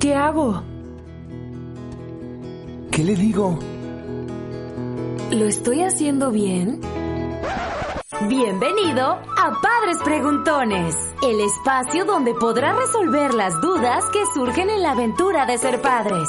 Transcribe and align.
¿Qué 0.00 0.14
hago? 0.14 0.62
¿Qué 2.92 3.02
le 3.02 3.16
digo? 3.16 3.58
¿Lo 5.32 5.44
estoy 5.44 5.82
haciendo 5.82 6.30
bien? 6.30 6.80
Bienvenido 8.28 9.04
a 9.04 9.60
Padres 9.60 9.98
Preguntones, 10.04 10.94
el 11.24 11.40
espacio 11.40 12.04
donde 12.04 12.32
podrás 12.34 12.76
resolver 12.76 13.34
las 13.34 13.60
dudas 13.60 14.04
que 14.12 14.20
surgen 14.34 14.70
en 14.70 14.82
la 14.82 14.92
aventura 14.92 15.46
de 15.46 15.58
ser 15.58 15.82
padres. 15.82 16.28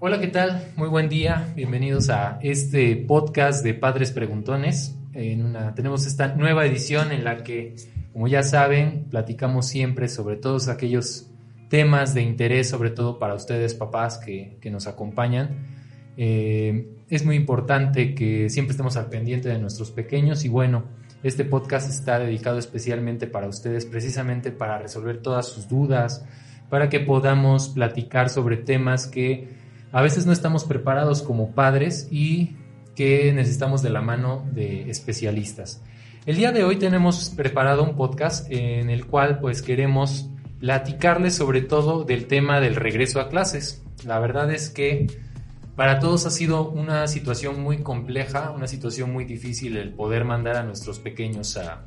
Hola, 0.00 0.20
¿qué 0.20 0.28
tal? 0.28 0.72
Muy 0.76 0.90
buen 0.90 1.08
día. 1.08 1.50
Bienvenidos 1.56 2.10
a 2.10 2.40
este 2.42 2.94
podcast 2.96 3.64
de 3.64 3.72
Padres 3.72 4.10
Preguntones. 4.10 4.98
En 5.14 5.46
una, 5.46 5.74
tenemos 5.74 6.06
esta 6.06 6.28
nueva 6.34 6.66
edición 6.66 7.10
en 7.10 7.24
la 7.24 7.42
que, 7.42 7.74
como 8.12 8.28
ya 8.28 8.42
saben, 8.42 9.06
platicamos 9.10 9.66
siempre 9.66 10.08
sobre 10.08 10.36
todos 10.36 10.68
aquellos 10.68 11.28
temas 11.68 12.12
de 12.14 12.22
interés, 12.22 12.68
sobre 12.68 12.90
todo 12.90 13.18
para 13.18 13.34
ustedes, 13.34 13.74
papás, 13.74 14.18
que, 14.18 14.58
que 14.60 14.70
nos 14.70 14.86
acompañan. 14.86 15.66
Eh, 16.16 16.88
es 17.08 17.24
muy 17.24 17.36
importante 17.36 18.14
que 18.14 18.50
siempre 18.50 18.72
estemos 18.72 18.96
al 18.96 19.08
pendiente 19.08 19.48
de 19.48 19.58
nuestros 19.58 19.90
pequeños 19.90 20.44
y 20.44 20.48
bueno, 20.48 20.84
este 21.22 21.44
podcast 21.44 21.88
está 21.88 22.18
dedicado 22.18 22.58
especialmente 22.58 23.26
para 23.26 23.48
ustedes, 23.48 23.86
precisamente 23.86 24.50
para 24.50 24.78
resolver 24.78 25.22
todas 25.22 25.46
sus 25.46 25.68
dudas, 25.68 26.24
para 26.68 26.88
que 26.88 27.00
podamos 27.00 27.70
platicar 27.70 28.28
sobre 28.28 28.56
temas 28.56 29.06
que 29.06 29.48
a 29.92 30.02
veces 30.02 30.26
no 30.26 30.32
estamos 30.32 30.64
preparados 30.64 31.22
como 31.22 31.52
padres 31.52 32.08
y 32.10 32.56
que 32.94 33.32
necesitamos 33.32 33.82
de 33.82 33.90
la 33.90 34.00
mano 34.00 34.44
de 34.52 34.90
especialistas. 34.90 35.82
El 36.24 36.36
día 36.36 36.52
de 36.52 36.62
hoy 36.62 36.76
tenemos 36.76 37.30
preparado 37.30 37.82
un 37.82 37.96
podcast 37.96 38.46
en 38.48 38.90
el 38.90 39.06
cual 39.06 39.40
pues 39.40 39.60
queremos 39.60 40.30
platicarles 40.60 41.34
sobre 41.34 41.62
todo 41.62 42.04
del 42.04 42.28
tema 42.28 42.60
del 42.60 42.76
regreso 42.76 43.20
a 43.20 43.28
clases. 43.28 43.82
La 44.06 44.20
verdad 44.20 44.52
es 44.52 44.70
que 44.70 45.08
para 45.74 45.98
todos 45.98 46.24
ha 46.24 46.30
sido 46.30 46.70
una 46.70 47.08
situación 47.08 47.60
muy 47.60 47.78
compleja, 47.78 48.52
una 48.52 48.68
situación 48.68 49.12
muy 49.12 49.24
difícil 49.24 49.76
el 49.76 49.94
poder 49.94 50.24
mandar 50.24 50.54
a 50.54 50.62
nuestros 50.62 51.00
pequeños 51.00 51.56
a, 51.56 51.86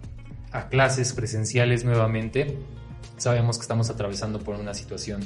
a 0.51 0.67
clases 0.67 1.13
presenciales 1.13 1.85
nuevamente. 1.85 2.57
Sabemos 3.15 3.57
que 3.57 3.61
estamos 3.61 3.89
atravesando 3.89 4.39
por 4.39 4.55
una 4.55 4.73
situación 4.73 5.21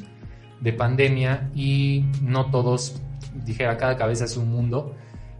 de 0.61 0.71
pandemia 0.71 1.49
y 1.55 2.05
no 2.21 2.51
todos, 2.51 3.01
dijera, 3.43 3.75
cada 3.77 3.97
cabeza 3.97 4.25
es 4.25 4.37
un 4.37 4.51
mundo 4.51 4.93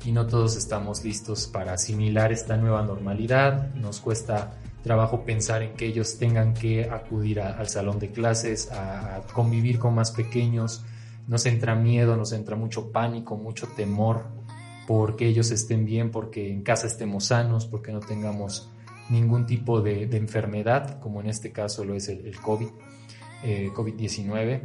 y 0.06 0.12
no 0.12 0.28
todos 0.28 0.56
estamos 0.56 1.04
listos 1.04 1.48
para 1.48 1.74
asimilar 1.74 2.32
esta 2.32 2.58
nueva 2.58 2.84
normalidad. 2.84 3.74
Nos 3.76 4.00
cuesta 4.00 4.58
trabajo 4.84 5.26
pensar 5.26 5.62
en 5.62 5.74
que 5.74 5.86
ellos 5.88 6.18
tengan 6.18 6.54
que 6.54 6.90
acudir 6.90 7.42
al 7.42 7.68
salón 7.68 8.00
de 8.00 8.12
clases, 8.12 8.72
a, 8.72 9.22
convivir 9.34 9.80
con 9.80 9.96
más 9.96 10.12
pequeños. 10.12 10.84
Nos 11.28 11.46
entra 11.46 11.76
miedo, 11.76 12.16
nos 12.16 12.32
entra 12.32 12.56
mucho 12.56 12.92
pánico, 12.92 13.36
mucho 13.38 13.68
temor 13.68 14.26
porque 14.88 15.28
ellos 15.28 15.52
estén 15.52 15.86
bien, 15.86 16.10
porque 16.10 16.52
en 16.52 16.64
casa 16.64 16.88
estemos 16.88 17.26
sanos, 17.26 17.68
porque 17.68 17.92
no 17.92 18.00
tengamos 18.00 18.72
ningún 19.10 19.46
tipo 19.46 19.82
de, 19.82 20.04
enfermedad, 20.18 21.00
como 21.00 21.22
en 21.22 21.28
este 21.28 21.52
caso 21.52 21.84
lo 21.86 21.94
es 21.94 22.10
el, 22.10 22.26
el 22.26 22.40
COVID, 22.40 22.70
eh, 23.44 23.70
COVID-19. 23.76 24.62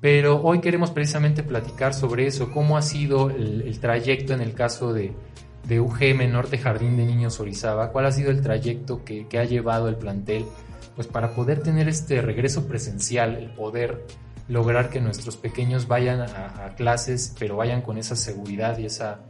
Pero 0.00 0.42
hoy 0.42 0.60
queremos 0.60 0.90
precisamente 0.90 1.42
platicar 1.42 1.92
sobre 1.92 2.26
eso, 2.26 2.50
cómo 2.50 2.78
ha 2.78 2.82
sido 2.82 3.28
el, 3.28 3.78
trayecto 3.80 4.32
en 4.32 4.40
el 4.40 4.54
caso 4.54 4.94
de, 4.94 5.12
de, 5.68 5.78
UGM 5.78 6.32
Norte 6.32 6.56
Jardín 6.56 6.96
de 6.96 7.04
Niños 7.04 7.38
Orizaba, 7.38 7.92
cuál 7.92 8.06
ha 8.06 8.12
sido 8.12 8.30
el 8.30 8.40
trayecto 8.40 9.04
que, 9.04 9.28
que, 9.28 9.38
ha 9.38 9.44
llevado 9.44 9.88
el 9.88 9.96
plantel, 9.96 10.46
pues 10.96 11.06
para 11.06 11.34
poder 11.34 11.62
tener 11.62 11.86
este 11.86 12.22
regreso 12.22 12.66
presencial, 12.66 13.36
el 13.36 13.50
poder 13.50 14.06
lograr 14.48 14.88
que 14.88 15.02
nuestros 15.02 15.36
pequeños 15.36 15.86
vayan 15.86 16.20
a, 16.22 16.64
a 16.64 16.74
clases, 16.76 17.34
pero 17.38 17.56
vayan 17.56 17.82
con 17.82 17.98
esa 17.98 18.16
seguridad 18.16 18.78
y 18.78 18.86
esa, 18.86 19.20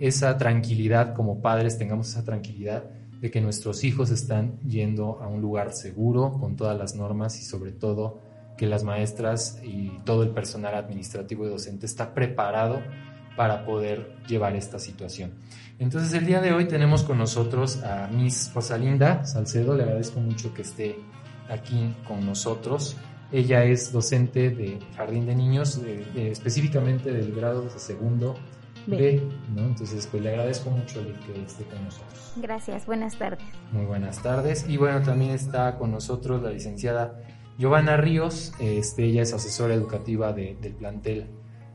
esa 0.00 0.36
tranquilidad 0.38 1.14
como 1.14 1.40
padres, 1.40 1.78
tengamos 1.78 2.08
esa 2.08 2.24
tranquilidad 2.24 2.84
de 3.20 3.30
que 3.30 3.40
nuestros 3.40 3.84
hijos 3.84 4.10
están 4.10 4.58
yendo 4.60 5.20
a 5.22 5.28
un 5.28 5.40
lugar 5.40 5.72
seguro, 5.72 6.32
con 6.32 6.56
todas 6.56 6.76
las 6.76 6.96
normas 6.96 7.40
y 7.40 7.44
sobre 7.44 7.70
todo 7.70 8.26
que 8.56 8.66
las 8.66 8.84
maestras 8.84 9.60
y 9.62 9.98
todo 10.04 10.22
el 10.22 10.30
personal 10.30 10.74
administrativo 10.74 11.46
y 11.46 11.50
docente 11.50 11.86
está 11.86 12.14
preparado 12.14 12.82
para 13.36 13.64
poder 13.64 14.16
llevar 14.26 14.56
esta 14.56 14.78
situación. 14.78 15.32
Entonces 15.78 16.12
el 16.14 16.24
día 16.24 16.40
de 16.40 16.52
hoy 16.52 16.66
tenemos 16.66 17.02
con 17.02 17.18
nosotros 17.18 17.82
a 17.82 18.08
Miss 18.08 18.50
Rosalinda 18.54 19.24
Salcedo, 19.26 19.74
le 19.74 19.82
agradezco 19.82 20.20
mucho 20.20 20.54
que 20.54 20.62
esté 20.62 20.96
aquí 21.50 21.94
con 22.08 22.24
nosotros. 22.24 22.96
Ella 23.30 23.64
es 23.64 23.92
docente 23.92 24.50
de 24.50 24.78
Jardín 24.96 25.26
de 25.26 25.34
Niños, 25.34 25.82
de, 25.82 26.04
de, 26.14 26.30
específicamente 26.30 27.12
del 27.12 27.34
grado 27.34 27.62
de 27.62 27.78
segundo 27.78 28.36
B, 28.86 28.96
B 28.96 29.22
¿no? 29.54 29.66
Entonces 29.66 30.06
pues 30.10 30.22
le 30.22 30.30
agradezco 30.30 30.70
mucho 30.70 31.02
que 31.26 31.42
esté 31.42 31.64
con 31.64 31.84
nosotros. 31.84 32.32
Gracias, 32.36 32.86
buenas 32.86 33.16
tardes. 33.16 33.44
Muy 33.72 33.84
buenas 33.84 34.22
tardes. 34.22 34.64
Y 34.68 34.76
bueno, 34.76 35.02
también 35.02 35.32
está 35.32 35.76
con 35.76 35.90
nosotros 35.90 36.42
la 36.42 36.50
licenciada 36.50 37.18
Giovanna 37.58 37.96
Ríos, 37.96 38.52
este, 38.58 39.04
ella 39.04 39.22
es 39.22 39.32
asesora 39.32 39.74
educativa 39.74 40.32
de, 40.32 40.56
del 40.60 40.74
plantel 40.74 41.26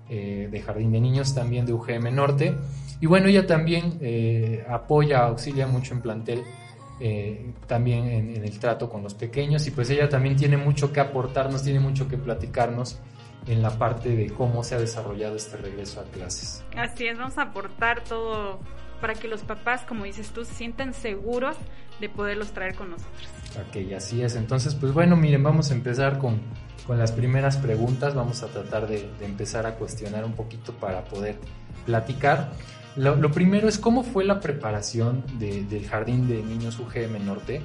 eh, 0.10 0.48
de 0.52 0.62
Jardín 0.62 0.92
de 0.92 1.00
Niños, 1.00 1.34
también 1.34 1.66
de 1.66 1.74
UGM 1.74 2.14
Norte. 2.14 2.56
Y 3.00 3.08
bueno, 3.08 3.28
ella 3.28 3.48
también 3.48 3.98
eh, 4.02 4.64
apoya, 4.70 5.26
auxilia 5.26 5.68
mucho 5.68 5.94
en 5.94 6.02
plantel, 6.02 6.44
eh, 7.00 7.54
también 7.66 8.06
en, 8.06 8.36
en, 8.36 8.44
el 8.44 8.60
trato 8.60 8.90
con 8.90 9.02
los 9.02 9.16
pequeños. 9.16 9.66
Y 9.68 9.72
pues 9.72 9.90
ella 9.90 10.08
también 10.08 10.36
tiene 10.36 10.58
mucho 10.58 10.94
que 10.94 11.00
aportarnos, 11.00 11.64
tiene 11.64 11.80
mucho 11.80 12.08
que 12.08 12.18
platicarnos 12.18 13.00
en 13.48 13.62
la 13.62 13.72
parte 13.72 14.16
de 14.16 14.30
cómo 14.30 14.64
se 14.64 14.76
ha 14.76 14.80
desarrollado 14.80 15.36
este 15.36 15.58
regreso 15.58 16.02
a 16.02 16.04
clases. 16.04 16.64
Así 16.76 17.08
es, 17.08 17.18
vamos 17.18 17.38
a 17.38 17.44
aportar 17.44 18.04
todo 18.04 18.60
para 19.02 19.16
que 19.16 19.28
los 19.28 19.42
papás, 19.42 19.82
como 19.82 20.06
dices 20.06 20.30
tú, 20.30 20.46
se 20.46 20.54
sientan 20.54 20.94
seguros 20.94 21.58
de 22.00 22.08
poderlos 22.08 22.52
traer 22.52 22.76
con 22.76 22.92
nosotros. 22.92 23.28
Ok, 23.68 23.94
así 23.94 24.22
es. 24.22 24.36
Entonces, 24.36 24.76
pues 24.76 24.94
bueno, 24.94 25.18
miren, 25.18 25.44
vamos 25.44 25.72
a 25.72 25.74
empezar 25.74 26.20
con, 26.20 26.40
con 26.88 26.98
las 26.98 27.12
primeras 27.12 27.58
preguntas. 27.58 28.16
Vamos 28.16 28.44
a 28.44 28.48
tratar 28.48 28.88
de, 28.88 29.10
empezar 29.22 29.66
a 29.66 29.76
cuestionar 29.76 30.24
un 30.24 30.34
poquito 30.34 30.74
para 30.74 31.04
poder 31.04 31.38
platicar. 31.86 32.52
Lo, 32.96 33.32
primero 33.32 33.68
es 33.68 33.78
cómo 33.78 34.04
fue 34.04 34.24
la 34.24 34.40
preparación 34.40 35.24
de, 35.40 35.64
del 35.64 35.88
Jardín 35.88 36.28
de 36.28 36.44
Niños 36.44 36.78
UGM 36.80 37.26
Norte 37.26 37.62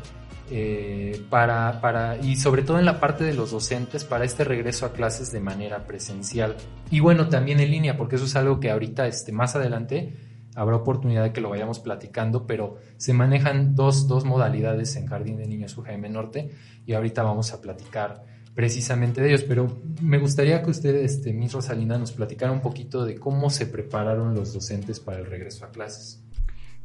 eh, 0.48 1.20
para, 1.28 1.80
para, 1.80 2.16
y 2.18 2.36
sobre 2.36 2.62
todo 2.62 2.78
en 2.78 2.84
la 2.84 3.00
parte 3.00 3.24
de 3.24 3.34
los 3.34 3.50
docentes 3.50 4.04
para 4.04 4.24
este 4.24 4.44
regreso 4.44 4.86
a 4.86 4.92
clases 4.92 5.32
de 5.32 5.40
manera 5.40 5.86
presencial. 5.86 6.56
Y 6.90 7.00
bueno, 7.00 7.28
también 7.28 7.58
en 7.58 7.72
línea, 7.72 7.96
porque 7.96 8.14
eso 8.14 8.26
es 8.26 8.36
algo 8.36 8.60
que 8.60 8.70
ahorita, 8.70 9.08
este, 9.08 9.32
más 9.32 9.56
adelante, 9.56 10.14
habrá 10.56 10.76
oportunidad 10.76 11.22
de 11.22 11.32
que 11.32 11.40
lo 11.40 11.50
vayamos 11.50 11.78
platicando, 11.78 12.46
pero 12.46 12.78
se 12.96 13.12
manejan 13.12 13.76
dos, 13.76 14.08
dos 14.08 14.24
modalidades 14.24 14.96
en 14.96 15.06
Jardín 15.06 15.36
de 15.36 15.46
Niños 15.46 15.76
UGM 15.76 16.10
Norte 16.10 16.50
y 16.86 16.94
ahorita 16.94 17.22
vamos 17.22 17.52
a 17.52 17.60
platicar 17.60 18.24
precisamente 18.54 19.20
de 19.20 19.28
ellos, 19.28 19.42
pero 19.42 19.68
me 20.00 20.18
gustaría 20.18 20.62
que 20.62 20.70
usted, 20.70 20.96
este, 20.96 21.34
Miss 21.34 21.52
Rosalina, 21.52 21.98
nos 21.98 22.12
platicara 22.12 22.50
un 22.52 22.62
poquito 22.62 23.04
de 23.04 23.16
cómo 23.16 23.50
se 23.50 23.66
prepararon 23.66 24.34
los 24.34 24.54
docentes 24.54 24.98
para 24.98 25.18
el 25.18 25.26
regreso 25.26 25.66
a 25.66 25.70
clases. 25.70 26.22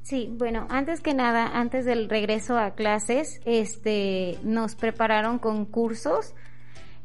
Sí, 0.03 0.29
bueno, 0.37 0.67
antes 0.69 0.99
que 0.99 1.13
nada, 1.13 1.57
antes 1.57 1.85
del 1.85 2.09
regreso 2.09 2.57
a 2.57 2.71
clases, 2.71 3.39
este, 3.45 4.37
nos 4.43 4.75
prepararon 4.75 5.39
con 5.39 5.63
cursos, 5.63 6.33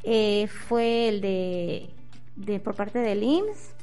eh, 0.03 0.49
fue 0.49 1.11
el 1.11 1.21
de, 1.21 1.91
de 2.35 2.59
por 2.59 2.75
parte 2.75 2.99
del 2.99 3.23
IMSS, 3.23 3.76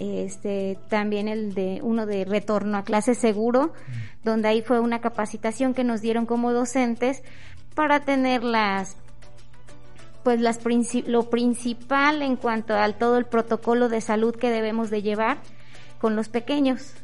este 0.00 0.78
también 0.88 1.28
el 1.28 1.54
de 1.54 1.80
uno 1.82 2.06
de 2.06 2.24
retorno 2.24 2.78
a 2.78 2.84
clase 2.84 3.14
seguro, 3.14 3.72
donde 4.24 4.48
ahí 4.48 4.62
fue 4.62 4.80
una 4.80 5.00
capacitación 5.00 5.74
que 5.74 5.84
nos 5.84 6.00
dieron 6.00 6.26
como 6.26 6.52
docentes 6.52 7.22
para 7.74 8.00
tener 8.00 8.42
las 8.42 8.96
pues 10.22 10.40
las 10.40 10.60
lo 11.06 11.30
principal 11.30 12.22
en 12.22 12.36
cuanto 12.36 12.74
al 12.74 12.96
todo 12.96 13.16
el 13.16 13.24
protocolo 13.24 13.88
de 13.88 14.00
salud 14.00 14.34
que 14.34 14.50
debemos 14.50 14.90
de 14.90 15.02
llevar 15.02 15.38
con 15.98 16.16
los 16.16 16.28
pequeños. 16.28 16.94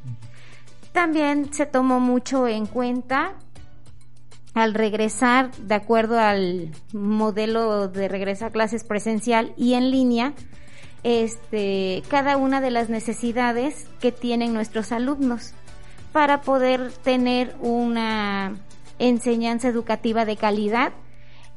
También 0.93 1.53
se 1.53 1.67
tomó 1.67 2.01
mucho 2.01 2.49
en 2.49 2.67
cuenta 2.67 3.35
al 4.55 4.73
regresar, 4.73 5.51
de 5.57 5.75
acuerdo 5.75 6.19
al 6.19 6.71
modelo 6.93 7.89
de 7.89 8.09
regreso 8.09 8.47
a 8.47 8.51
clases 8.51 8.85
presencial 8.85 9.53
y 9.59 9.75
en 9.75 9.91
línea, 9.91 10.33
este, 11.07 12.03
cada 12.09 12.37
una 12.37 12.61
de 12.61 12.73
las 12.73 12.91
necesidades 12.91 13.87
que 14.01 14.11
tienen 14.11 14.53
nuestros 14.53 14.91
alumnos 14.91 15.53
para 16.13 16.41
poder 16.41 16.91
tener 16.91 17.55
una 17.61 18.57
enseñanza 18.99 19.69
educativa 19.69 20.25
de 20.25 20.37
calidad 20.37 20.93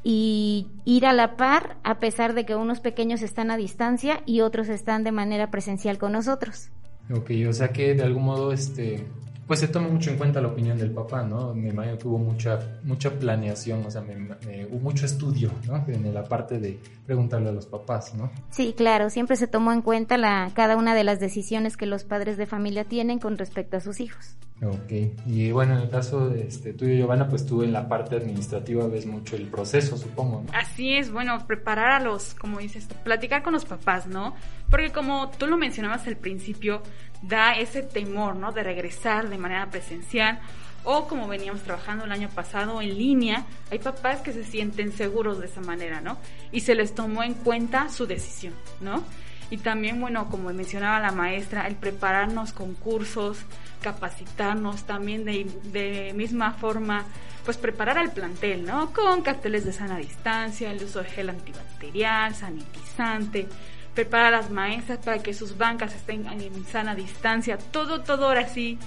y 0.04 0.68
ir 0.84 1.04
a 1.04 1.12
la 1.12 1.36
par 1.36 1.78
a 1.82 1.98
pesar 1.98 2.34
de 2.34 2.46
que 2.46 2.54
unos 2.54 2.78
pequeños 2.78 3.22
están 3.22 3.50
a 3.50 3.56
distancia 3.56 4.22
y 4.24 4.42
otros 4.42 4.68
están 4.68 5.02
de 5.02 5.10
manera 5.10 5.50
presencial 5.50 5.98
con 5.98 6.12
nosotros. 6.12 6.70
Ok, 7.12 7.32
o 7.48 7.52
sea 7.52 7.70
que 7.70 7.94
de 7.94 8.04
algún 8.04 8.22
modo 8.22 8.52
este 8.52 9.04
pues 9.50 9.58
se 9.58 9.66
toma 9.66 9.88
mucho 9.88 10.10
en 10.10 10.16
cuenta 10.16 10.40
la 10.40 10.46
opinión 10.46 10.78
del 10.78 10.92
papá, 10.92 11.24
¿no? 11.24 11.52
Me 11.52 11.70
imagino 11.70 11.98
que 11.98 12.06
hubo 12.06 12.18
mucha, 12.18 12.78
mucha 12.84 13.10
planeación, 13.10 13.84
o 13.84 13.90
sea, 13.90 14.00
hubo 14.00 14.78
mucho 14.78 15.06
estudio, 15.06 15.50
¿no? 15.66 15.84
En 15.88 16.14
la 16.14 16.22
parte 16.22 16.60
de 16.60 16.78
preguntarle 17.04 17.48
a 17.48 17.52
los 17.52 17.66
papás, 17.66 18.14
¿no? 18.14 18.30
Sí, 18.50 18.74
claro, 18.76 19.10
siempre 19.10 19.34
se 19.34 19.48
tomó 19.48 19.72
en 19.72 19.82
cuenta 19.82 20.16
la, 20.18 20.52
cada 20.54 20.76
una 20.76 20.94
de 20.94 21.02
las 21.02 21.18
decisiones 21.18 21.76
que 21.76 21.86
los 21.86 22.04
padres 22.04 22.36
de 22.36 22.46
familia 22.46 22.84
tienen 22.84 23.18
con 23.18 23.36
respecto 23.38 23.76
a 23.76 23.80
sus 23.80 23.98
hijos. 23.98 24.36
Ok, 24.62 24.92
y 25.26 25.50
bueno, 25.50 25.74
en 25.74 25.80
el 25.80 25.90
caso 25.90 26.28
de 26.28 26.46
este, 26.46 26.74
tuyo, 26.74 26.94
Giovanna, 26.94 27.26
pues 27.26 27.46
tú 27.46 27.62
en 27.62 27.72
la 27.72 27.88
parte 27.88 28.16
administrativa 28.16 28.86
ves 28.86 29.06
mucho 29.06 29.34
el 29.34 29.48
proceso, 29.48 29.96
supongo, 29.96 30.44
¿no? 30.46 30.52
Así 30.52 30.94
es, 30.94 31.10
bueno, 31.10 31.46
preparar 31.46 31.90
a 31.92 31.98
los, 31.98 32.34
como 32.34 32.58
dices, 32.58 32.86
platicar 33.02 33.42
con 33.42 33.54
los 33.54 33.64
papás, 33.64 34.06
¿no? 34.06 34.36
Porque 34.70 34.92
como 34.92 35.30
tú 35.30 35.46
lo 35.46 35.56
mencionabas 35.56 36.06
al 36.06 36.18
principio, 36.18 36.82
da 37.22 37.54
ese 37.54 37.82
temor, 37.82 38.36
¿no? 38.36 38.52
De 38.52 38.62
regresar 38.62 39.28
de 39.28 39.38
manera 39.38 39.66
presencial 39.70 40.40
o 40.84 41.06
como 41.06 41.28
veníamos 41.28 41.62
trabajando 41.62 42.04
el 42.04 42.12
año 42.12 42.28
pasado 42.30 42.80
en 42.80 42.96
línea, 42.96 43.44
hay 43.70 43.78
papás 43.78 44.20
que 44.20 44.32
se 44.32 44.44
sienten 44.44 44.92
seguros 44.92 45.38
de 45.38 45.46
esa 45.46 45.60
manera, 45.60 46.00
¿no? 46.00 46.16
Y 46.52 46.60
se 46.60 46.74
les 46.74 46.94
tomó 46.94 47.22
en 47.22 47.34
cuenta 47.34 47.88
su 47.88 48.06
decisión, 48.06 48.54
¿no? 48.80 49.04
Y 49.50 49.58
también, 49.58 50.00
bueno, 50.00 50.28
como 50.30 50.52
mencionaba 50.52 51.00
la 51.00 51.10
maestra, 51.10 51.66
el 51.66 51.74
prepararnos 51.74 52.52
con 52.52 52.74
cursos, 52.74 53.38
capacitarnos 53.82 54.84
también 54.84 55.24
de, 55.24 55.46
de 55.64 56.12
misma 56.14 56.52
forma, 56.52 57.04
pues 57.44 57.56
preparar 57.56 57.98
al 57.98 58.12
plantel, 58.12 58.64
¿no? 58.64 58.92
Con 58.92 59.22
carteles 59.22 59.64
de 59.64 59.72
sana 59.72 59.98
distancia, 59.98 60.70
el 60.70 60.82
uso 60.82 61.02
de 61.02 61.10
gel 61.10 61.30
antibacterial, 61.30 62.34
sanitizante, 62.34 63.48
preparar 63.94 64.34
a 64.34 64.38
las 64.38 64.50
maestras 64.50 64.98
para 64.98 65.22
que 65.22 65.34
sus 65.34 65.58
bancas 65.58 65.94
estén 65.94 66.26
en 66.26 66.64
sana 66.66 66.94
distancia, 66.94 67.58
todo, 67.58 68.02
todo 68.02 68.26
ahora 68.26 68.46
sí 68.48 68.78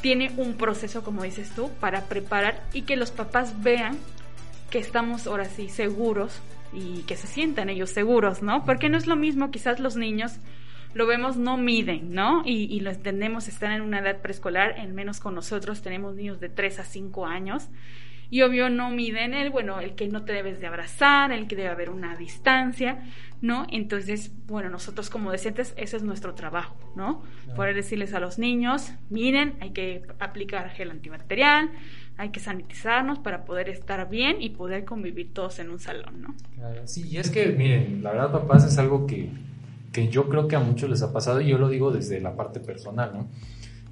tiene 0.00 0.32
un 0.36 0.54
proceso, 0.54 1.02
como 1.02 1.22
dices 1.22 1.50
tú, 1.54 1.70
para 1.80 2.02
preparar 2.02 2.62
y 2.72 2.82
que 2.82 2.96
los 2.96 3.10
papás 3.10 3.62
vean 3.62 3.98
que 4.70 4.78
estamos 4.78 5.26
ahora 5.26 5.44
sí 5.46 5.68
seguros 5.68 6.40
y 6.72 7.02
que 7.02 7.16
se 7.16 7.26
sientan 7.26 7.68
ellos 7.68 7.90
seguros, 7.90 8.42
¿no? 8.42 8.64
Porque 8.64 8.88
no 8.88 8.96
es 8.96 9.06
lo 9.06 9.16
mismo, 9.16 9.50
quizás 9.50 9.78
los 9.78 9.96
niños 9.96 10.38
lo 10.94 11.06
vemos, 11.06 11.36
no 11.36 11.56
miden, 11.56 12.12
¿no? 12.12 12.42
Y, 12.44 12.64
y 12.64 12.80
lo 12.80 12.90
entendemos, 12.90 13.48
están 13.48 13.72
en 13.72 13.82
una 13.82 14.00
edad 14.00 14.20
preescolar, 14.20 14.78
al 14.78 14.92
menos 14.92 15.20
con 15.20 15.34
nosotros 15.34 15.82
tenemos 15.82 16.16
niños 16.16 16.40
de 16.40 16.48
3 16.48 16.80
a 16.80 16.84
5 16.84 17.26
años, 17.26 17.68
y 18.32 18.40
obvio 18.40 18.70
no 18.70 18.88
miden 18.88 19.34
el, 19.34 19.50
bueno, 19.50 19.78
el 19.78 19.94
que 19.94 20.08
no 20.08 20.24
te 20.24 20.32
debes 20.32 20.58
de 20.58 20.66
abrazar, 20.66 21.32
el 21.32 21.46
que 21.46 21.54
debe 21.54 21.68
haber 21.68 21.90
una 21.90 22.16
distancia, 22.16 23.04
¿no? 23.42 23.66
Entonces, 23.70 24.32
bueno, 24.46 24.70
nosotros 24.70 25.10
como 25.10 25.30
docentes, 25.30 25.74
ese 25.76 25.98
es 25.98 26.02
nuestro 26.02 26.34
trabajo, 26.34 26.74
¿no? 26.96 27.22
Poder 27.54 27.74
decirles 27.74 28.14
a 28.14 28.20
los 28.20 28.38
niños, 28.38 28.90
miren, 29.10 29.52
hay 29.60 29.72
que 29.72 30.00
aplicar 30.18 30.70
gel 30.70 30.90
antibacterial, 30.90 31.72
hay 32.16 32.30
que 32.30 32.40
sanitizarnos 32.40 33.18
para 33.18 33.44
poder 33.44 33.68
estar 33.68 34.08
bien 34.08 34.40
y 34.40 34.48
poder 34.48 34.86
convivir 34.86 35.34
todos 35.34 35.58
en 35.58 35.68
un 35.68 35.78
salón, 35.78 36.22
¿no? 36.22 36.34
Claro, 36.54 36.86
sí, 36.86 37.06
y 37.06 37.18
es 37.18 37.28
que, 37.28 37.48
miren, 37.48 38.02
la 38.02 38.12
verdad, 38.12 38.32
papás, 38.32 38.64
es 38.64 38.78
algo 38.78 39.06
que, 39.06 39.28
que 39.92 40.08
yo 40.08 40.30
creo 40.30 40.48
que 40.48 40.56
a 40.56 40.60
muchos 40.60 40.88
les 40.88 41.02
ha 41.02 41.12
pasado 41.12 41.42
y 41.42 41.48
yo 41.48 41.58
lo 41.58 41.68
digo 41.68 41.90
desde 41.90 42.18
la 42.18 42.34
parte 42.34 42.60
personal, 42.60 43.10
¿no? 43.12 43.28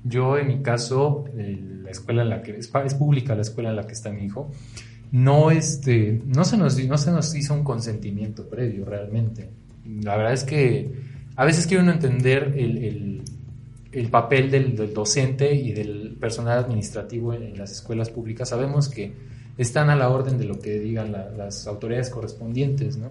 Yo, 0.05 0.39
en 0.39 0.49
mi 0.49 0.63
caso, 0.63 1.25
la 1.35 1.91
escuela 1.91 2.23
en 2.23 2.31
la 2.31 2.43
que 2.43 2.53
es, 2.57 2.71
es, 2.85 2.95
pública, 2.95 3.35
la 3.35 3.43
escuela 3.43 3.71
en 3.71 3.77
la 3.77 3.87
que 3.87 3.93
está 3.93 4.11
mi 4.11 4.25
hijo, 4.25 4.51
no, 5.13 5.51
este, 5.51 6.23
no, 6.27 6.45
se 6.45 6.57
nos, 6.57 6.83
no 6.85 6.99
se 6.99 7.11
nos 7.11 7.35
hizo 7.35 7.55
un 7.55 7.65
consentimiento 7.65 8.49
previo 8.49 8.85
realmente. 8.85 9.51
La 10.03 10.17
verdad 10.17 10.33
es 10.33 10.45
que 10.45 10.93
a 11.37 11.45
veces 11.45 11.67
quiero 11.67 11.83
uno 11.83 11.93
entender 11.93 12.55
el, 12.57 12.79
el, 12.79 13.23
el 13.93 14.09
papel 14.09 14.51
del, 14.51 14.95
docente 14.95 15.55
y 15.55 15.73
del 15.73 16.17
personal 16.21 16.59
administrativo 16.59 17.35
en, 17.35 17.59
las 17.59 17.73
escuelas 17.73 18.11
públicas. 18.11 18.49
Sabemos 18.51 18.89
que 18.89 19.13
están 19.59 19.91
a 19.91 19.97
la 19.97 20.09
orden 20.09 20.39
de 20.39 20.45
lo 20.45 20.59
que 20.59 20.79
digan 20.79 21.13
la, 21.13 21.31
las 21.31 21.67
autoridades 21.67 22.09
correspondientes, 22.11 22.97
¿no? 22.97 23.11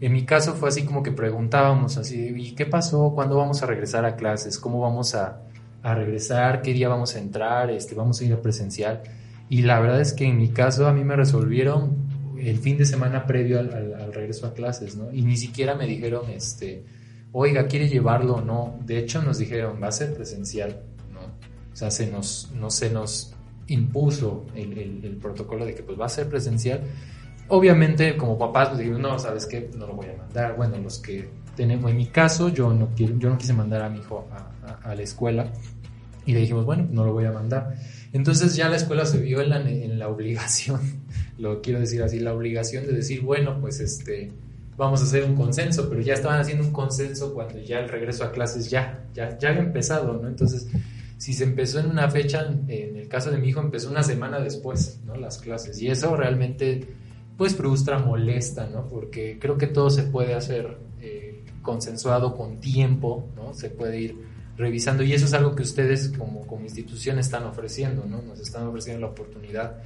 En 0.00 0.12
mi 0.12 0.24
caso 0.24 0.54
fue 0.54 0.68
así 0.68 0.84
como 0.84 1.02
que 1.02 1.12
preguntábamos 1.12 1.96
así, 1.98 2.34
¿y 2.36 2.52
qué 2.54 2.66
pasó? 2.66 3.12
¿Cuándo 3.14 3.36
vamos 3.36 3.62
a 3.62 3.66
regresar 3.66 4.04
a 4.04 4.16
clases? 4.16 4.58
¿Cómo 4.58 4.80
vamos 4.80 5.14
a, 5.14 5.40
a 5.84 5.94
regresar, 5.94 6.62
qué 6.62 6.72
día 6.72 6.88
vamos 6.88 7.14
a 7.14 7.18
entrar, 7.18 7.70
este, 7.70 7.94
vamos 7.94 8.18
a 8.20 8.24
ir 8.24 8.32
a 8.32 8.40
presencial. 8.40 9.02
Y 9.50 9.62
la 9.62 9.78
verdad 9.80 10.00
es 10.00 10.14
que 10.14 10.24
en 10.24 10.38
mi 10.38 10.48
caso 10.48 10.88
a 10.88 10.94
mí 10.94 11.04
me 11.04 11.14
resolvieron 11.14 12.08
el 12.38 12.58
fin 12.58 12.78
de 12.78 12.86
semana 12.86 13.26
previo 13.26 13.60
al, 13.60 14.12
regreso 14.12 14.46
a 14.46 14.54
clases, 14.54 14.96
¿no? 14.96 15.12
Y 15.12 15.22
ni 15.22 15.36
siquiera 15.36 15.74
me 15.74 15.86
dijeron, 15.86 16.30
este, 16.30 16.84
oiga, 17.32 17.66
¿quiere 17.66 17.90
llevarlo 17.90 18.36
o 18.36 18.40
no? 18.40 18.78
De 18.84 18.98
hecho 18.98 19.22
nos 19.22 19.36
dijeron, 19.36 19.78
va 19.80 19.88
a 19.88 19.92
ser 19.92 20.14
presencial, 20.14 20.80
¿no? 21.12 21.20
O 21.20 21.76
sea, 21.76 21.90
se 21.90 22.10
nos, 22.10 22.50
no 22.54 22.70
se 22.70 22.90
nos 22.90 23.34
impuso 23.66 24.46
el, 24.54 25.18
protocolo 25.20 25.66
de 25.66 25.74
que 25.74 25.82
pues 25.82 26.00
va 26.00 26.06
a 26.06 26.08
ser 26.08 26.30
presencial. 26.30 26.80
Obviamente 27.48 28.16
como 28.16 28.38
papás 28.38 28.68
pues 28.68 28.80
digo, 28.80 28.98
no, 28.98 29.18
¿sabes 29.18 29.44
qué? 29.44 29.70
No 29.76 29.86
lo 29.86 29.92
voy 29.92 30.06
a 30.06 30.16
mandar. 30.16 30.56
Bueno, 30.56 30.78
los 30.78 30.98
que 30.98 31.28
tenemos, 31.54 31.90
en 31.90 31.98
mi 31.98 32.06
caso, 32.06 32.48
yo 32.48 32.72
no, 32.72 32.88
quiero, 32.96 33.18
yo 33.18 33.28
no 33.28 33.36
quise 33.36 33.52
mandar 33.52 33.82
a 33.82 33.90
mi 33.90 33.98
hijo 33.98 34.26
a 34.82 34.94
la 34.94 35.02
escuela 35.02 35.52
y 36.26 36.32
le 36.32 36.40
dijimos, 36.40 36.64
bueno, 36.64 36.86
no 36.90 37.04
lo 37.04 37.12
voy 37.12 37.24
a 37.24 37.32
mandar. 37.32 37.74
Entonces 38.12 38.54
ya 38.54 38.68
la 38.68 38.76
escuela 38.76 39.04
se 39.06 39.18
vio 39.18 39.40
en 39.40 39.50
la, 39.50 39.60
en 39.60 39.98
la 39.98 40.08
obligación, 40.08 40.80
lo 41.38 41.60
quiero 41.60 41.80
decir 41.80 42.02
así, 42.02 42.20
la 42.20 42.32
obligación 42.32 42.86
de 42.86 42.92
decir, 42.92 43.22
bueno, 43.22 43.60
pues 43.60 43.80
este, 43.80 44.30
vamos 44.76 45.00
a 45.00 45.04
hacer 45.04 45.24
un 45.24 45.34
consenso, 45.34 45.88
pero 45.88 46.00
ya 46.00 46.14
estaban 46.14 46.40
haciendo 46.40 46.64
un 46.64 46.72
consenso 46.72 47.34
cuando 47.34 47.58
ya 47.60 47.80
el 47.80 47.88
regreso 47.88 48.24
a 48.24 48.32
clases 48.32 48.70
ya, 48.70 49.04
ya, 49.14 49.38
ya 49.38 49.50
había 49.50 49.62
empezado, 49.62 50.14
¿no? 50.14 50.28
Entonces, 50.28 50.68
si 51.18 51.32
se 51.32 51.44
empezó 51.44 51.80
en 51.80 51.86
una 51.86 52.10
fecha, 52.10 52.46
en 52.68 52.96
el 52.96 53.08
caso 53.08 53.30
de 53.30 53.38
mi 53.38 53.48
hijo 53.48 53.60
empezó 53.60 53.90
una 53.90 54.02
semana 54.02 54.40
después, 54.40 55.00
¿no? 55.06 55.16
Las 55.16 55.38
clases. 55.38 55.80
Y 55.80 55.88
eso 55.88 56.14
realmente, 56.16 56.86
pues 57.36 57.54
frustra, 57.54 57.98
molesta, 57.98 58.66
¿no? 58.66 58.88
Porque 58.88 59.38
creo 59.40 59.56
que 59.56 59.66
todo 59.66 59.90
se 59.90 60.02
puede 60.02 60.34
hacer 60.34 60.76
eh, 61.00 61.44
consensuado 61.62 62.36
con 62.36 62.60
tiempo, 62.60 63.28
¿no? 63.36 63.54
Se 63.54 63.70
puede 63.70 64.00
ir 64.00 64.33
revisando 64.56 65.02
y 65.02 65.12
eso 65.12 65.26
es 65.26 65.34
algo 65.34 65.54
que 65.54 65.62
ustedes 65.62 66.12
como, 66.16 66.46
como 66.46 66.62
institución 66.62 67.18
están 67.18 67.44
ofreciendo, 67.44 68.04
¿no? 68.06 68.22
Nos 68.22 68.40
están 68.40 68.66
ofreciendo 68.66 69.00
la 69.00 69.08
oportunidad 69.08 69.78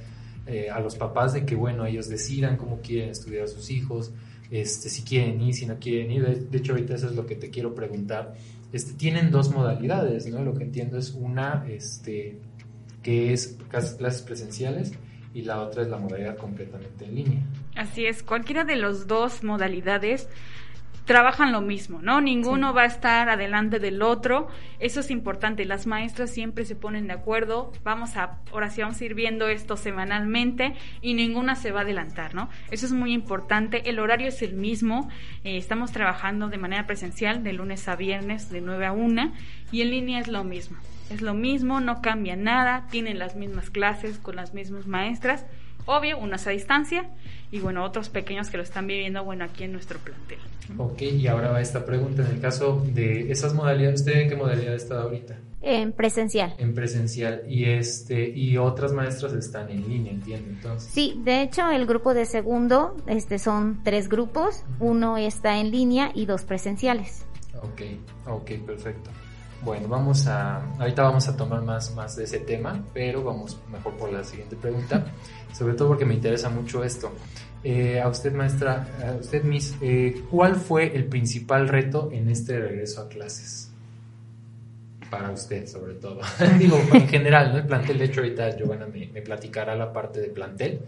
eh, 0.45 0.69
a 0.69 0.79
los 0.79 0.95
papás 0.95 1.33
de 1.33 1.45
que, 1.45 1.55
bueno, 1.55 1.85
ellos 1.85 2.09
decidan 2.09 2.57
cómo 2.57 2.79
quieren 2.81 3.09
estudiar 3.09 3.43
a 3.43 3.47
sus 3.47 3.69
hijos, 3.69 4.11
este, 4.51 4.89
si 4.89 5.03
quieren 5.03 5.41
ir, 5.41 5.53
si 5.53 5.65
no 5.65 5.79
quieren 5.79 6.11
ir. 6.11 6.49
De, 6.49 6.57
hecho, 6.57 6.73
ahorita 6.73 6.95
eso 6.95 7.07
es 7.07 7.15
lo 7.15 7.25
que 7.25 7.35
te 7.35 7.49
quiero 7.49 7.75
preguntar. 7.75 8.33
Este, 8.71 8.93
tienen 8.93 9.31
dos 9.31 9.51
modalidades, 9.51 10.27
¿no? 10.27 10.43
Lo 10.43 10.53
que 10.55 10.63
entiendo 10.63 10.97
es 10.97 11.11
una, 11.11 11.65
este, 11.67 12.37
que 13.03 13.33
es 13.33 13.57
clases 13.69 14.21
presenciales 14.21 14.91
y 15.33 15.43
la 15.43 15.61
otra 15.61 15.83
es 15.83 15.89
la 15.89 15.97
modalidad 15.97 16.37
completamente 16.37 17.05
en 17.05 17.15
línea. 17.15 17.41
Así 17.75 18.05
es, 18.05 18.23
cualquiera 18.23 18.63
de 18.63 18.75
las 18.75 19.07
dos 19.07 19.43
modalidades 19.43 20.27
trabajan 21.09 21.51
lo 21.51 21.61
mismo, 21.61 22.03
¿no? 22.03 22.21
Ninguno 22.21 22.69
sí. 22.69 22.75
va 22.75 22.83
a 22.83 22.85
estar 22.85 23.29
adelante 23.31 23.79
del 23.79 24.03
otro. 24.03 24.47
Eso 24.77 24.99
es 24.99 25.09
importante. 25.09 25.65
Las 25.65 25.87
maestras 25.87 26.29
siempre 26.29 26.65
se 26.65 26.75
ponen 26.75 27.07
de 27.07 27.13
acuerdo. 27.13 27.71
Vamos 27.83 28.15
a, 28.15 28.37
ahora 28.51 28.69
sí 28.69 28.81
vamos 28.81 29.01
a 29.01 29.05
ir 29.05 29.15
viendo 29.15 29.47
esto 29.47 29.75
semanalmente 29.75 30.75
y 31.01 31.15
ninguna 31.15 31.55
se 31.55 31.71
va 31.71 31.79
a 31.79 31.81
adelantar, 31.83 32.35
¿no? 32.35 32.47
Eso 32.69 32.85
es 32.85 32.91
muy 32.91 33.11
importante. 33.11 33.89
El 33.89 33.97
horario 33.97 34.27
es 34.27 34.43
el 34.43 34.53
mismo. 34.53 35.09
Eh, 35.43 35.57
estamos 35.57 35.91
trabajando 35.91 36.47
de 36.47 36.59
manera 36.59 36.85
presencial 36.85 37.43
de 37.43 37.53
lunes 37.53 37.87
a 37.87 37.95
viernes 37.95 38.51
de 38.51 38.61
9 38.61 38.85
a 38.85 38.91
1 38.91 39.33
y 39.71 39.81
en 39.81 39.89
línea 39.89 40.19
es 40.19 40.27
lo 40.27 40.43
mismo. 40.43 40.77
Es 41.09 41.23
lo 41.23 41.33
mismo, 41.33 41.81
no 41.81 42.03
cambia 42.03 42.35
nada, 42.35 42.85
tienen 42.91 43.17
las 43.17 43.35
mismas 43.35 43.71
clases 43.71 44.19
con 44.19 44.35
las 44.35 44.53
mismas 44.53 44.85
maestras 44.85 45.43
obvio, 45.89 46.17
unas 46.17 46.45
a 46.45 46.51
distancia 46.51 47.09
y 47.51 47.59
bueno, 47.59 47.83
otros 47.83 48.09
pequeños 48.09 48.49
que 48.49 48.57
lo 48.57 48.63
están 48.63 48.87
viviendo, 48.87 49.23
bueno, 49.23 49.45
aquí 49.45 49.63
en 49.63 49.71
nuestro 49.71 49.99
plantel. 49.99 50.39
Ok, 50.77 51.01
y 51.01 51.27
ahora 51.27 51.51
va 51.51 51.61
esta 51.61 51.85
pregunta, 51.85 52.21
en 52.23 52.35
el 52.35 52.41
caso 52.41 52.83
de 52.93 53.31
esas 53.31 53.53
modalidades, 53.53 54.01
¿usted 54.01 54.21
en 54.21 54.29
qué 54.29 54.35
modalidad 54.35 54.75
está 54.75 55.01
ahorita? 55.01 55.37
En 55.61 55.91
presencial. 55.91 56.53
En 56.57 56.73
presencial, 56.73 57.43
y 57.47 57.65
este, 57.65 58.29
y 58.29 58.57
otras 58.57 58.93
maestras 58.93 59.33
están 59.33 59.69
en 59.69 59.89
línea, 59.89 60.13
entiendo, 60.13 60.49
entonces. 60.49 60.89
Sí, 60.91 61.19
de 61.23 61.41
hecho, 61.41 61.69
el 61.69 61.85
grupo 61.85 62.13
de 62.13 62.25
segundo, 62.25 62.95
este, 63.07 63.39
son 63.39 63.81
tres 63.83 64.09
grupos, 64.09 64.63
uno 64.79 65.17
está 65.17 65.57
en 65.59 65.71
línea 65.71 66.11
y 66.13 66.25
dos 66.25 66.43
presenciales. 66.43 67.25
Ok, 67.61 67.81
ok, 68.27 68.51
perfecto. 68.65 69.09
Bueno, 69.61 69.89
vamos 69.89 70.25
a, 70.27 70.63
ahorita 70.79 71.03
vamos 71.03 71.27
a 71.27 71.35
tomar 71.35 71.61
más, 71.61 71.93
más 71.93 72.15
de 72.15 72.23
ese 72.23 72.39
tema, 72.39 72.81
pero 72.93 73.23
vamos 73.23 73.59
mejor 73.69 73.93
por 73.97 74.11
la 74.11 74.23
siguiente 74.23 74.55
pregunta, 74.55 75.05
sobre 75.53 75.73
todo 75.73 75.89
porque 75.89 76.05
me 76.05 76.13
interesa 76.13 76.49
mucho 76.49 76.83
esto. 76.83 77.11
Eh, 77.61 77.99
a 77.99 78.07
usted, 78.07 78.33
maestra, 78.33 78.87
a 79.05 79.19
usted, 79.19 79.43
Miss, 79.43 79.75
eh, 79.81 80.23
¿cuál 80.31 80.55
fue 80.55 80.95
el 80.95 81.05
principal 81.05 81.67
reto 81.67 82.09
en 82.13 82.29
este 82.29 82.57
regreso 82.57 83.01
a 83.01 83.09
clases? 83.09 83.69
Para 85.09 85.31
usted, 85.31 85.67
sobre 85.67 85.95
todo. 85.95 86.21
Digo, 86.57 86.79
en 86.93 87.07
general, 87.09 87.51
¿no? 87.51 87.57
El 87.57 87.65
plantel, 87.65 87.97
de 87.97 88.05
hecho, 88.05 88.21
ahorita 88.21 88.55
Giovanna 88.55 88.87
me, 88.87 89.07
me 89.07 89.21
platicará 89.21 89.75
la 89.75 89.91
parte 89.91 90.21
de 90.21 90.29
plantel, 90.29 90.79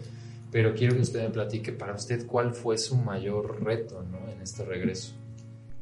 pero 0.50 0.74
quiero 0.74 0.94
que 0.94 1.02
usted 1.02 1.22
me 1.22 1.30
platique 1.30 1.72
para 1.72 1.92
usted 1.92 2.24
cuál 2.26 2.54
fue 2.54 2.78
su 2.78 2.96
mayor 2.96 3.62
reto, 3.62 4.02
¿no? 4.10 4.32
En 4.32 4.40
este 4.40 4.64
regreso. 4.64 5.12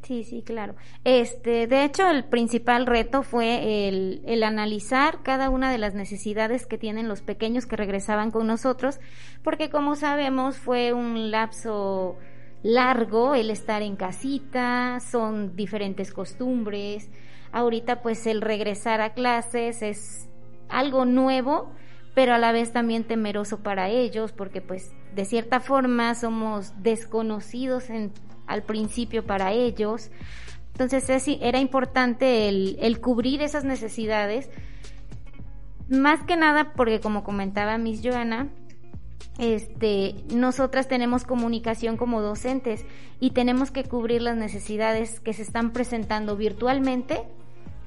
Sí, 0.02 0.25
sí, 0.25 0.42
claro. 0.42 0.75
Este, 1.04 1.66
de 1.66 1.85
hecho, 1.85 2.09
el 2.09 2.25
principal 2.25 2.87
reto 2.87 3.23
fue 3.23 3.88
el, 3.88 4.42
analizar 4.42 5.23
cada 5.23 5.50
una 5.50 5.71
de 5.71 5.78
las 5.78 5.95
necesidades 5.95 6.66
que 6.66 6.78
tienen 6.78 7.07
los 7.07 7.21
pequeños 7.21 7.66
que 7.66 7.76
regresaban 7.76 8.30
con 8.30 8.47
nosotros, 8.47 8.99
porque 9.45 9.71
como 9.71 9.97
sabemos 9.97 10.57
fue 10.57 10.92
un 10.92 11.30
lapso 11.30 12.16
largo 12.62 13.35
el 13.35 13.50
estar 13.50 13.83
en 13.83 13.97
casita, 13.97 15.00
son 15.00 15.54
diferentes 15.54 16.12
costumbres. 16.12 17.11
Ahorita 17.52 18.00
pues 18.02 18.26
el 18.26 18.40
regresar 18.40 19.00
a 19.00 19.12
clases 19.12 19.83
es 19.83 20.28
algo 20.69 21.04
nuevo, 21.04 21.73
pero 22.14 22.35
a 22.35 22.38
la 22.38 22.52
vez 22.52 22.73
también 22.73 23.04
temeroso 23.04 23.62
para 23.62 23.88
ellos, 23.88 24.33
porque 24.33 24.61
pues 24.62 24.92
de 25.14 25.25
cierta 25.25 25.61
forma 25.61 26.14
somos 26.14 26.73
desconocidos 26.83 27.90
en, 27.90 28.12
al 28.50 28.62
principio 28.62 29.25
para 29.25 29.52
ellos. 29.52 30.11
Entonces 30.73 31.26
era 31.40 31.59
importante 31.61 32.49
el, 32.49 33.00
cubrir 33.00 33.42
esas 33.42 33.64
necesidades, 33.64 34.50
más 35.88 36.23
que 36.25 36.37
nada 36.37 36.73
porque 36.75 37.00
como 37.00 37.25
comentaba 37.25 37.76
Miss 37.78 38.00
Joana, 38.02 38.49
este, 39.38 40.14
nosotras 40.35 40.88
tenemos 40.88 41.25
comunicación 41.25 41.97
como 41.97 42.21
docentes 42.21 42.85
y 43.21 43.30
tenemos 43.30 43.71
que 43.71 43.85
cubrir 43.85 44.23
las 44.23 44.37
necesidades 44.37 45.21
que 45.21 45.33
se 45.33 45.42
están 45.42 45.73
presentando 45.73 46.37
virtualmente 46.37 47.23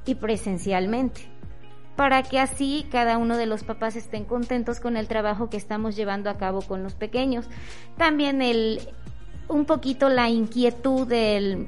y 0.05 0.15
presencialmente 0.15 1.34
para 1.96 2.24
que 2.24 2.39
así 2.39 2.88
cada 2.91 3.17
uno 3.17 3.38
de 3.38 3.46
los 3.46 3.63
papás 3.63 3.96
estén 3.96 4.25
contentos 4.25 4.79
con 4.79 4.98
el 4.98 5.08
trabajo 5.08 5.50
que 5.50 5.58
estamos 5.58 5.96
llevando 5.96 6.29
a 6.29 6.38
cabo 6.38 6.62
con 6.62 6.84
los 6.84 6.96
pequeños. 6.96 7.48
También 7.98 8.41
el 8.41 8.82
un 9.48 9.66
poquito 9.66 10.10
la 10.10 10.30
inquietud 10.30 11.08
del 11.08 11.68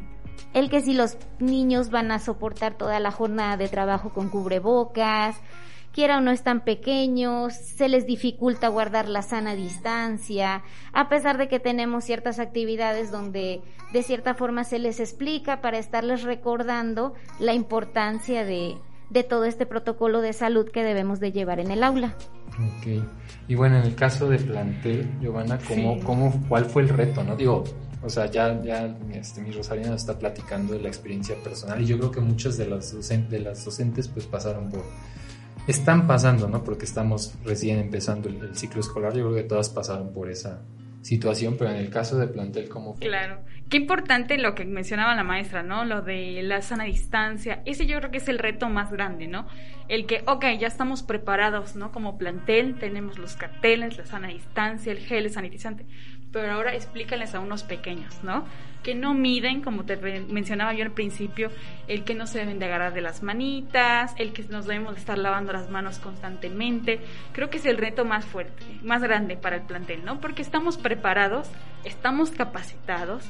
el 0.54 0.70
que 0.70 0.82
si 0.82 0.94
los 0.94 1.18
niños 1.40 1.90
van 1.90 2.12
a 2.12 2.20
soportar 2.20 2.78
toda 2.78 3.00
la 3.00 3.12
jornada 3.12 3.58
de 3.58 3.68
trabajo 3.68 4.12
con 4.12 4.30
cubrebocas, 4.30 5.36
quiera 5.92 6.18
o 6.18 6.22
no 6.22 6.32
están 6.32 6.64
pequeños, 6.64 7.54
se 7.54 7.90
les 7.90 8.06
dificulta 8.06 8.70
guardar 8.70 9.08
la 9.10 9.22
sana 9.22 9.56
distancia, 9.56 10.64
a 10.94 11.10
pesar 11.10 11.38
de 11.38 11.48
que 11.48 11.60
tenemos 11.60 12.06
ciertas 12.06 12.40
actividades 12.40 13.12
donde 13.12 13.62
de 13.94 14.04
cierta 14.04 14.34
forma 14.34 14.64
se 14.64 14.80
les 14.80 15.00
explica 15.00 15.62
para 15.62 15.78
estarles 15.78 16.24
recordando 16.24 17.14
la 17.40 17.54
importancia 17.54 18.44
de, 18.46 18.78
de 19.10 19.24
todo 19.24 19.46
este 19.46 19.66
protocolo 19.66 20.22
de 20.22 20.34
salud 20.34 20.70
que 20.70 20.84
debemos 20.84 21.20
de 21.20 21.32
llevar 21.32 21.60
en 21.60 21.72
el 21.72 21.84
aula. 21.84 22.16
Ok. 22.50 23.04
Y 23.48 23.56
bueno, 23.56 23.78
en 23.78 23.84
el 23.84 23.96
caso 23.96 24.30
de 24.30 24.40
plantel, 24.40 25.10
Giovanna, 25.22 25.60
¿cómo, 25.68 26.00
cómo, 26.04 26.44
¿cuál 26.48 26.66
fue 26.66 26.82
el 26.82 26.90
reto? 26.90 27.24
no 27.24 27.36
Digo, 27.36 27.64
o 28.02 28.10
sea, 28.10 28.26
ya, 28.30 28.62
ya 28.64 28.96
este, 29.14 29.42
mi 29.42 29.52
Rosalina 29.52 29.90
nos 29.90 30.02
está 30.02 30.18
platicando 30.18 30.74
de 30.74 30.80
la 30.80 30.88
experiencia 30.88 31.36
personal 31.44 31.82
y 31.82 31.86
yo 31.86 31.98
creo 31.98 32.12
que 32.12 32.22
muchas 32.22 32.58
de 32.58 32.68
las, 32.68 32.94
docentes, 32.94 33.30
de 33.30 33.40
las 33.40 33.64
docentes 33.64 34.08
pues 34.08 34.26
pasaron 34.26 34.70
por... 34.70 34.84
Están 35.68 36.06
pasando, 36.06 36.48
¿no? 36.48 36.64
Porque 36.64 36.86
estamos 36.86 37.34
recién 37.44 37.80
empezando 37.80 38.30
el, 38.30 38.36
el 38.38 38.56
ciclo 38.56 38.82
escolar, 38.82 39.14
yo 39.16 39.24
creo 39.26 39.36
que 39.36 39.44
todas 39.44 39.70
pasaron 39.70 40.14
por 40.14 40.30
esa, 40.30 40.62
situación, 41.06 41.56
pero 41.58 41.70
en 41.70 41.78
el 41.78 41.92
caso 41.92 42.18
de 42.18 42.28
plantel, 42.28 42.68
¿cómo 42.68 42.96
fue? 42.96 43.08
Claro. 43.08 43.42
Qué 43.70 43.78
importante 43.78 44.38
lo 44.40 44.56
que 44.56 44.66
mencionaba 44.66 45.16
la 45.16 45.24
maestra, 45.24 45.62
¿no? 45.62 45.86
Lo 45.86 46.02
de 46.02 46.42
la 46.42 46.62
sana 46.62 46.86
distancia. 46.86 47.62
Ese 47.66 47.86
yo 47.86 47.98
creo 48.00 48.10
que 48.10 48.18
es 48.18 48.28
el 48.28 48.40
reto 48.40 48.70
más 48.70 48.92
grande, 48.92 49.28
¿no? 49.28 49.48
El 49.88 50.08
que, 50.08 50.24
ok, 50.26 50.46
ya 50.60 50.68
estamos 50.68 51.04
preparados, 51.04 51.76
¿no? 51.76 51.92
Como 51.92 52.18
plantel, 52.18 52.76
tenemos 52.80 53.20
los 53.20 53.36
carteles, 53.36 53.98
la 53.98 54.06
sana 54.06 54.30
distancia, 54.30 54.92
el 54.92 55.00
gel 55.00 55.30
sanitizante 55.30 55.86
pero 56.36 56.52
ahora 56.52 56.76
explícales 56.76 57.34
a 57.34 57.40
unos 57.40 57.64
pequeños, 57.64 58.22
¿no? 58.22 58.44
Que 58.84 58.94
no 58.94 59.14
miden, 59.14 59.62
como 59.62 59.86
te 59.86 59.96
mencionaba 59.96 60.74
yo 60.74 60.84
al 60.84 60.92
principio, 60.92 61.50
el 61.88 62.04
que 62.04 62.14
no 62.14 62.28
se 62.28 62.40
deben 62.40 62.60
de 62.60 62.66
agarrar 62.66 62.94
de 62.94 63.00
las 63.00 63.24
manitas, 63.24 64.14
el 64.18 64.34
que 64.34 64.44
nos 64.44 64.66
debemos 64.66 64.96
de 64.96 65.00
estar 65.00 65.18
lavando 65.18 65.54
las 65.54 65.70
manos 65.70 65.98
constantemente. 66.00 67.00
Creo 67.32 67.50
que 67.50 67.60
es 67.60 67.66
el 67.66 67.78
reto 67.78 68.04
más 68.04 68.26
fuerte, 68.26 68.66
más 68.84 69.02
grande 69.02 69.38
para 69.38 69.56
el 69.56 69.62
plantel, 69.62 70.04
¿no? 70.04 70.20
Porque 70.20 70.42
estamos 70.42 70.78
preparados, 70.78 71.50
estamos 71.86 72.32
capacitados, 72.32 73.24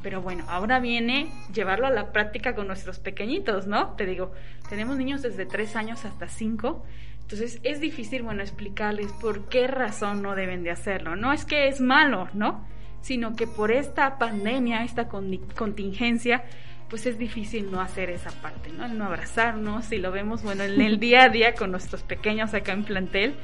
pero 0.00 0.22
bueno, 0.22 0.44
ahora 0.48 0.78
viene 0.78 1.32
llevarlo 1.52 1.88
a 1.88 1.90
la 1.90 2.12
práctica 2.12 2.54
con 2.54 2.68
nuestros 2.68 3.00
pequeñitos, 3.00 3.66
¿no? 3.66 3.96
Te 3.96 4.06
digo, 4.06 4.30
tenemos 4.68 4.96
niños 4.98 5.20
desde 5.20 5.46
3 5.46 5.74
años 5.74 6.04
hasta 6.04 6.28
5 6.28 6.86
entonces 7.32 7.60
es 7.62 7.80
difícil, 7.80 8.22
bueno, 8.22 8.42
explicarles 8.42 9.10
por 9.14 9.48
qué 9.48 9.66
razón 9.66 10.20
no 10.20 10.34
deben 10.34 10.62
de 10.64 10.70
hacerlo. 10.70 11.16
No 11.16 11.32
es 11.32 11.46
que 11.46 11.66
es 11.66 11.80
malo, 11.80 12.28
¿no? 12.34 12.66
Sino 13.00 13.34
que 13.34 13.46
por 13.46 13.72
esta 13.72 14.18
pandemia, 14.18 14.84
esta 14.84 15.08
contingencia, 15.08 16.44
pues 16.90 17.06
es 17.06 17.18
difícil 17.18 17.70
no 17.70 17.80
hacer 17.80 18.10
esa 18.10 18.30
parte, 18.42 18.68
¿no? 18.70 18.84
El 18.84 18.98
no 18.98 19.06
abrazarnos, 19.06 19.90
y 19.92 19.96
lo 19.96 20.12
vemos, 20.12 20.42
bueno, 20.42 20.62
en 20.64 20.78
el 20.82 21.00
día 21.00 21.24
a 21.24 21.28
día 21.30 21.54
con 21.54 21.70
nuestros 21.70 22.02
pequeños 22.02 22.52
acá 22.52 22.72
en 22.72 22.84
plantel, 22.84 23.34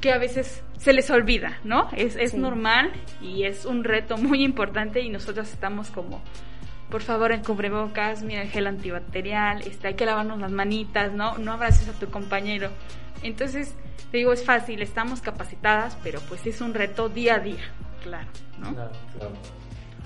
que 0.00 0.10
a 0.10 0.18
veces 0.18 0.64
se 0.76 0.92
les 0.92 1.08
olvida, 1.08 1.58
¿no? 1.62 1.88
Es, 1.96 2.16
es 2.16 2.34
normal 2.34 2.90
y 3.22 3.44
es 3.44 3.66
un 3.66 3.84
reto 3.84 4.16
muy 4.16 4.42
importante 4.42 5.00
y 5.00 5.10
nosotros 5.10 5.48
estamos 5.48 5.90
como 5.90 6.20
por 6.90 7.02
favor 7.02 7.32
en 7.32 7.42
cubrebocas, 7.42 8.22
mira 8.22 8.42
el 8.42 8.48
gel 8.50 8.66
antibacterial, 8.66 9.60
este, 9.62 9.88
hay 9.88 9.94
que 9.94 10.06
lavarnos 10.06 10.38
las 10.38 10.50
manitas, 10.50 11.12
¿no? 11.12 11.36
No 11.38 11.52
abraces 11.52 11.88
a 11.88 11.92
tu 11.92 12.10
compañero. 12.10 12.70
Entonces, 13.22 13.74
te 14.10 14.18
digo, 14.18 14.32
es 14.32 14.44
fácil, 14.44 14.82
estamos 14.82 15.20
capacitadas, 15.20 15.96
pero 16.02 16.20
pues 16.28 16.46
es 16.46 16.60
un 16.60 16.74
reto 16.74 17.08
día 17.08 17.36
a 17.36 17.38
día, 17.40 17.72
claro, 18.02 18.28
¿no? 18.58 18.74
Claro, 18.74 18.92
claro. 19.16 19.34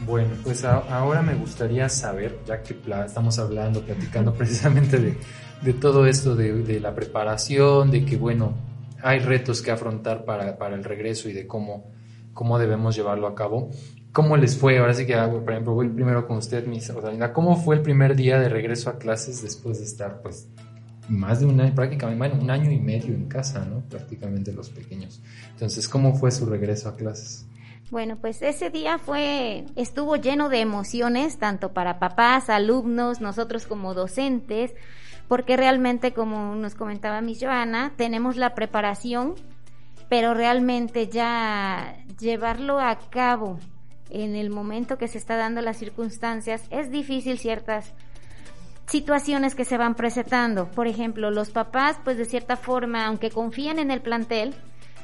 Bueno, 0.05 0.31
pues 0.43 0.65
ahora 0.65 1.23
me 1.23 1.35
gustaría 1.35 1.89
saber, 1.89 2.41
ya 2.45 2.63
que 2.63 2.77
estamos 3.07 3.39
hablando, 3.39 3.83
platicando 3.83 4.35
precisamente 4.39 4.99
de, 4.99 5.17
de 5.61 5.73
todo 5.75 6.07
esto, 6.07 6.35
de, 6.35 6.63
de, 6.63 6.81
la 6.81 6.95
preparación, 6.95 7.91
de 7.91 8.05
que, 8.05 8.17
bueno, 8.17 8.55
hay 9.03 9.21
retos 9.21 9.63
que 9.63 9.71
afrontar 9.71 10.25
para, 10.25 10.59
para 10.59 10.75
el 10.75 10.83
regreso 10.83 11.29
y 11.29 11.33
de 11.33 11.47
cómo, 11.47 11.93
cómo 12.33 12.59
debemos 12.59 12.97
llevarlo 12.97 13.29
a 13.29 13.35
cabo. 13.35 13.71
¿Cómo 14.13 14.37
les 14.37 14.59
fue? 14.59 14.79
Ahora 14.79 14.93
sí 14.93 15.07
que, 15.07 15.17
por 15.17 15.51
ejemplo, 15.51 15.73
voy 15.73 15.89
primero 15.89 16.27
con 16.27 16.37
usted, 16.39 16.67
Miss 16.67 16.93
Rosalinda. 16.93 17.33
¿Cómo 17.33 17.57
fue 17.57 17.77
el 17.77 17.83
primer 17.83 18.15
día 18.17 18.39
de 18.39 18.49
regreso 18.49 18.91
a 18.91 18.99
clases 18.99 19.41
después 19.41 19.79
de 19.79 19.85
estar, 19.85 20.21
pues, 20.21 20.49
más 21.13 21.41
de 21.41 21.47
un 21.47 21.61
año, 21.61 21.75
prácticamente, 21.75 22.19
bueno, 22.19 22.43
un 22.43 22.51
año 22.51 22.71
y 22.71 22.81
medio 22.81 23.15
en 23.15 23.27
casa, 23.29 23.65
¿no? 23.65 23.81
Prácticamente 23.81 24.53
los 24.53 24.71
pequeños. 24.71 25.21
Entonces, 25.51 25.89
¿cómo 25.89 26.15
fue 26.15 26.31
su 26.31 26.47
regreso 26.47 26.89
a 26.89 26.97
clases? 26.97 27.47
Bueno, 27.91 28.17
pues 28.17 28.41
ese 28.41 28.71
día 28.71 28.99
fue, 28.99 29.67
estuvo 29.77 30.17
lleno 30.17 30.49
de 30.49 30.61
emociones, 30.61 31.39
tanto 31.39 31.75
para 31.75 31.99
papás, 31.99 32.49
alumnos, 32.49 33.21
nosotros 33.21 33.67
como 33.67 33.93
docentes, 33.93 34.73
porque 35.29 35.57
realmente, 35.57 36.15
como 36.15 36.55
nos 36.55 36.75
comentaba 36.75 37.21
mi 37.21 37.39
Joana, 37.39 37.93
tenemos 37.97 38.37
la 38.37 38.55
preparación, 38.55 39.35
pero 40.09 40.33
realmente 40.33 41.09
ya 41.09 41.97
llevarlo 42.19 42.81
a 42.81 42.99
cabo 43.11 43.59
en 44.09 44.37
el 44.37 44.51
momento 44.51 44.97
que 44.97 45.09
se 45.09 45.19
está 45.19 45.37
dando 45.37 45.61
las 45.61 45.77
circunstancias, 45.77 46.63
es 46.71 46.91
difícil 46.91 47.39
ciertas 47.39 47.93
situaciones 48.93 49.55
que 49.55 49.65
se 49.65 49.79
van 49.79 49.95
presentando. 49.95 50.71
Por 50.71 50.87
ejemplo, 50.87 51.31
los 51.31 51.49
papás, 51.49 51.97
pues 52.05 52.19
de 52.19 52.27
cierta 52.27 52.57
forma, 52.57 53.07
aunque 53.07 53.31
confían 53.31 53.79
en 53.79 53.91
el 53.91 54.03
plantel, 54.03 54.55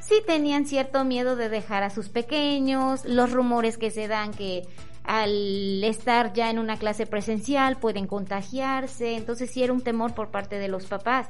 sí 0.00 0.16
tenían 0.26 0.66
cierto 0.66 1.04
miedo 1.04 1.37
de 1.37 1.49
dejar 1.49 1.83
a 1.83 1.88
sus 1.88 2.11
pequeños, 2.11 3.07
los 3.07 3.33
rumores 3.33 3.78
que 3.78 3.90
se 3.90 4.07
dan 4.07 4.33
que 4.33 4.62
al 5.04 5.83
estar 5.83 6.35
ya 6.35 6.50
en 6.50 6.59
una 6.59 6.76
clase 6.76 7.07
presencial 7.07 7.78
pueden 7.78 8.07
contagiarse, 8.07 9.16
entonces 9.16 9.50
sí 9.50 9.62
era 9.62 9.73
un 9.73 9.80
temor 9.80 10.14
por 10.14 10.30
parte 10.30 10.59
de 10.59 10.68
los 10.68 10.85
papás. 10.85 11.26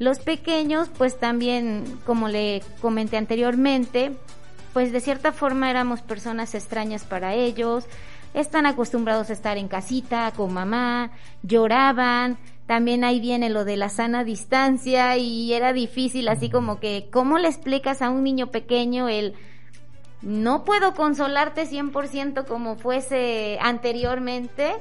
Los 0.00 0.18
pequeños, 0.18 0.88
pues 0.98 1.20
también, 1.20 1.84
como 2.04 2.26
le 2.26 2.64
comenté 2.80 3.16
anteriormente, 3.16 4.10
pues 4.72 4.90
de 4.90 5.00
cierta 5.00 5.30
forma 5.30 5.70
éramos 5.70 6.02
personas 6.02 6.56
extrañas 6.56 7.04
para 7.04 7.34
ellos, 7.34 7.84
están 8.34 8.66
acostumbrados 8.66 9.30
a 9.30 9.32
estar 9.32 9.58
en 9.58 9.68
casita 9.68 10.32
con 10.36 10.52
mamá, 10.52 11.10
lloraban, 11.42 12.38
también 12.66 13.04
ahí 13.04 13.20
viene 13.20 13.50
lo 13.50 13.64
de 13.64 13.76
la 13.76 13.88
sana 13.88 14.24
distancia 14.24 15.16
y 15.16 15.52
era 15.52 15.72
difícil 15.72 16.28
así 16.28 16.48
como 16.48 16.80
que, 16.80 17.08
¿cómo 17.10 17.38
le 17.38 17.48
explicas 17.48 18.02
a 18.02 18.10
un 18.10 18.24
niño 18.24 18.48
pequeño 18.48 19.08
el 19.08 19.34
no 20.22 20.64
puedo 20.64 20.94
consolarte 20.94 21.66
100% 21.66 22.46
como 22.46 22.76
fuese 22.76 23.58
anteriormente? 23.60 24.72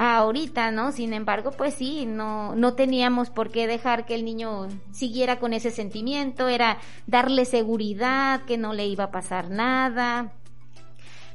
ahorita, 0.00 0.70
¿no? 0.70 0.92
Sin 0.92 1.12
embargo, 1.12 1.50
pues 1.50 1.74
sí, 1.74 2.06
no, 2.06 2.54
no 2.54 2.74
teníamos 2.74 3.30
por 3.30 3.50
qué 3.50 3.66
dejar 3.66 4.06
que 4.06 4.14
el 4.14 4.24
niño 4.24 4.68
siguiera 4.92 5.40
con 5.40 5.52
ese 5.52 5.72
sentimiento, 5.72 6.46
era 6.46 6.78
darle 7.08 7.44
seguridad, 7.44 8.42
que 8.42 8.58
no 8.58 8.74
le 8.74 8.86
iba 8.86 9.04
a 9.04 9.10
pasar 9.10 9.50
nada, 9.50 10.30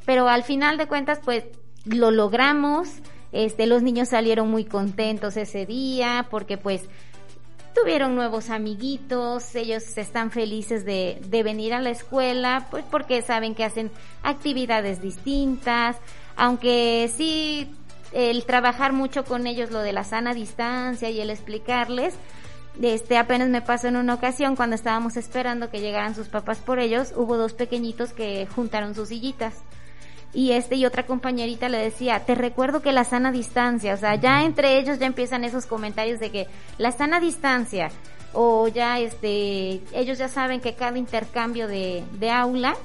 pero 0.05 0.27
al 0.27 0.43
final 0.43 0.77
de 0.77 0.87
cuentas, 0.87 1.19
pues 1.23 1.45
lo 1.85 2.11
logramos. 2.11 2.89
Este, 3.31 3.65
los 3.65 3.81
niños 3.81 4.09
salieron 4.09 4.49
muy 4.49 4.65
contentos 4.65 5.37
ese 5.37 5.65
día 5.65 6.27
porque 6.29 6.57
pues 6.57 6.83
tuvieron 7.73 8.15
nuevos 8.15 8.51
amiguitos, 8.51 9.55
ellos 9.55 9.97
están 9.97 10.29
felices 10.29 10.85
de, 10.85 11.19
de 11.27 11.41
venir 11.41 11.73
a 11.73 11.81
la 11.81 11.89
escuela, 11.89 12.67
pues 12.69 12.85
porque 12.89 13.23
saben 13.23 13.55
que 13.55 13.63
hacen 13.63 13.89
actividades 14.21 15.01
distintas, 15.01 15.97
aunque 16.35 17.09
sí 17.15 17.71
el 18.11 18.45
trabajar 18.45 18.93
mucho 18.93 19.25
con 19.25 19.47
ellos 19.47 19.71
lo 19.71 19.79
de 19.79 19.91
la 19.91 20.03
sana 20.03 20.33
distancia 20.33 21.09
y 21.09 21.19
el 21.19 21.31
explicarles. 21.31 22.13
Este 22.81 23.17
apenas 23.17 23.49
me 23.49 23.61
pasó 23.61 23.87
en 23.87 23.97
una 23.97 24.15
ocasión 24.15 24.55
cuando 24.55 24.75
estábamos 24.75 25.17
esperando 25.17 25.69
que 25.69 25.79
llegaran 25.79 26.15
sus 26.15 26.27
papás 26.27 26.59
por 26.59 26.79
ellos, 26.79 27.13
hubo 27.15 27.37
dos 27.37 27.53
pequeñitos 27.53 28.13
que 28.13 28.47
juntaron 28.47 28.95
sus 28.95 29.09
sillitas. 29.09 29.63
Y 30.33 30.51
este 30.51 30.75
y 30.75 30.85
otra 30.85 31.05
compañerita 31.05 31.69
le 31.69 31.77
decía, 31.77 32.25
te 32.25 32.33
recuerdo 32.33 32.81
que 32.81 32.91
la 32.91 33.03
sana 33.03 33.31
distancia, 33.31 33.93
o 33.93 33.97
sea, 33.97 34.15
ya 34.15 34.43
entre 34.43 34.79
ellos 34.79 34.97
ya 34.97 35.05
empiezan 35.05 35.43
esos 35.43 35.67
comentarios 35.67 36.19
de 36.19 36.31
que 36.31 36.47
la 36.79 36.91
sana 36.91 37.19
distancia, 37.19 37.91
o 38.33 38.67
ya 38.67 38.99
este, 38.99 39.81
ellos 39.93 40.17
ya 40.17 40.27
saben 40.27 40.59
que 40.59 40.73
cada 40.73 40.97
intercambio 40.97 41.67
de, 41.67 42.03
de 42.19 42.31
aula 42.31 42.75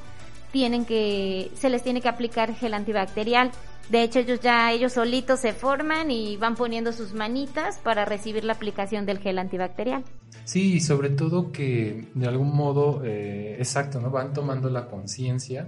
tienen 0.52 0.85
que, 0.85 1.50
se 1.55 1.71
les 1.71 1.83
tiene 1.83 2.00
que 2.00 2.09
aplicar 2.09 2.55
gel 2.55 2.75
antibacterial. 2.75 3.50
De 3.88 4.02
hecho, 4.02 4.19
ellos 4.19 4.40
ya, 4.40 4.71
ellos 4.71 4.93
solitos 4.93 5.40
se 5.40 5.55
forman 5.55 6.11
y 6.11 6.37
van 6.37 6.55
poniendo 6.55 6.93
sus 6.93 7.14
manitas 7.14 7.78
para 7.78 8.05
recibir 8.05 8.45
la 8.45 8.52
aplicación 8.52 9.07
del 9.07 9.19
gel 9.19 9.38
antibacterial. 9.38 10.05
Sí, 10.45 10.75
y 10.75 10.81
sobre 10.81 11.11
todo 11.11 11.52
que 11.52 12.09
de 12.14 12.26
algún 12.26 12.55
modo, 12.55 13.02
eh, 13.05 13.57
exacto, 13.59 14.00
¿no? 14.00 14.11
Van 14.11 14.35
tomando 14.35 14.69
la 14.69 14.87
conciencia 14.87 15.67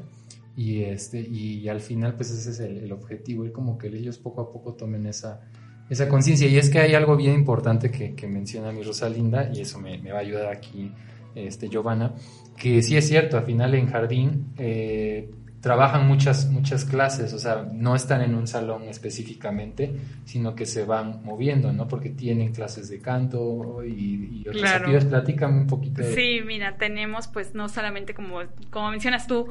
y 0.60 0.82
este, 0.82 1.18
y, 1.18 1.66
al 1.70 1.80
final, 1.80 2.16
pues 2.16 2.30
ese 2.32 2.50
es 2.50 2.60
el, 2.60 2.92
objetivo, 2.92 3.46
y 3.46 3.50
como 3.50 3.78
que 3.78 3.86
ellos 3.86 4.18
poco 4.18 4.42
a 4.42 4.52
poco 4.52 4.74
tomen 4.74 5.06
esa, 5.06 5.40
esa 5.88 6.06
conciencia. 6.06 6.46
Y 6.48 6.58
es 6.58 6.68
que 6.68 6.80
hay 6.80 6.94
algo 6.94 7.16
bien 7.16 7.32
importante 7.32 7.90
que, 7.90 8.14
que 8.14 8.26
menciona 8.26 8.70
mi 8.70 8.82
Rosalinda, 8.82 9.50
y 9.54 9.62
eso 9.62 9.78
me, 9.78 9.96
me 9.96 10.12
va 10.12 10.18
a 10.18 10.20
ayudar 10.20 10.48
aquí, 10.48 10.92
este, 11.34 11.70
Giovanna, 11.70 12.12
que 12.58 12.82
sí 12.82 12.94
es 12.94 13.08
cierto, 13.08 13.38
al 13.38 13.44
final 13.44 13.74
en 13.74 13.86
jardín 13.86 14.52
eh, 14.58 15.30
trabajan 15.62 16.06
muchas, 16.06 16.50
muchas 16.50 16.84
clases, 16.84 17.32
o 17.32 17.38
sea, 17.38 17.66
no 17.72 17.96
están 17.96 18.20
en 18.20 18.34
un 18.34 18.46
salón 18.46 18.82
específicamente, 18.82 19.94
sino 20.26 20.54
que 20.54 20.66
se 20.66 20.84
van 20.84 21.24
moviendo, 21.24 21.72
¿no? 21.72 21.88
Porque 21.88 22.10
tienen 22.10 22.52
clases 22.52 22.90
de 22.90 23.00
canto 23.00 23.82
y, 23.82 24.42
y 24.44 24.46
otras 24.46 24.72
actividades. 24.74 25.06
Platícame 25.06 25.60
un 25.62 25.66
poquito. 25.66 26.02
De... 26.02 26.14
Sí, 26.14 26.40
mira, 26.44 26.76
tenemos 26.76 27.28
pues 27.28 27.54
no 27.54 27.70
solamente 27.70 28.12
como, 28.12 28.40
como 28.68 28.90
mencionas 28.90 29.26
tú, 29.26 29.48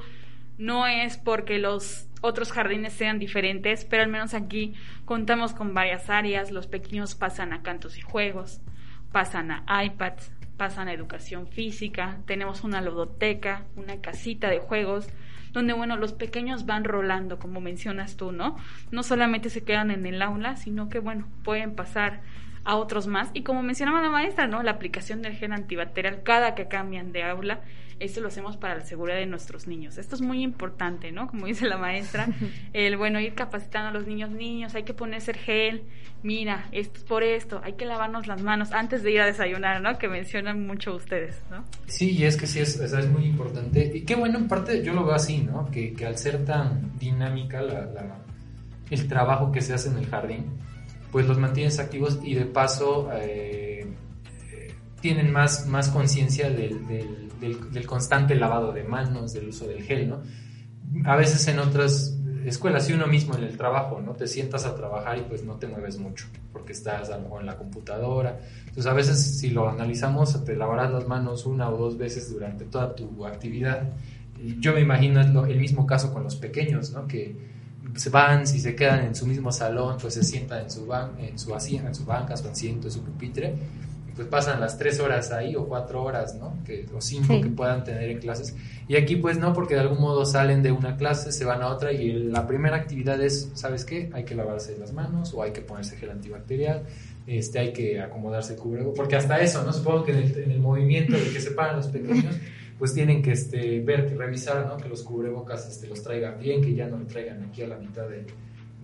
no 0.60 0.86
es 0.86 1.18
porque 1.18 1.58
los 1.58 2.08
otros 2.22 2.52
jardines 2.52 2.94
sean 2.94 3.18
diferentes, 3.18 3.86
pero 3.86 4.04
al 4.04 4.10
menos 4.10 4.34
aquí 4.34 4.74
contamos 5.06 5.54
con 5.54 5.74
varias 5.74 6.10
áreas, 6.10 6.52
los 6.52 6.68
pequeños 6.68 7.16
pasan 7.16 7.54
a 7.54 7.64
cantos 7.64 7.98
y 7.98 8.02
juegos, 8.02 8.62
pasan 9.12 9.52
a 9.52 9.84
iPads, 9.86 10.34
pasan 10.58 10.90
a 10.90 10.94
educación 10.94 11.48
física, 11.48 12.20
tenemos 12.26 12.66
una 12.66 12.82
ludoteca, 12.82 13.64
una 13.78 14.02
casita 14.02 14.50
de 14.50 14.60
juegos, 14.60 15.08
donde, 15.54 15.74
bueno, 15.74 15.96
los 15.96 16.12
pequeños 16.12 16.66
van 16.66 16.84
rolando, 16.84 17.40
como 17.40 17.62
mencionas 17.62 18.18
tú, 18.18 18.34
¿no? 18.34 18.58
No 18.92 19.02
solamente 19.02 19.50
se 19.50 19.64
quedan 19.64 19.90
en 19.90 20.06
el 20.06 20.22
aula, 20.22 20.58
sino 20.58 20.90
que, 20.90 21.00
bueno, 21.00 21.28
pueden 21.44 21.74
pasar 21.74 22.22
a 22.66 22.76
otros 22.76 23.08
más. 23.08 23.32
Y 23.34 23.44
como 23.44 23.64
mencionaba 23.64 24.02
la 24.02 24.10
maestra, 24.10 24.46
¿no? 24.46 24.62
La 24.62 24.72
aplicación 24.72 25.22
del 25.22 25.38
gel 25.38 25.54
antibacterial 25.54 26.22
cada 26.22 26.54
que 26.54 26.68
cambian 26.68 27.14
de 27.14 27.24
aula 27.24 27.62
esto 28.00 28.22
lo 28.22 28.30
hacemos 28.30 28.58
para 28.58 28.76
la 28.76 28.86
seguridad 28.86 29.18
de 29.18 29.26
nuestros 29.26 29.68
niños. 29.68 29.98
Esto 29.98 30.16
es 30.16 30.22
muy 30.22 30.42
importante, 30.42 31.12
¿no? 31.12 31.28
Como 31.28 31.46
dice 31.46 31.68
la 31.68 31.78
maestra, 31.78 32.28
el 32.74 32.98
bueno, 32.98 33.20
ir 33.20 33.34
capacitando 33.34 33.90
a 33.90 33.92
los 33.92 34.08
niños, 34.08 34.32
niños, 34.32 34.76
hay 34.76 34.84
que 34.84 34.94
ponerse 34.94 35.34
gel, 35.34 35.84
mira, 36.24 36.68
esto 36.72 37.00
es 37.00 37.04
por 37.04 37.24
esto, 37.24 37.62
hay 37.64 37.74
que 37.74 37.86
lavarnos 37.86 38.28
las 38.28 38.42
manos 38.42 38.72
antes 38.72 39.04
de 39.04 39.12
ir 39.12 39.22
a 39.22 39.26
desayunar, 39.26 39.82
¿no? 39.82 39.98
Que 39.98 40.08
mencionan 40.08 40.66
mucho 40.66 40.96
ustedes, 40.96 41.42
¿no? 41.50 41.64
Sí, 41.88 42.12
y 42.12 42.26
es 42.26 42.38
que 42.38 42.48
sí, 42.48 42.60
es, 42.60 42.80
es 42.80 43.10
muy 43.10 43.26
importante. 43.26 43.92
Y 43.94 44.02
qué 44.02 44.16
bueno, 44.16 44.38
en 44.38 44.48
parte 44.48 44.84
yo 44.84 44.94
lo 44.94 45.06
veo 45.06 45.16
así, 45.16 45.40
¿no? 45.40 45.70
Que, 45.72 45.94
que 45.94 46.06
al 46.06 46.18
ser 46.18 46.46
tan 46.46 46.98
dinámica 46.98 47.62
la, 47.62 47.90
el 48.90 49.08
trabajo 49.08 49.52
que 49.52 49.62
se 49.62 49.74
hace 49.74 49.90
en 49.90 49.98
el 49.98 50.08
jardín, 50.08 50.46
pues 51.12 51.28
los 51.28 51.38
mantienes 51.38 51.80
activos 51.80 52.20
y 52.24 52.36
de 52.36 52.46
paso 52.46 53.10
eh, 53.14 53.86
eh, 54.52 54.76
tienen 55.02 55.32
más, 55.32 55.66
más 55.68 55.90
conciencia 55.90 56.50
del, 56.50 56.88
del 56.88 57.29
del, 57.40 57.86
constante 57.86 58.36
lavado 58.36 58.72
de 58.72 58.84
manos, 58.84 59.34
del 59.34 59.50
uso 59.50 59.68
del 59.68 59.84
gel, 59.84 60.10
¿no? 60.10 60.22
A 61.06 61.16
veces 61.16 61.48
en 61.48 61.60
otras 61.60 62.16
escuelas, 62.46 62.86
si 62.86 62.94
uno 62.94 63.08
mismo 63.08 63.36
en 63.36 63.44
el 63.44 63.58
trabajo, 63.58 64.02
¿no? 64.02 64.14
Te 64.14 64.28
sientas 64.28 64.66
a 64.66 64.76
trabajar 64.76 65.18
y 65.18 65.22
pues 65.22 65.44
no 65.44 65.56
te 65.56 65.68
mueves 65.68 65.98
mucho, 65.98 66.26
porque 66.52 66.74
estás 66.74 67.10
a 67.10 67.18
lo 67.18 67.24
mejor 67.24 67.42
en 67.42 67.48
la 67.48 67.58
computadora. 67.58 68.40
Entonces 68.60 68.86
a 68.86 68.94
veces 68.94 69.40
si 69.40 69.50
lo 69.50 69.70
analizamos, 69.70 70.44
te 70.44 70.56
lavarás 70.56 70.92
las 70.92 71.08
manos 71.08 71.46
una 71.46 71.70
o 71.70 71.78
dos 71.78 71.98
veces 71.98 72.32
durante 72.32 72.66
toda 72.66 72.96
tu 72.96 73.26
actividad. 73.26 73.90
Y 74.42 74.60
yo 74.60 74.74
me 74.74 74.82
imagino 74.82 75.46
el 75.46 75.60
mismo 75.60 75.86
caso 75.86 76.14
con 76.14 76.24
los 76.24 76.36
pequeños, 76.36 76.92
¿no? 76.92 77.08
Que 77.08 77.36
se 77.96 78.10
van, 78.10 78.48
si 78.48 78.60
se 78.60 78.76
quedan 78.76 79.06
en 79.06 79.16
su 79.16 79.26
mismo 79.26 79.52
salón, 79.52 79.98
pues 80.00 80.14
se 80.14 80.24
sientan 80.24 80.64
en 80.64 80.70
su, 80.70 80.86
ban 80.86 81.20
en 81.20 81.38
su 81.38 81.54
asiento, 81.54 81.98
en 81.98 82.92
su 82.92 83.04
pupitre, 83.04 83.56
pues 84.20 84.28
pasan 84.28 84.60
las 84.60 84.78
tres 84.78 85.00
horas 85.00 85.32
ahí 85.32 85.56
o 85.56 85.66
cuatro 85.66 86.04
horas, 86.04 86.36
¿no? 86.36 86.62
Que, 86.66 86.86
o 86.94 87.00
cinco 87.00 87.40
que 87.40 87.48
puedan 87.48 87.86
tener 87.86 88.10
en 88.10 88.20
clases. 88.20 88.54
Y 88.86 88.98
aquí 88.98 89.16
pues 89.16 89.38
no, 89.38 89.54
porque 89.54 89.76
de 89.76 89.80
algún 89.80 90.02
modo 90.02 90.26
salen 90.26 90.62
de 90.62 90.74
una 90.74 90.98
clase, 90.98 91.32
se 91.32 91.46
van 91.46 91.62
a 91.62 91.68
otra 91.68 91.94
y 91.94 92.12
la 92.12 92.46
primera 92.46 92.76
actividad 92.76 93.22
es, 93.22 93.50
¿sabes 93.54 93.86
qué? 93.86 94.10
Hay 94.12 94.26
que 94.26 94.36
lavarse 94.36 94.78
las 94.78 94.92
manos 94.92 95.34
o 95.34 95.42
hay 95.42 95.54
que 95.54 95.62
ponerse 95.62 95.96
gel 95.96 96.10
antibacterial, 96.10 96.84
este, 97.28 97.60
hay 97.60 97.72
que 97.72 98.02
acomodarse 98.02 98.56
el 98.56 98.60
cubrebocas, 98.60 98.98
porque 98.98 99.16
hasta 99.16 99.40
eso, 99.40 99.64
¿no? 99.64 99.72
Supongo 99.72 100.04
que 100.04 100.12
en 100.12 100.52
el, 100.52 100.60
movimiento 100.60 101.14
de 101.14 101.32
que 101.32 101.40
se 101.40 101.52
paran 101.52 101.78
los 101.78 101.88
pequeños, 101.88 102.36
pues 102.78 102.94
tienen 102.94 103.22
que 103.22 103.32
este, 103.32 103.80
ver, 103.80 104.18
revisar, 104.18 104.66
¿no? 104.66 104.76
Que 104.76 104.90
los 104.90 105.02
cubrebocas 105.02 105.66
este, 105.66 105.88
los 105.88 106.04
traigan 106.04 106.38
bien, 106.38 106.62
que 106.62 106.76
ya 106.76 106.90
no 106.90 106.98
lo 106.98 107.06
traigan 107.06 107.42
aquí 107.44 107.62
a 107.62 107.68
la 107.68 107.78
mitad 107.78 108.06
de 108.10 108.26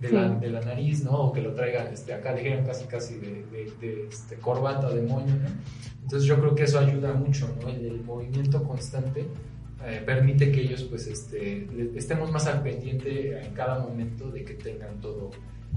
de, 0.00 0.10
la, 0.10 0.28
de, 0.28 0.50
la, 0.50 0.60
nariz, 0.60 1.02
¿no? 1.04 1.12
O 1.12 1.32
que 1.32 1.40
lo 1.40 1.54
traigan, 1.54 1.86
este, 1.92 2.12
acá 2.12 2.34
dijeron 2.34 2.64
casi 2.66 2.84
casi 2.86 3.14
de, 3.16 3.44
de, 3.80 4.06
este, 4.08 4.36
corbata, 4.36 4.90
de 4.90 5.02
moño, 5.02 5.34
¿no? 5.34 5.48
Entonces 6.02 6.28
yo 6.28 6.38
creo 6.38 6.54
que 6.54 6.64
eso 6.64 6.78
ayuda 6.78 7.14
mucho, 7.14 7.48
¿no? 7.60 7.68
El, 7.68 8.02
movimiento 8.04 8.62
constante 8.62 9.26
eh, 9.84 10.02
permite 10.04 10.52
que 10.52 10.60
ellos 10.60 10.84
pues 10.84 11.06
este, 11.06 11.68
estemos 11.96 12.30
más 12.30 12.46
al 12.46 12.62
pendiente 12.62 13.40
en 13.40 13.52
cada 13.52 13.78
momento 13.80 14.30
de 14.30 14.44
que 14.44 14.54
tengan 14.54 15.00
todo 15.00 15.30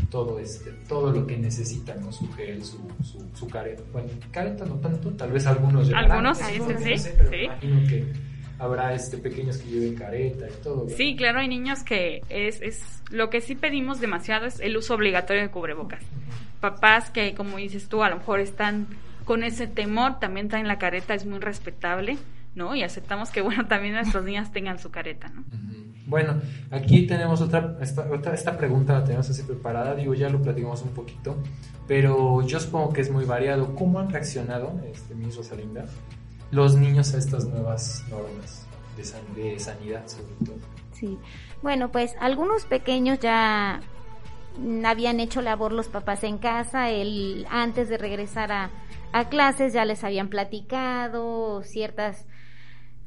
todo 0.10 0.40
este 0.40 0.72
todo 0.88 1.12
lo 1.12 1.28
que 1.28 1.38
necesitan 1.38 2.02
¿no? 2.02 2.12
su 2.12 2.32
gel 2.32 2.64
su, 2.64 2.78
su, 3.34 3.48
careta 3.48 3.84
bueno 3.92 4.10
careta 4.32 4.66
no 4.66 4.76
tanto 4.76 5.10
tal 5.12 5.32
vez 5.32 5.46
algunos 5.46 5.92
algunos 5.92 6.38
sí, 6.38 6.62
sí, 6.78 6.98
sí, 6.98 7.10
pero 7.18 7.36
imagino 7.36 7.88
que 7.88 8.29
habrá 8.60 8.94
este 8.94 9.18
pequeños 9.18 9.58
que 9.58 9.70
lleven 9.70 9.96
careta 9.96 10.46
y 10.48 10.62
todo. 10.62 10.88
Sí, 10.90 11.16
claro, 11.16 11.40
hay 11.40 11.48
niños 11.48 11.84
que 11.84 12.22
es, 12.30 12.62
es 12.62 12.84
lo 13.10 13.30
que 13.30 13.42
sí 13.42 13.56
pedimos 13.56 14.00
demasiado 14.00 14.46
es 14.46 14.60
el 14.60 14.78
uso 14.78 14.94
obligatorio 14.94 15.42
de 15.42 15.50
cubrebocas. 15.50 16.04
Papás 16.60 17.10
que, 17.10 17.34
como 17.34 17.58
dices 17.58 17.88
tú, 17.88 18.04
a 18.04 18.10
lo 18.10 18.18
mejor 18.18 18.42
están 18.42 18.88
con 19.24 19.44
ese 19.44 19.68
temor, 19.68 20.20
también 20.20 20.50
traen 20.50 20.68
la 20.68 20.78
careta, 20.78 21.14
es 21.14 21.26
muy 21.26 21.40
respetable, 21.40 22.18
¿no? 22.56 22.76
Y 22.76 22.84
aceptamos 22.84 23.32
que, 23.32 23.42
bueno, 23.42 23.68
también 23.68 23.94
nuestros 23.94 24.24
niños 24.26 24.52
tengan 24.54 24.78
su 24.78 24.92
careta, 24.92 25.30
¿no? 25.30 25.44
Bueno, 26.06 26.42
aquí 26.72 27.06
tenemos 27.06 27.40
otra 27.40 27.78
esta, 27.82 28.10
otra, 28.12 28.34
esta 28.34 28.58
pregunta 28.58 28.94
la 28.94 29.04
tenemos 29.04 29.30
así 29.30 29.44
preparada, 29.44 29.94
digo, 29.94 30.16
ya 30.16 30.28
lo 30.28 30.42
platicamos 30.42 30.82
un 30.82 30.90
poquito, 30.90 31.38
pero 31.88 32.42
yo 32.48 32.60
supongo 32.60 32.92
que 32.92 33.02
es 33.02 33.12
muy 33.12 33.26
variado. 33.26 33.76
¿Cómo 33.76 34.00
han 34.00 34.10
reaccionado, 34.10 34.82
este, 34.92 35.14
mi 35.14 35.30
Rosalinda, 35.30 35.86
los 36.52 36.76
niños 36.76 37.14
a 37.14 37.18
estas 37.18 37.46
nuevas 37.46 38.04
normas 38.10 38.66
de, 39.36 39.60
sanidad 39.60 40.08
sobre 40.08 40.34
todo. 40.46 40.58
Sí, 40.92 41.18
bueno, 41.62 41.92
pues 41.92 42.16
algunos 42.20 42.66
pequeños 42.66 43.20
ya 43.20 43.82
habían 44.84 45.20
hecho 45.20 45.42
labor 45.42 45.72
los 45.72 45.88
papás 45.88 46.24
en 46.24 46.38
casa, 46.38 46.90
el, 46.90 47.46
antes 47.50 47.88
de 47.88 47.98
regresar 47.98 48.52
a, 48.52 48.72
a 49.14 49.30
clases 49.30 49.74
ya 49.74 49.86
les 49.86 50.04
habían 50.04 50.30
platicado 50.30 51.64
ciertas 51.64 52.26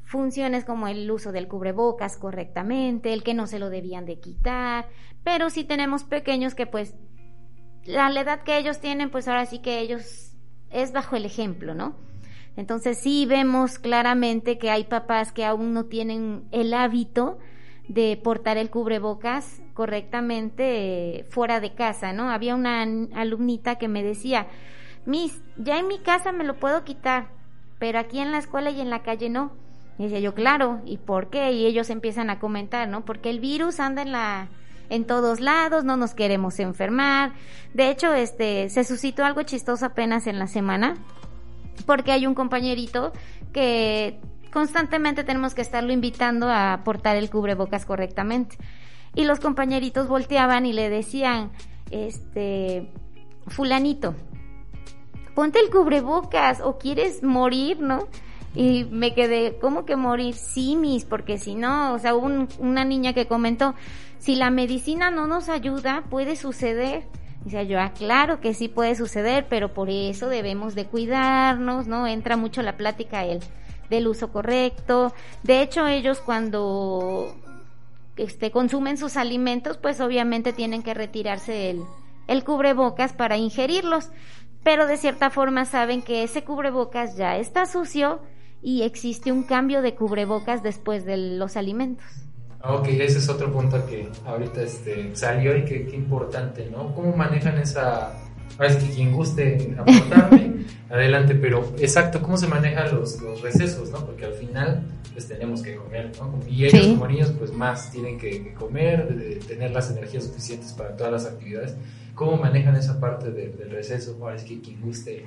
funciones 0.03 0.65
como 0.65 0.87
el 0.87 1.09
uso 1.09 1.31
del 1.31 1.47
cubrebocas 1.47 2.17
correctamente, 2.17 3.13
el 3.13 3.23
que 3.23 3.33
no 3.33 3.47
se 3.47 3.59
lo 3.59 3.69
debían 3.69 4.05
de 4.05 4.19
quitar, 4.19 4.89
pero 5.23 5.49
sí 5.49 5.63
tenemos 5.63 6.03
pequeños 6.03 6.55
que 6.55 6.65
pues 6.65 6.95
la 7.85 8.09
edad 8.09 8.43
que 8.43 8.57
ellos 8.57 8.79
tienen, 8.79 9.11
pues 9.11 9.27
ahora 9.27 9.45
sí 9.45 9.59
que 9.59 9.79
ellos 9.79 10.31
es 10.69 10.91
bajo 10.91 11.15
el 11.15 11.25
ejemplo, 11.25 11.75
¿no? 11.75 11.95
Entonces 12.55 12.99
sí 12.99 13.25
vemos 13.25 13.79
claramente 13.79 14.57
que 14.57 14.69
hay 14.69 14.83
papás 14.83 15.31
que 15.31 15.45
aún 15.45 15.73
no 15.73 15.85
tienen 15.85 16.43
el 16.51 16.73
hábito 16.73 17.39
de 17.87 18.19
portar 18.23 18.57
el 18.57 18.69
cubrebocas 18.69 19.61
correctamente 19.73 21.19
eh, 21.19 21.25
fuera 21.29 21.59
de 21.59 21.73
casa, 21.73 22.13
¿no? 22.13 22.29
Había 22.29 22.55
una 22.55 22.83
alumnita 23.15 23.77
que 23.77 23.87
me 23.87 24.03
decía, 24.03 24.47
Miss, 25.05 25.41
ya 25.57 25.79
en 25.79 25.87
mi 25.87 25.99
casa 25.99 26.31
me 26.31 26.43
lo 26.43 26.59
puedo 26.59 26.83
quitar, 26.83 27.27
pero 27.79 27.99
aquí 27.99 28.19
en 28.19 28.31
la 28.31 28.37
escuela 28.37 28.69
y 28.69 28.79
en 28.79 28.89
la 28.89 29.01
calle 29.01 29.29
no. 29.29 29.51
Y 29.97 30.03
decía 30.03 30.19
yo, 30.19 30.33
claro, 30.33 30.81
¿y 30.85 30.97
por 30.97 31.29
qué? 31.29 31.51
Y 31.51 31.65
ellos 31.65 31.89
empiezan 31.89 32.29
a 32.29 32.39
comentar, 32.39 32.87
¿no? 32.87 33.03
Porque 33.03 33.29
el 33.29 33.39
virus 33.39 33.79
anda 33.79 34.01
en 34.01 34.11
la 34.11 34.49
en 34.89 35.05
todos 35.05 35.39
lados, 35.39 35.85
no 35.85 35.97
nos 35.97 36.13
queremos 36.13 36.59
enfermar. 36.59 37.33
De 37.73 37.89
hecho, 37.89 38.13
este 38.13 38.69
se 38.69 38.83
suscitó 38.83 39.25
algo 39.25 39.41
chistoso 39.41 39.85
apenas 39.85 40.27
en 40.27 40.37
la 40.37 40.47
semana 40.47 40.97
porque 41.85 42.11
hay 42.11 42.27
un 42.27 42.35
compañerito 42.35 43.13
que 43.51 44.19
constantemente 44.51 45.23
tenemos 45.23 45.53
que 45.53 45.61
estarlo 45.61 45.91
invitando 45.91 46.49
a 46.49 46.81
portar 46.83 47.17
el 47.17 47.29
cubrebocas 47.29 47.85
correctamente. 47.85 48.57
Y 49.15 49.25
los 49.25 49.39
compañeritos 49.39 50.07
volteaban 50.07 50.65
y 50.65 50.73
le 50.73 50.89
decían, 50.89 51.51
este, 51.91 52.89
fulanito, 53.47 54.15
ponte 55.35 55.59
el 55.59 55.69
cubrebocas 55.69 56.61
o 56.61 56.77
quieres 56.77 57.23
morir, 57.23 57.79
¿no? 57.79 58.07
Y 58.55 58.85
me 58.85 59.13
quedé, 59.15 59.57
¿cómo 59.59 59.85
que 59.85 59.95
morir? 59.95 60.35
Sí, 60.35 60.75
mis, 60.75 61.05
porque 61.05 61.37
si 61.39 61.55
no, 61.55 61.93
o 61.93 61.99
sea, 61.99 62.15
hubo 62.15 62.29
una 62.59 62.85
niña 62.85 63.13
que 63.13 63.27
comentó, 63.27 63.73
si 64.19 64.35
la 64.35 64.51
medicina 64.51 65.09
no 65.09 65.27
nos 65.27 65.49
ayuda, 65.49 66.03
puede 66.09 66.35
suceder. 66.35 67.03
Dice 67.45 67.67
yo, 67.67 67.79
ah, 67.79 67.91
claro 67.93 68.39
que 68.39 68.53
sí 68.53 68.69
puede 68.69 68.95
suceder, 68.95 69.47
pero 69.49 69.73
por 69.73 69.89
eso 69.89 70.29
debemos 70.29 70.75
de 70.75 70.85
cuidarnos, 70.85 71.87
¿no? 71.87 72.07
Entra 72.07 72.37
mucho 72.37 72.61
la 72.61 72.77
plática 72.77 73.25
él 73.25 73.41
del 73.89 74.07
uso 74.07 74.31
correcto. 74.31 75.13
De 75.43 75.61
hecho, 75.61 75.87
ellos 75.87 76.19
cuando 76.19 77.35
este, 78.15 78.51
consumen 78.51 78.97
sus 78.97 79.17
alimentos, 79.17 79.77
pues 79.77 79.99
obviamente 79.99 80.53
tienen 80.53 80.83
que 80.83 80.93
retirarse 80.93 81.69
el, 81.69 81.83
el 82.27 82.43
cubrebocas 82.43 83.13
para 83.13 83.37
ingerirlos. 83.37 84.09
Pero 84.63 84.87
de 84.87 84.95
cierta 84.95 85.29
forma 85.29 85.65
saben 85.65 86.01
que 86.01 86.23
ese 86.23 86.43
cubrebocas 86.43 87.17
ya 87.17 87.37
está 87.37 87.65
sucio 87.65 88.21
y 88.61 88.83
existe 88.83 89.31
un 89.31 89.43
cambio 89.43 89.81
de 89.81 89.93
cubrebocas 89.93 90.63
después 90.63 91.03
de 91.03 91.17
los 91.17 91.57
alimentos. 91.57 92.22
Ok, 92.65 92.87
ese 92.87 93.17
es 93.17 93.27
otro 93.27 93.51
punto 93.51 93.85
que 93.85 94.07
ahorita 94.25 94.61
este, 94.61 95.13
salió 95.15 95.57
y 95.57 95.65
que, 95.65 95.89
importante, 95.93 96.69
¿no? 96.71 96.95
¿Cómo 96.95 97.13
manejan 97.15 97.57
esa... 97.57 98.13
A 98.57 98.61
ver, 98.61 98.77
que 98.77 98.87
quien 98.87 99.11
guste 99.11 99.75
aportarme, 99.77 100.65
adelante, 100.89 101.35
pero 101.35 101.73
exacto, 101.79 102.21
¿cómo 102.21 102.37
se 102.37 102.47
manejan 102.47 102.95
los, 102.95 103.19
los 103.19 103.41
recesos, 103.41 103.89
no? 103.89 104.05
Porque 104.05 104.25
al 104.25 104.33
final 104.33 104.83
pues 105.11 105.27
tenemos 105.27 105.61
que 105.61 105.75
comer, 105.75 106.11
¿no? 106.19 106.39
Y 106.47 106.65
ellos 106.65 106.87
como 106.87 107.07
niños 107.07 107.33
pues 107.37 107.51
más 107.51 107.91
tienen 107.91 108.17
que, 108.17 108.53
comer, 108.53 109.13
de, 109.13 109.35
tener 109.37 109.71
las 109.71 109.89
energías 109.91 110.25
suficientes 110.25 110.71
para 110.73 110.95
todas 110.95 111.11
las 111.11 111.25
actividades. 111.25 111.75
¿Cómo 112.15 112.37
manejan 112.37 112.75
esa 112.75 112.99
parte 112.99 113.31
del 113.31 113.71
receso? 113.71 114.17
Ahora 114.21 114.35
es 114.35 114.43
que 114.43 114.61
quien 114.61 114.81
guste 114.81 115.25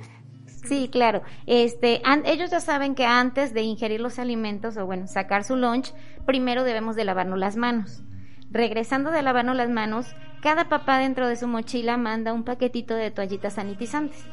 Sí, 0.67 0.89
claro. 0.91 1.21
Este, 1.45 2.01
ellos 2.25 2.51
ya 2.51 2.59
saben 2.59 2.95
que 2.95 3.05
antes 3.05 3.53
de 3.53 3.61
ingerir 3.61 4.01
los 4.01 4.19
alimentos 4.19 4.75
o 4.77 4.85
bueno, 4.85 5.07
sacar 5.07 5.43
su 5.43 5.55
lunch, 5.55 5.93
primero 6.27 6.63
debemos 6.63 6.95
de 6.95 7.05
lavarnos 7.05 7.39
las 7.39 7.55
manos. 7.55 8.03
Regresando 8.51 9.09
de 9.09 9.23
lavarnos 9.23 9.55
las 9.55 9.69
manos, 9.69 10.05
cada 10.41 10.69
papá 10.69 10.99
dentro 10.99 11.27
de 11.27 11.37
su 11.37 11.47
mochila 11.47 11.97
manda 11.97 12.33
un 12.33 12.43
paquetito 12.43 12.93
de 12.93 13.09
toallitas 13.09 13.53
sanitizantes. 13.53 14.23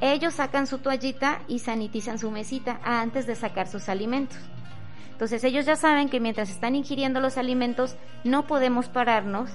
Ellos 0.00 0.34
sacan 0.34 0.66
su 0.66 0.78
toallita 0.78 1.42
y 1.48 1.58
sanitizan 1.58 2.18
su 2.18 2.30
mesita 2.30 2.80
antes 2.84 3.26
de 3.26 3.34
sacar 3.34 3.68
sus 3.68 3.90
alimentos. 3.90 4.38
Entonces 5.10 5.44
ellos 5.44 5.66
ya 5.66 5.76
saben 5.76 6.08
que 6.08 6.20
mientras 6.20 6.48
están 6.48 6.74
ingiriendo 6.74 7.20
los 7.20 7.36
alimentos 7.36 7.96
no 8.24 8.46
podemos 8.46 8.88
pararnos 8.88 9.50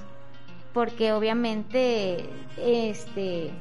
porque 0.74 1.12
obviamente 1.12 2.30
este 2.58 3.52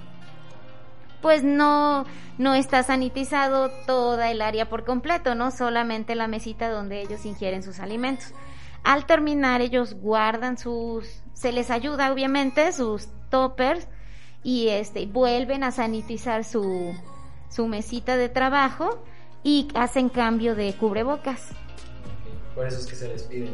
pues 1.27 1.43
no, 1.43 2.07
no 2.39 2.55
está 2.55 2.85
sanitizado 2.85 3.69
toda 3.85 4.31
el 4.31 4.41
área 4.41 4.69
por 4.69 4.85
completo, 4.85 5.35
no 5.35 5.51
solamente 5.51 6.15
la 6.15 6.29
mesita 6.29 6.71
donde 6.71 7.01
ellos 7.01 7.27
ingieren 7.27 7.65
sus 7.65 7.81
alimentos. 7.81 8.33
Al 8.85 9.07
terminar 9.07 9.61
ellos 9.61 9.95
guardan 9.95 10.57
sus, 10.57 11.25
se 11.33 11.51
les 11.51 11.73
ayuda 11.73 12.13
obviamente 12.13 12.71
sus 12.71 13.09
toppers 13.29 13.89
y 14.45 14.69
este 14.69 15.07
vuelven 15.07 15.65
a 15.65 15.73
sanitizar 15.73 16.45
su, 16.45 16.95
su 17.51 17.67
mesita 17.67 18.17
de 18.17 18.29
trabajo 18.29 19.03
y 19.43 19.67
hacen 19.75 20.09
cambio 20.09 20.55
de 20.55 20.75
cubrebocas. 20.75 21.49
Por 22.55 22.69
eso 22.69 22.79
es 22.79 22.87
que 22.87 22.95
se 22.95 23.09
les 23.09 23.25
pide, 23.25 23.51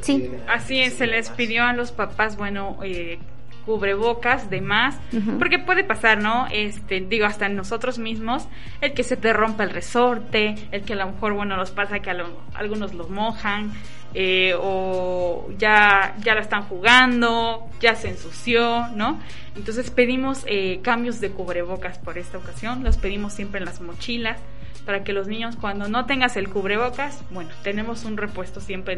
sí. 0.00 0.32
Así 0.48 0.80
es, 0.80 0.94
se 0.94 1.06
les 1.06 1.28
pidió 1.28 1.64
a 1.64 1.74
los 1.74 1.92
papás, 1.92 2.38
bueno, 2.38 2.78
eh, 2.82 3.18
cubrebocas, 3.66 4.48
demás, 4.48 4.98
porque 5.38 5.58
puede 5.58 5.84
pasar, 5.84 6.22
¿no? 6.22 6.46
Este, 6.50 7.00
digo, 7.00 7.26
hasta 7.26 7.48
nosotros 7.48 7.98
mismos, 7.98 8.46
el 8.80 8.94
que 8.94 9.02
se 9.02 9.16
te 9.16 9.32
rompa 9.32 9.64
el 9.64 9.70
resorte, 9.70 10.54
el 10.70 10.82
que 10.82 10.92
a 10.92 10.96
lo 10.96 11.06
mejor, 11.06 11.34
bueno, 11.34 11.56
nos 11.56 11.72
pasa 11.72 11.98
que 11.98 12.10
a 12.10 12.16
algunos 12.54 12.94
los 12.94 13.10
mojan, 13.10 13.72
eh, 14.14 14.54
o 14.58 15.48
ya, 15.58 16.14
ya 16.22 16.34
la 16.34 16.40
están 16.40 16.62
jugando, 16.62 17.68
ya 17.80 17.94
se 17.96 18.08
ensució, 18.08 18.86
¿no? 18.94 19.20
Entonces 19.56 19.90
pedimos 19.90 20.44
eh, 20.46 20.80
cambios 20.82 21.20
de 21.20 21.30
cubrebocas 21.30 21.98
por 21.98 22.16
esta 22.16 22.38
ocasión, 22.38 22.84
los 22.84 22.96
pedimos 22.96 23.32
siempre 23.34 23.58
en 23.58 23.66
las 23.66 23.80
mochilas, 23.80 24.38
para 24.86 25.02
que 25.02 25.12
los 25.12 25.26
niños 25.26 25.56
cuando 25.56 25.88
no 25.88 26.06
tengas 26.06 26.36
el 26.36 26.48
cubrebocas, 26.48 27.24
bueno, 27.30 27.50
tenemos 27.64 28.04
un 28.04 28.16
repuesto 28.16 28.60
siempre 28.60 28.94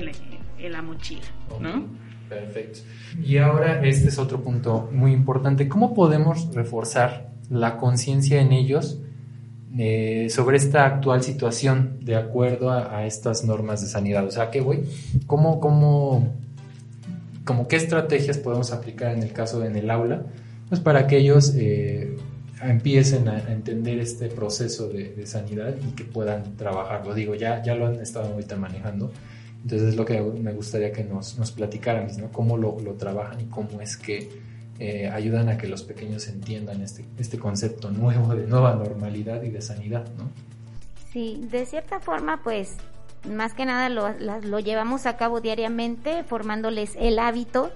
en, 0.59 0.73
la 0.73 0.83
mochila, 0.83 1.27
¿no? 1.59 1.87
Perfecto. 2.29 2.81
Y 3.23 3.39
ahora 3.39 3.85
este 3.85 4.09
es 4.09 4.19
otro 4.19 4.43
punto 4.43 4.89
muy 4.93 5.13
importante. 5.13 5.69
¿Cómo 5.69 5.95
podemos 5.95 6.55
reforzar 6.55 7.31
la 7.51 7.79
conciencia 7.79 8.41
en 8.41 8.53
ellos 8.53 8.99
eh, 9.77 10.29
sobre 10.31 10.57
esta 10.57 10.87
actual 10.87 11.23
situación 11.23 11.99
de 12.03 12.17
acuerdo 12.17 12.71
a, 12.71 13.07
estas 13.07 13.45
normas 13.45 13.81
de 13.81 13.87
sanidad? 13.87 14.27
O 14.27 14.31
sea, 14.31 14.51
¿qué 14.51 14.61
voy? 14.61 14.85
¿Cómo, 15.27 15.61
cómo, 15.61 16.35
cómo 17.45 17.69
qué 17.69 17.77
estrategias 17.77 18.39
podemos 18.39 18.73
aplicar 18.73 19.13
en 19.15 19.23
el 19.23 19.33
caso 19.33 19.65
en 19.65 19.77
el 19.77 19.91
aula? 19.91 20.23
Pues 20.69 20.81
para 20.81 21.07
que 21.07 21.17
ellos 21.17 21.55
eh, 21.57 22.15
empiecen 22.63 23.29
a, 23.29 23.39
entender 23.51 23.99
este 24.01 24.29
proceso 24.29 24.89
de, 24.89 25.15
de, 25.15 25.27
sanidad 25.27 25.75
y 25.87 25.93
que 25.93 26.05
puedan 26.05 26.57
trabajarlo. 26.57 27.15
Digo, 27.15 27.35
ya, 27.35 27.63
ya 27.63 27.75
lo 27.75 27.87
han 27.87 27.95
estado 27.95 28.35
ahorita 28.35 28.57
manejando 28.57 29.13
entonces 29.69 29.91
es 29.91 29.97
lo 29.97 30.07
que 30.07 30.19
me 30.19 30.55
gustaría 30.55 30.91
que 30.91 31.05
nos, 31.05 31.39
nos 31.39 31.53
platicaran, 31.53 32.09
¿no? 32.17 32.33
Cómo 32.33 32.57
lo, 32.57 32.81
lo, 32.81 32.95
trabajan 32.95 33.39
y 33.39 33.45
cómo 33.45 33.83
es 33.83 33.99
que 33.99 34.31
eh, 34.79 35.11
ayudan 35.11 35.51
a 35.51 35.59
que 35.59 35.69
los 35.69 35.83
pequeños 35.83 36.27
entiendan 36.29 36.81
este, 36.81 37.05
este 37.19 37.39
concepto 37.39 37.91
nuevo 37.91 38.35
de 38.35 38.47
nueva 38.47 38.75
normalidad 38.77 39.43
y 39.43 39.51
de 39.51 39.61
sanidad, 39.61 40.09
¿no? 40.17 40.31
Sí, 41.13 41.47
de 41.51 41.67
cierta 41.67 42.01
forma, 42.01 42.43
pues, 42.43 42.79
más 43.31 43.53
que 43.53 43.67
nada 43.67 43.91
lo, 43.91 44.09
lo 44.19 44.59
llevamos 44.59 45.05
a 45.05 45.19
cabo 45.19 45.43
diariamente, 45.43 46.25
formándoles 46.25 46.97
el 46.99 47.19
hábito 47.19 47.71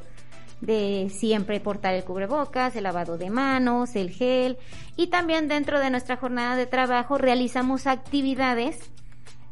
de 0.63 1.11
siempre 1.15 1.61
portar 1.61 1.93
el 1.93 2.05
cubrebocas, 2.05 2.75
el 2.75 2.85
lavado 2.85 3.19
de 3.19 3.29
manos, 3.29 3.97
el 3.97 4.09
gel 4.09 4.57
y 4.97 5.09
también 5.09 5.47
dentro 5.47 5.79
de 5.79 5.91
nuestra 5.91 6.17
jornada 6.17 6.57
de 6.57 6.65
trabajo 6.65 7.19
realizamos 7.19 7.87
actividades 7.87 8.79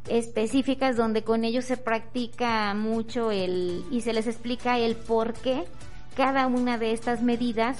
específicas 0.08 0.96
donde 0.96 1.22
con 1.22 1.44
ellos 1.44 1.64
se 1.64 1.76
practica 1.76 2.74
mucho 2.74 3.30
el 3.30 3.84
y 3.90 4.00
se 4.00 4.12
les 4.12 4.26
explica 4.26 4.78
el 4.78 4.96
por 4.96 5.34
qué 5.34 5.64
cada 6.16 6.46
una 6.46 6.78
de 6.78 6.92
estas 6.92 7.22
medidas 7.22 7.78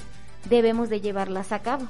debemos 0.49 0.89
de 0.89 1.01
llevarlas 1.01 1.53
a 1.53 1.61
cabo. 1.61 1.87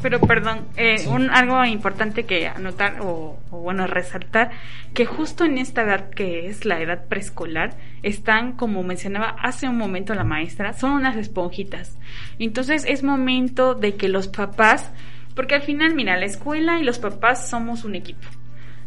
Pero 0.00 0.20
perdón, 0.20 0.68
eh, 0.76 1.08
un, 1.08 1.28
algo 1.30 1.64
importante 1.64 2.24
que 2.24 2.46
anotar 2.46 3.00
o, 3.00 3.36
bueno 3.50 3.86
resaltar, 3.88 4.52
que 4.94 5.06
justo 5.06 5.44
en 5.44 5.58
esta 5.58 5.82
edad 5.82 6.10
que 6.10 6.46
es 6.46 6.64
la 6.64 6.80
edad 6.80 7.06
preescolar, 7.08 7.76
están, 8.04 8.52
como 8.52 8.84
mencionaba 8.84 9.30
hace 9.42 9.68
un 9.68 9.76
momento 9.76 10.14
la 10.14 10.22
maestra, 10.22 10.72
son 10.72 10.92
unas 10.92 11.16
esponjitas. 11.16 11.98
Entonces 12.38 12.84
es 12.86 13.02
momento 13.02 13.74
de 13.74 13.96
que 13.96 14.08
los 14.08 14.28
papás, 14.28 14.88
porque 15.34 15.56
al 15.56 15.62
final, 15.62 15.96
mira, 15.96 16.16
la 16.16 16.26
escuela 16.26 16.78
y 16.78 16.84
los 16.84 17.00
papás 17.00 17.48
somos 17.48 17.84
un 17.84 17.96
equipo. 17.96 18.28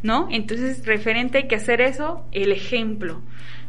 ¿No? 0.03 0.27
Entonces, 0.31 0.85
referente 0.85 1.39
hay 1.39 1.47
que 1.47 1.55
hacer 1.55 1.81
eso, 1.81 2.25
el 2.31 2.51
ejemplo. 2.51 3.21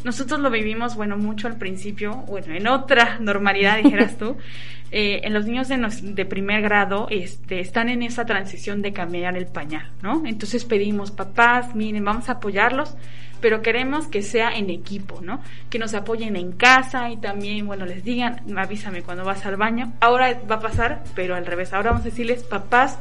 Nosotros 0.04 0.40
lo 0.40 0.50
vivimos, 0.50 0.96
bueno, 0.96 1.16
mucho 1.16 1.46
al 1.46 1.58
principio, 1.58 2.24
bueno, 2.28 2.54
en 2.54 2.66
otra 2.66 3.18
normalidad, 3.20 3.82
dijeras 3.82 4.16
tú, 4.16 4.36
eh, 4.90 5.20
en 5.24 5.32
los 5.32 5.46
niños 5.46 5.68
de, 5.68 5.78
de, 6.02 6.26
primer 6.26 6.62
grado 6.62 7.06
este, 7.10 7.60
están 7.60 7.88
en 7.88 8.02
esa 8.02 8.24
transición 8.24 8.82
de 8.82 8.92
cambiar 8.92 9.36
el 9.36 9.46
pañal, 9.46 9.90
¿no? 10.02 10.22
Entonces 10.26 10.64
pedimos, 10.64 11.10
papás, 11.10 11.74
miren, 11.74 12.04
vamos 12.04 12.28
a 12.28 12.32
apoyarlos, 12.32 12.96
pero 13.40 13.60
queremos 13.60 14.06
que 14.06 14.22
sea 14.22 14.50
en 14.50 14.70
equipo, 14.70 15.20
¿no? 15.20 15.40
Que 15.68 15.78
nos 15.78 15.94
apoyen 15.94 16.36
en 16.36 16.52
casa 16.52 17.10
y 17.10 17.16
también, 17.16 17.66
bueno, 17.66 17.84
les 17.86 18.04
digan, 18.04 18.40
avísame 18.56 19.02
cuando 19.02 19.24
vas 19.24 19.44
al 19.44 19.56
baño. 19.56 19.92
Ahora 20.00 20.40
va 20.48 20.56
a 20.56 20.60
pasar, 20.60 21.02
pero 21.14 21.34
al 21.34 21.44
revés, 21.44 21.72
ahora 21.72 21.90
vamos 21.90 22.06
a 22.06 22.10
decirles, 22.10 22.44
papás, 22.44 22.98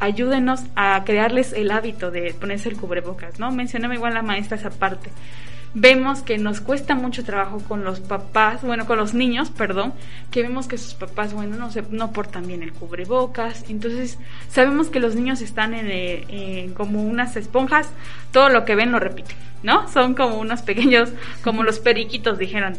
ayúdenos 0.00 0.62
a 0.74 1.02
crearles 1.04 1.52
el 1.52 1.70
hábito 1.70 2.10
de 2.10 2.34
ponerse 2.34 2.68
el 2.68 2.76
cubrebocas, 2.76 3.38
¿no? 3.38 3.52
Mencionaba 3.52 3.94
igual 3.94 4.14
la 4.14 4.22
maestra 4.22 4.56
esa 4.56 4.70
parte. 4.70 5.10
Vemos 5.72 6.22
que 6.22 6.36
nos 6.36 6.60
cuesta 6.60 6.96
mucho 6.96 7.22
trabajo 7.22 7.60
con 7.60 7.84
los 7.84 8.00
papás, 8.00 8.62
bueno, 8.62 8.86
con 8.86 8.98
los 8.98 9.14
niños, 9.14 9.50
perdón, 9.50 9.92
que 10.32 10.42
vemos 10.42 10.66
que 10.66 10.76
sus 10.78 10.94
papás, 10.94 11.32
bueno, 11.32 11.56
no, 11.56 11.70
se, 11.70 11.82
no 11.90 12.12
portan 12.12 12.48
bien 12.48 12.64
el 12.64 12.72
cubrebocas. 12.72 13.64
Entonces, 13.68 14.18
sabemos 14.48 14.88
que 14.88 14.98
los 14.98 15.14
niños 15.14 15.42
están 15.42 15.74
en, 15.74 16.74
como 16.74 17.04
unas 17.04 17.36
esponjas, 17.36 17.88
todo 18.32 18.48
lo 18.48 18.64
que 18.64 18.74
ven 18.74 18.90
lo 18.90 18.98
repiten, 18.98 19.36
¿no? 19.62 19.86
Son 19.88 20.14
como 20.14 20.38
unos 20.38 20.62
pequeños, 20.62 21.10
como 21.44 21.62
los 21.62 21.78
periquitos, 21.78 22.36
dijeron. 22.36 22.76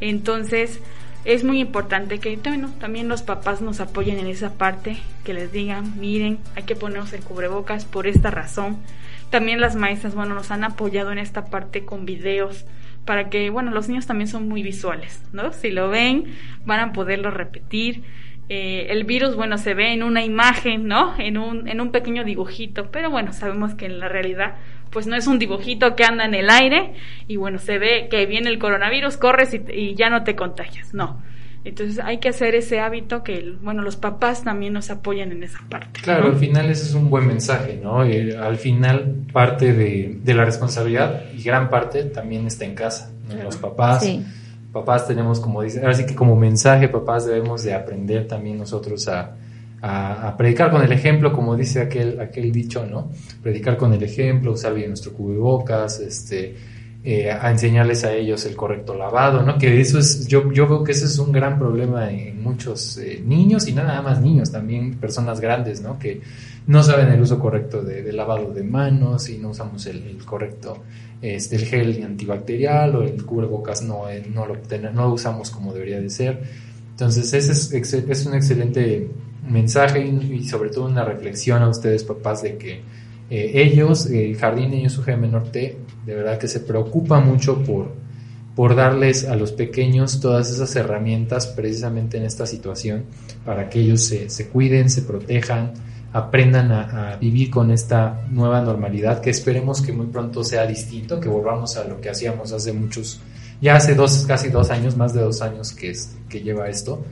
Entonces, 0.00 0.80
es 1.24 1.42
muy 1.44 1.60
importante 1.60 2.18
que 2.18 2.36
bueno, 2.36 2.72
también 2.78 3.08
los 3.08 3.22
papás 3.22 3.60
nos 3.60 3.80
apoyen 3.80 4.18
en 4.18 4.26
esa 4.26 4.54
parte, 4.54 4.98
que 5.24 5.34
les 5.34 5.52
digan, 5.52 5.98
miren, 5.98 6.38
hay 6.54 6.64
que 6.64 6.76
ponernos 6.76 7.12
el 7.12 7.22
cubrebocas 7.22 7.84
por 7.84 8.06
esta 8.06 8.30
razón. 8.30 8.78
También 9.30 9.60
las 9.60 9.74
maestras, 9.74 10.14
bueno, 10.14 10.34
nos 10.34 10.50
han 10.50 10.64
apoyado 10.64 11.12
en 11.12 11.18
esta 11.18 11.46
parte 11.46 11.84
con 11.84 12.04
videos, 12.04 12.66
para 13.04 13.28
que, 13.30 13.50
bueno, 13.50 13.70
los 13.70 13.88
niños 13.88 14.06
también 14.06 14.28
son 14.28 14.48
muy 14.48 14.62
visuales, 14.62 15.22
¿no? 15.32 15.52
Si 15.52 15.70
lo 15.70 15.88
ven, 15.88 16.24
van 16.64 16.80
a 16.80 16.92
poderlo 16.92 17.30
repetir. 17.30 18.02
Eh, 18.48 18.88
el 18.90 19.04
virus, 19.04 19.36
bueno, 19.36 19.56
se 19.58 19.74
ve 19.74 19.92
en 19.92 20.02
una 20.02 20.24
imagen, 20.24 20.86
¿no? 20.86 21.14
En 21.18 21.38
un, 21.38 21.68
en 21.68 21.80
un 21.80 21.90
pequeño 21.90 22.24
dibujito, 22.24 22.90
pero 22.90 23.10
bueno, 23.10 23.32
sabemos 23.32 23.74
que 23.74 23.86
en 23.86 23.98
la 23.98 24.08
realidad, 24.08 24.56
pues 24.94 25.06
no 25.06 25.14
es 25.14 25.26
un 25.26 25.38
dibujito 25.38 25.94
que 25.94 26.04
anda 26.04 26.24
en 26.24 26.32
el 26.32 26.48
aire 26.48 26.94
y 27.28 27.36
bueno, 27.36 27.58
se 27.58 27.78
ve 27.78 28.08
que 28.10 28.24
viene 28.24 28.48
el 28.48 28.58
coronavirus, 28.58 29.18
corres 29.18 29.52
y, 29.52 29.62
y 29.70 29.94
ya 29.94 30.08
no 30.08 30.24
te 30.24 30.34
contagias, 30.34 30.94
no 30.94 31.20
entonces 31.64 31.98
hay 32.04 32.18
que 32.18 32.28
hacer 32.28 32.54
ese 32.54 32.78
hábito 32.78 33.24
que, 33.24 33.56
bueno, 33.62 33.82
los 33.82 33.96
papás 33.96 34.44
también 34.44 34.74
nos 34.74 34.90
apoyan 34.90 35.32
en 35.32 35.42
esa 35.42 35.60
parte. 35.70 36.00
Claro, 36.02 36.26
al 36.26 36.36
final 36.36 36.70
ese 36.70 36.84
es 36.84 36.94
un 36.94 37.08
buen 37.08 37.26
mensaje, 37.26 37.80
¿no? 37.82 38.04
Eh, 38.04 38.36
al 38.36 38.56
final 38.56 39.24
parte 39.32 39.72
de, 39.72 40.18
de, 40.22 40.34
la 40.34 40.44
responsabilidad 40.44 41.22
y 41.34 41.42
gran 41.42 41.70
parte 41.70 42.04
también 42.04 42.46
está 42.46 42.66
en 42.66 42.74
casa, 42.74 43.10
¿no? 43.28 43.42
Los 43.42 43.56
papás. 43.56 44.06
Papás 44.72 45.06
tenemos 45.06 45.40
como 45.40 45.62
dice, 45.62 45.80
ahora 45.80 45.94
sí 45.94 46.04
que 46.04 46.14
como 46.14 46.36
mensaje, 46.36 46.88
papás 46.88 47.26
debemos 47.26 47.62
de 47.62 47.72
aprender 47.72 48.26
también 48.26 48.58
nosotros 48.58 49.08
a, 49.08 49.36
a, 49.86 50.34
predicar 50.36 50.70
con 50.70 50.82
el 50.82 50.92
ejemplo, 50.92 51.30
como 51.30 51.56
dice 51.56 51.82
aquel, 51.82 52.18
aquel 52.18 52.50
dicho, 52.50 52.86
¿no? 52.86 53.10
Predicar 53.42 53.76
con 53.76 53.92
el 53.92 54.02
ejemplo, 54.02 54.52
usar 54.52 54.72
bien 54.72 54.88
nuestro 54.88 55.12
cubrebocas, 55.12 56.00
este, 56.00 56.54
eh, 57.04 57.30
a 57.30 57.50
enseñarles 57.50 58.02
a 58.04 58.12
ellos 58.14 58.46
el 58.46 58.56
correcto 58.56 58.94
lavado, 58.94 59.42
¿no? 59.42 59.58
Que 59.58 59.78
eso 59.78 59.98
es, 59.98 60.26
yo, 60.26 60.50
yo 60.52 60.66
veo 60.66 60.82
que 60.82 60.92
ese 60.92 61.04
es 61.04 61.18
un 61.18 61.32
gran 61.32 61.58
problema 61.58 62.10
en 62.10 62.42
muchos 62.42 62.96
eh, 62.96 63.22
niños 63.22 63.68
y 63.68 63.74
nada 63.74 64.00
más 64.00 64.22
niños, 64.22 64.50
también 64.50 64.94
personas 64.94 65.38
grandes, 65.38 65.82
¿no? 65.82 65.98
Que 65.98 66.22
no 66.66 66.82
saben 66.82 67.08
el 67.08 67.20
uso 67.20 67.38
correcto 67.38 67.82
de, 67.82 68.10
lavado 68.10 68.54
de 68.54 68.64
manos 68.64 69.28
y 69.28 69.36
no 69.36 69.50
usamos 69.50 69.84
el, 69.84 70.16
correcto, 70.24 70.78
este, 71.20 71.56
el 71.56 71.66
gel 71.66 72.02
antibacterial 72.02 72.96
o 72.96 73.02
el 73.02 73.22
cubrebocas 73.22 73.82
no, 73.82 74.08
eh, 74.08 74.24
no, 74.32 74.46
lo, 74.46 74.56
no 74.94 75.02
lo 75.08 75.12
usamos 75.12 75.50
como 75.50 75.74
debería 75.74 76.00
de 76.00 76.08
ser. 76.08 76.42
Entonces, 76.92 77.34
ese 77.34 77.52
es, 77.52 77.72
es 77.72 78.26
un 78.26 78.34
excelente 78.34 79.10
mensaje 79.48 80.04
y 80.06 80.44
sobre 80.44 80.70
todo 80.70 80.86
una 80.86 81.04
reflexión 81.04 81.62
a 81.62 81.68
ustedes, 81.68 82.04
papás, 82.04 82.42
de 82.42 82.56
que 82.56 82.82
eh, 83.30 83.52
ellos, 83.54 84.06
el 84.06 84.36
Jardín 84.36 84.70
de 84.70 84.76
Niños 84.76 84.98
UGM 84.98 85.30
Norte, 85.30 85.78
de 86.04 86.14
verdad 86.14 86.38
que 86.38 86.48
se 86.48 86.60
preocupa 86.60 87.20
mucho 87.20 87.62
por, 87.62 87.92
por 88.54 88.74
darles 88.74 89.24
a 89.24 89.36
los 89.36 89.52
pequeños 89.52 90.20
todas 90.20 90.50
esas 90.50 90.74
herramientas 90.76 91.46
precisamente 91.46 92.18
en 92.18 92.24
esta 92.24 92.46
situación 92.46 93.04
para 93.44 93.68
que 93.68 93.80
ellos 93.80 94.04
se, 94.04 94.28
se 94.28 94.48
cuiden, 94.48 94.90
se 94.90 95.02
protejan, 95.02 95.72
aprendan 96.12 96.70
a, 96.70 97.16
vivir 97.16 97.50
con 97.50 97.70
esta 97.70 98.26
nueva 98.30 98.60
normalidad 98.60 99.20
que 99.20 99.30
esperemos 99.30 99.82
que 99.82 99.92
muy 99.92 100.06
pronto 100.06 100.44
sea 100.44 100.66
distinto, 100.66 101.18
que 101.18 101.28
volvamos 101.28 101.76
a 101.76 101.84
lo 101.84 102.00
que 102.00 102.10
hacíamos 102.10 102.52
hace 102.52 102.72
muchos, 102.72 103.20
ya 103.60 103.76
hace 103.76 103.94
dos, 103.94 104.24
casi 104.26 104.50
dos 104.50 104.70
años, 104.70 104.96
más 104.96 105.14
de 105.14 105.22
dos 105.22 105.40
años 105.40 105.72
que, 105.72 105.92
que 106.28 106.40
lleva 106.42 106.68
esto 106.68 107.02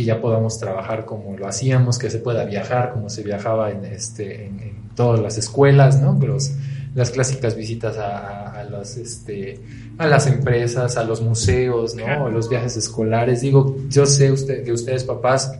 que 0.00 0.06
ya 0.06 0.18
podamos 0.18 0.58
trabajar 0.58 1.04
como 1.04 1.36
lo 1.36 1.46
hacíamos, 1.46 1.98
que 1.98 2.08
se 2.08 2.20
pueda 2.20 2.46
viajar 2.46 2.92
como 2.92 3.10
se 3.10 3.22
viajaba 3.22 3.70
en, 3.70 3.84
este, 3.84 4.46
en, 4.46 4.80
todas 4.94 5.20
las 5.20 5.36
escuelas, 5.36 6.00
¿no? 6.00 6.18
Los, 6.26 6.52
las 6.94 7.10
clásicas 7.10 7.54
visitas 7.54 7.98
a, 7.98 8.64
las, 8.70 8.96
este, 8.96 9.60
a 9.98 10.06
las 10.06 10.26
empresas, 10.26 10.96
a 10.96 11.04
los 11.04 11.20
museos, 11.20 11.94
¿no? 11.94 12.30
los 12.30 12.48
viajes 12.48 12.76
escolares. 12.76 13.42
Digo, 13.42 13.76
yo 13.88 14.06
sé 14.06 14.32
usted, 14.32 14.64
que 14.64 14.72
ustedes 14.72 15.04
papás 15.04 15.52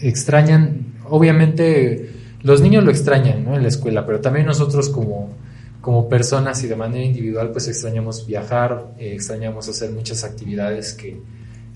extrañan, 0.00 0.94
obviamente 1.08 2.10
los 2.42 2.60
niños 2.60 2.84
lo 2.84 2.92
extrañan, 2.92 3.44
¿no? 3.44 3.56
En 3.56 3.62
la 3.62 3.68
escuela, 3.68 4.06
pero 4.06 4.20
también 4.20 4.46
nosotros 4.46 4.88
como, 4.88 5.30
como 5.80 6.08
personas 6.08 6.62
y 6.62 6.68
de 6.68 6.76
manera 6.76 7.04
individual, 7.04 7.50
pues 7.50 7.66
extrañamos 7.66 8.26
viajar, 8.26 8.94
eh, 8.98 9.12
extrañamos 9.14 9.68
hacer 9.68 9.90
muchas 9.90 10.22
actividades 10.22 10.92
que, 10.92 11.20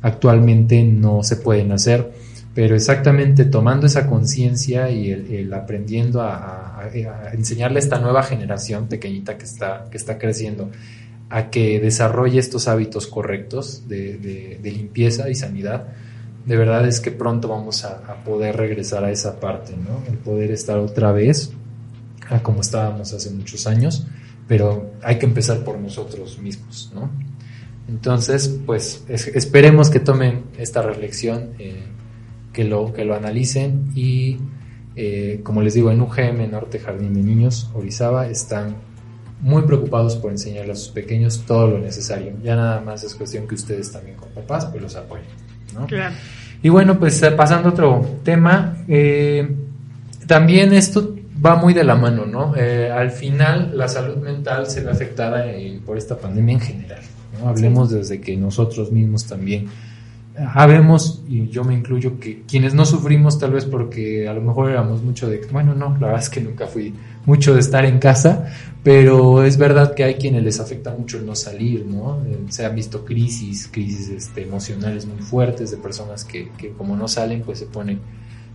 actualmente 0.03 0.83
no 0.83 1.23
se 1.23 1.37
pueden 1.37 1.73
hacer, 1.73 2.13
pero 2.55 2.75
exactamente 2.75 3.45
tomando 3.45 3.87
esa 3.87 4.07
conciencia 4.07 4.91
y 4.91 5.11
el, 5.11 5.53
aprendiendo 5.53 6.23
a, 6.23 6.89
enseñarle 7.33 7.79
a 7.79 7.81
esta 7.81 8.01
nueva 8.01 8.23
generación 8.23 8.89
pequeñita 8.89 9.37
que 9.37 9.45
está, 9.45 9.87
que 9.91 9.97
está 9.97 10.19
creciendo 10.19 10.71
a 11.29 11.51
que 11.51 11.79
desarrolle 11.79 12.41
estos 12.41 12.67
hábitos 12.67 13.07
correctos 13.07 13.89
de, 13.89 14.59
limpieza 14.63 15.29
y 15.29 15.35
sanidad, 15.35 15.89
de 16.45 16.57
verdad 16.57 16.89
es 16.89 17.01
que 17.01 17.11
pronto 17.11 17.49
vamos 17.49 17.85
a, 17.85 17.99
a, 18.11 18.25
poder 18.25 18.57
regresar 18.57 19.05
a 19.05 19.11
esa 19.11 19.39
parte, 19.39 19.75
¿no? 19.77 20.03
El 20.11 20.19
poder 20.19 20.51
estar 20.51 20.79
otra 20.79 21.13
vez 21.13 21.53
a 22.29 22.43
como 22.43 22.63
estábamos 22.63 23.13
hace 23.13 23.31
muchos 23.31 23.67
años, 23.67 24.07
pero 24.49 24.91
hay 25.03 25.19
que 25.19 25.27
empezar 25.27 25.63
por 25.63 25.79
nosotros 25.79 26.39
mismos, 26.39 26.91
¿no? 26.95 27.11
Entonces, 27.91 28.61
pues 28.67 29.05
esperemos 29.09 29.91
que 29.91 29.99
tomen 29.99 30.45
esta 30.59 30.81
reflexión, 30.81 31.51
eh, 31.59 31.83
que, 32.53 32.63
lo, 32.65 32.93
que 32.93 33.05
lo 33.05 33.17
analicen 33.17 33.91
y, 33.97 34.39
eh, 34.95 35.41
como 35.43 35.61
les 35.61 35.75
digo, 35.75 35.91
en 35.91 36.01
UGM 36.01 36.51
Norte 36.51 36.79
Jardín 36.79 37.15
de 37.15 37.23
Niños, 37.23 37.69
Orizaba, 37.75 38.29
están 38.29 38.77
muy 39.41 39.63
preocupados 39.63 40.17
por 40.17 40.31
enseñarle 40.31 40.73
a 40.73 40.77
sus 40.77 40.91
pequeños 40.91 41.45
todo 41.47 41.67
lo 41.67 41.79
necesario. 41.81 42.35
Ya 42.45 42.55
nada 42.55 42.81
más 42.81 43.03
es 43.03 43.15
cuestión 43.15 43.49
que 43.49 43.57
ustedes 43.57 43.91
también 43.91 44.17
con 44.17 44.29
papás 44.29 44.67
pues 44.67 44.81
los 44.81 44.95
apoyen. 44.95 45.27
¿no? 45.75 45.87
Claro. 45.87 46.15
Y 46.63 46.69
bueno, 46.69 46.97
pues 46.97 47.21
eh, 47.23 47.33
pasando 47.33 47.71
a 47.71 47.73
otro 47.73 48.21
tema, 48.23 48.77
también 50.29 50.73
esto 50.75 51.17
va 51.45 51.57
muy 51.57 51.75
de 51.75 51.83
la 51.83 51.97
mano, 51.97 52.25
¿no? 52.25 52.55
al 52.55 53.11
final 53.11 53.73
la 53.75 53.89
salud 53.89 54.19
mental 54.19 54.67
se 54.67 54.83
ve 54.83 54.91
afectada 54.91 55.45
por 55.85 55.99
esta 55.99 56.17
pandemia 56.17 56.55
en 56.55 56.61
general. 56.61 57.01
Hablemos 57.45 57.91
desde 57.91 58.21
que 58.21 58.37
nosotros 58.37 58.93
mismos 58.93 59.27
también 59.27 59.69
habemos, 60.37 61.23
y 61.29 61.49
yo 61.49 61.65
me 61.65 61.75
incluyo, 61.75 62.19
que 62.19 62.43
quienes 62.43 62.73
no 62.73 62.87
sufrimos 62.87 63.39
tal 63.39 63.53
vez 63.53 63.65
porque 63.65 64.29
a 64.29 64.33
lo 64.33 64.41
mejor 64.41 64.71
éramos 64.71 65.03
mucho 65.03 65.29
de, 65.29 65.41
bueno, 65.53 65.75
no, 65.75 65.97
la 66.01 66.07
verdad 66.07 66.21
es 66.21 66.31
que 66.31 66.41
nunca 66.41 66.67
fui 66.67 66.95
mucho 67.27 67.53
de 67.53 67.61
estar 67.61 67.85
en 67.85 67.99
casa, 67.99 68.47
pero 68.83 69.43
es 69.43 69.59
verdad 69.59 69.95
que 69.95 70.05
hay 70.05 70.15
quienes 70.15 70.43
les 70.43 70.61
afecta 70.61 70.95
mucho 70.97 71.19
el 71.19 71.27
no 71.27 71.35
salir, 71.35 71.85
¿no? 71.85 72.23
Eh, 72.25 72.39
se 72.49 72.65
han 72.65 72.75
visto 72.75 73.05
crisis, 73.05 73.69
crisis 73.71 74.09
este, 74.09 74.43
emocionales 74.43 75.07
muy 75.07 75.19
fuertes 75.19 75.71
de 75.71 75.77
personas 75.77 76.25
que, 76.25 76.51
que 76.57 76.71
como 76.71 76.97
no 76.97 77.09
salen, 77.09 77.43
pues 77.43 77.59
se 77.59 77.67
ponen 77.67 78.01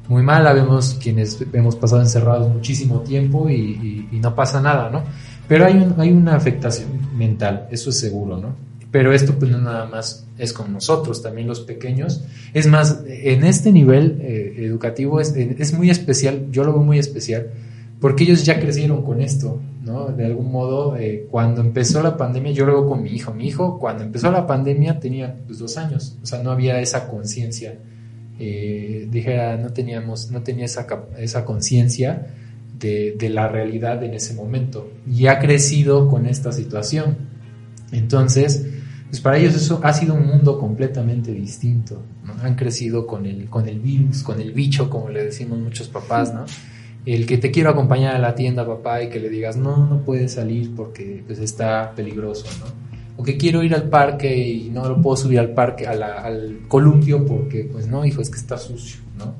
muy 0.07 0.23
mal, 0.23 0.43
vemos 0.53 0.97
quienes 1.01 1.43
hemos 1.53 1.75
pasado 1.75 2.01
encerrados 2.01 2.47
muchísimo 2.51 3.01
tiempo 3.01 3.49
y, 3.49 3.53
y, 3.53 4.09
y 4.11 4.19
no 4.19 4.33
pasa 4.33 4.61
nada, 4.61 4.89
¿no? 4.89 5.03
Pero 5.47 5.65
hay, 5.65 5.75
un, 5.75 5.99
hay 5.99 6.11
una 6.11 6.35
afectación 6.35 6.89
mental, 7.15 7.67
eso 7.69 7.91
es 7.91 7.99
seguro, 7.99 8.37
¿no? 8.37 8.55
Pero 8.95 9.11
esto 9.11 9.37
pues 9.37 9.51
no 9.51 9.59
nada 9.59 9.87
más 9.87 10.25
es 10.37 10.53
con 10.53 10.71
nosotros, 10.71 11.21
también 11.21 11.47
los 11.47 11.59
pequeños. 11.59 12.23
Es 12.53 12.65
más, 12.65 13.03
en 13.05 13.43
este 13.43 13.73
nivel 13.73 14.19
eh, 14.21 14.55
educativo 14.59 15.19
es, 15.19 15.35
es, 15.35 15.73
muy 15.73 15.89
especial, 15.89 16.47
yo 16.49 16.63
lo 16.63 16.71
veo 16.71 16.81
muy 16.81 16.97
especial, 16.97 17.49
porque 17.99 18.23
ellos 18.23 18.45
ya 18.45 18.57
crecieron 18.57 19.03
con 19.03 19.19
esto, 19.19 19.61
¿no? 19.83 20.05
De 20.13 20.25
algún 20.25 20.49
modo, 20.49 20.95
eh, 20.95 21.27
cuando 21.29 21.59
empezó 21.59 22.01
la 22.01 22.15
pandemia, 22.15 22.53
yo 22.53 22.65
lo 22.65 22.71
veo 22.71 22.87
con 22.87 23.03
mi 23.03 23.09
hijo. 23.09 23.33
Mi 23.33 23.47
hijo, 23.47 23.79
cuando 23.79 24.01
empezó 24.01 24.31
la 24.31 24.47
pandemia, 24.47 24.97
tenía 24.97 25.35
pues, 25.45 25.59
dos 25.59 25.75
años, 25.75 26.17
o 26.23 26.25
sea, 26.25 26.41
no 26.41 26.51
había 26.51 26.79
esa 26.79 27.09
conciencia, 27.09 27.77
eh, 28.39 29.09
dijera, 29.11 29.57
no 29.57 29.73
teníamos, 29.73 30.31
no 30.31 30.41
tenía 30.41 30.63
esa, 30.63 30.87
esa 31.17 31.43
conciencia 31.43 32.27
de, 32.79 33.13
de 33.19 33.27
la 33.27 33.49
realidad 33.49 34.01
en 34.05 34.13
ese 34.13 34.33
momento. 34.35 34.89
Y 35.05 35.27
ha 35.27 35.37
crecido 35.39 36.07
con 36.07 36.27
esta 36.27 36.53
situación. 36.53 37.35
Entonces, 37.91 38.67
pues 39.09 39.21
para 39.21 39.37
ellos 39.37 39.55
eso 39.55 39.79
ha 39.83 39.93
sido 39.93 40.15
un 40.15 40.25
mundo 40.25 40.59
completamente 40.59 41.31
distinto. 41.31 42.01
¿no? 42.23 42.33
Han 42.43 42.55
crecido 42.55 43.05
con 43.05 43.25
el, 43.25 43.49
con 43.49 43.67
el 43.67 43.79
virus, 43.79 44.23
con 44.23 44.41
el 44.41 44.51
bicho, 44.51 44.89
como 44.89 45.09
le 45.09 45.23
decimos 45.23 45.59
muchos 45.59 45.87
papás, 45.87 46.33
¿no? 46.33 46.45
El 47.05 47.27
que 47.27 47.37
te 47.37 47.51
quiero 47.51 47.69
acompañar 47.69 48.15
a 48.15 48.19
la 48.19 48.33
tienda, 48.33 48.65
papá, 48.65 49.03
y 49.03 49.09
que 49.09 49.19
le 49.19 49.29
digas, 49.29 49.57
no, 49.57 49.85
no 49.85 50.01
puedes 50.01 50.33
salir 50.33 50.73
porque 50.75 51.23
pues, 51.25 51.37
está 51.37 51.93
peligroso, 51.95 52.47
¿no? 52.59 52.65
O 53.17 53.23
que 53.23 53.37
quiero 53.37 53.63
ir 53.63 53.75
al 53.75 53.89
parque 53.89 54.35
y 54.35 54.69
no 54.71 54.89
lo 54.89 55.01
puedo 55.01 55.15
subir 55.15 55.39
al 55.39 55.53
parque, 55.53 55.87
al 55.87 56.61
columpio, 56.67 57.25
porque, 57.25 57.69
pues 57.71 57.87
no, 57.87 58.03
hijo, 58.03 58.21
es 58.21 58.29
que 58.29 58.37
está 58.37 58.57
sucio, 58.57 58.99
¿no? 59.17 59.35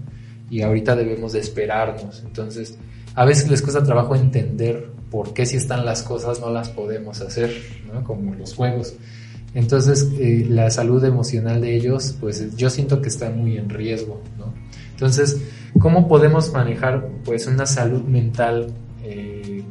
Y 0.50 0.62
ahorita 0.62 0.96
debemos 0.96 1.34
de 1.34 1.40
esperarnos. 1.40 2.22
Entonces, 2.24 2.78
a 3.16 3.26
veces 3.26 3.50
les 3.50 3.62
cuesta 3.62 3.84
trabajo 3.84 4.16
entender 4.16 4.90
por 5.10 5.34
qué 5.34 5.46
si 5.46 5.58
están 5.58 5.86
las 5.86 6.04
cosas 6.04 6.40
no 6.40 6.52
las 6.52 6.70
podemos 6.70 7.20
hacer, 7.22 7.52
¿no? 7.92 8.04
Como 8.04 8.36
los 8.36 8.54
juegos. 8.54 8.94
Entonces, 9.56 10.12
eh, 10.20 10.46
la 10.50 10.70
salud 10.70 11.04
emocional 11.06 11.62
de 11.62 11.76
ellos, 11.76 12.18
pues 12.20 12.56
yo 12.58 12.70
siento 12.70 13.02
que 13.02 13.08
está 13.08 13.30
muy 13.30 13.58
en 13.58 13.70
riesgo, 13.70 14.22
¿no? 14.38 14.54
Entonces, 14.92 15.42
¿cómo 15.80 16.10
podemos 16.10 16.52
manejar, 16.52 17.08
pues, 17.24 17.48
una 17.48 17.66
salud 17.66 18.04
mental? 18.04 18.74
Eh, 19.02 19.64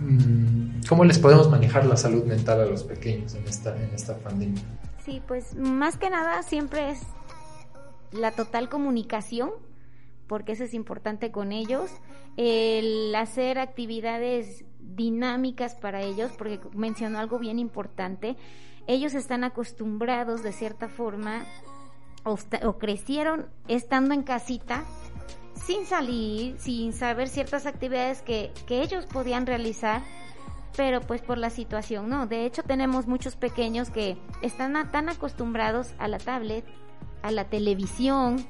mm, 0.00 0.82
¿Cómo 0.88 1.04
les 1.04 1.20
podemos 1.20 1.48
manejar 1.48 1.86
la 1.86 1.96
salud 1.96 2.24
mental 2.24 2.60
a 2.62 2.66
los 2.66 2.82
pequeños 2.82 3.34
en 3.34 3.46
esta, 3.46 3.76
en 3.76 3.94
esta 3.94 4.18
pandemia? 4.18 4.60
Sí, 5.04 5.22
pues 5.26 5.54
más 5.54 5.96
que 5.96 6.10
nada 6.10 6.42
siempre 6.42 6.90
es 6.90 7.00
la 8.10 8.32
total 8.32 8.68
comunicación, 8.68 9.50
porque 10.26 10.52
eso 10.52 10.64
es 10.64 10.74
importante 10.74 11.30
con 11.30 11.52
ellos, 11.52 11.90
el 12.36 13.14
hacer 13.14 13.60
actividades 13.60 14.64
dinámicas 14.80 15.76
para 15.76 16.02
ellos, 16.02 16.32
porque 16.36 16.58
mencionó 16.74 17.20
algo 17.20 17.38
bien 17.38 17.60
importante, 17.60 18.36
ellos 18.86 19.14
están 19.14 19.44
acostumbrados 19.44 20.42
de 20.42 20.52
cierta 20.52 20.88
forma 20.88 21.44
o, 22.24 22.36
o 22.64 22.78
crecieron 22.78 23.46
estando 23.68 24.14
en 24.14 24.22
casita 24.22 24.84
sin 25.54 25.86
salir, 25.86 26.58
sin 26.58 26.92
saber 26.92 27.28
ciertas 27.28 27.66
actividades 27.66 28.22
que, 28.22 28.52
que 28.66 28.82
ellos 28.82 29.06
podían 29.06 29.46
realizar, 29.46 30.02
pero 30.76 31.00
pues 31.00 31.22
por 31.22 31.38
la 31.38 31.50
situación, 31.50 32.08
no. 32.08 32.26
De 32.26 32.44
hecho, 32.44 32.62
tenemos 32.62 33.06
muchos 33.06 33.36
pequeños 33.36 33.90
que 33.90 34.16
están 34.40 34.90
tan 34.90 35.08
acostumbrados 35.08 35.94
a 35.98 36.08
la 36.08 36.18
tablet, 36.18 36.64
a 37.22 37.30
la 37.30 37.44
televisión. 37.44 38.44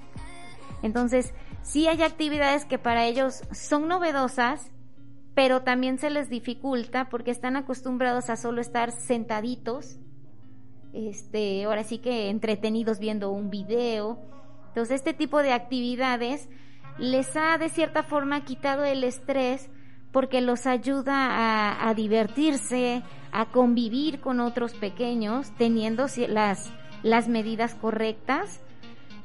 Entonces, 0.83 1.35
sí 1.63 1.89
hay 1.89 2.03
actividades 2.03 2.65
que 2.65 2.79
para 2.79 3.05
ellos 3.07 3.43
son 3.53 3.89
novedosas, 3.89 4.71
pero 5.35 5.63
también 5.63 5.99
se 5.99 6.11
les 6.11 6.29
dificulta 6.29 7.09
porque 7.09 7.31
están 7.31 7.57
acostumbrados 7.57 8.31
a 8.31 8.37
solo 8.37 8.61
estar 8.61 8.91
sentaditos, 8.91 9.99
este, 10.93 11.65
ahora 11.65 11.85
sí 11.85 11.99
que 11.99 12.29
entretenidos 12.31 12.99
viendo 12.99 13.31
un 13.31 13.51
video. 13.51 14.19
Entonces, 14.69 14.97
este 14.97 15.15
tipo 15.15 15.43
de 15.43 15.53
actividades 15.53 16.49
les 16.99 17.37
ha 17.37 17.59
de 17.59 17.69
cierta 17.69 18.03
forma 18.03 18.45
quitado 18.45 18.85
el 18.85 19.05
estrés 19.05 19.71
porque 20.13 20.43
los 20.43 20.67
ayuda 20.67 21.89
a, 21.89 21.95
divertirse, 21.95 23.03
a 23.33 23.47
convivir 23.47 24.21
con 24.21 24.41
otros 24.41 24.75
pequeños, 24.75 25.51
teniendo 25.57 26.07
las, 26.29 26.71
las 27.03 27.29
medidas 27.29 27.75
correctas, 27.75 28.61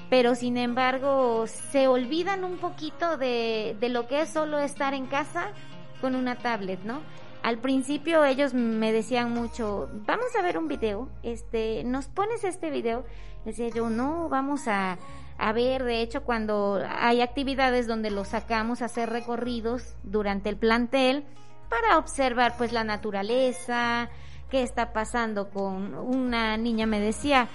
pero 0.10 0.34
sin 0.34 0.56
embargo 0.56 1.46
se 1.48 1.90
olvidan 1.90 2.46
un 2.46 2.58
poquito 2.58 3.18
de, 3.18 3.76
de 3.82 3.90
lo 3.90 4.08
que 4.08 4.22
es 4.22 4.30
solo 4.30 4.60
estar 4.60 4.94
en 4.94 5.08
casa 5.08 5.52
con 6.00 6.16
una 6.16 6.36
tablet, 6.36 6.82
¿no? 6.84 7.02
Al 7.48 7.60
principio 7.60 8.26
ellos 8.26 8.54
me 8.54 8.92
decían 8.92 9.32
mucho, 9.32 9.90
vamos 10.06 10.36
a 10.38 10.42
ver 10.42 10.58
un 10.58 10.68
video, 10.68 11.08
este, 11.24 11.86
¿nos 11.86 12.08
pones 12.08 12.44
este 12.44 12.70
video? 12.70 13.06
Decía 13.46 13.70
yo, 13.70 13.90
no, 13.90 14.28
vamos 14.28 14.68
a, 14.68 14.98
a 15.38 15.54
ver, 15.54 15.86
de 15.86 16.02
hecho, 16.02 16.26
cuando 16.26 16.84
hay 16.86 17.22
actividades 17.22 17.88
donde 17.88 18.12
los 18.12 18.28
sacamos 18.28 18.82
a 18.82 18.86
hacer 18.88 19.10
recorridos 19.10 19.96
durante 20.04 20.50
el 20.50 20.58
plantel 20.58 21.24
para 21.70 21.98
observar 21.98 22.56
pues 22.58 22.74
la 22.74 22.84
naturaleza, 22.84 24.10
qué 24.50 24.62
está 24.62 24.92
pasando 24.92 25.50
con 25.50 25.94
una 25.96 26.58
niña 26.58 26.86
me 26.86 27.00
decía, 27.00 27.48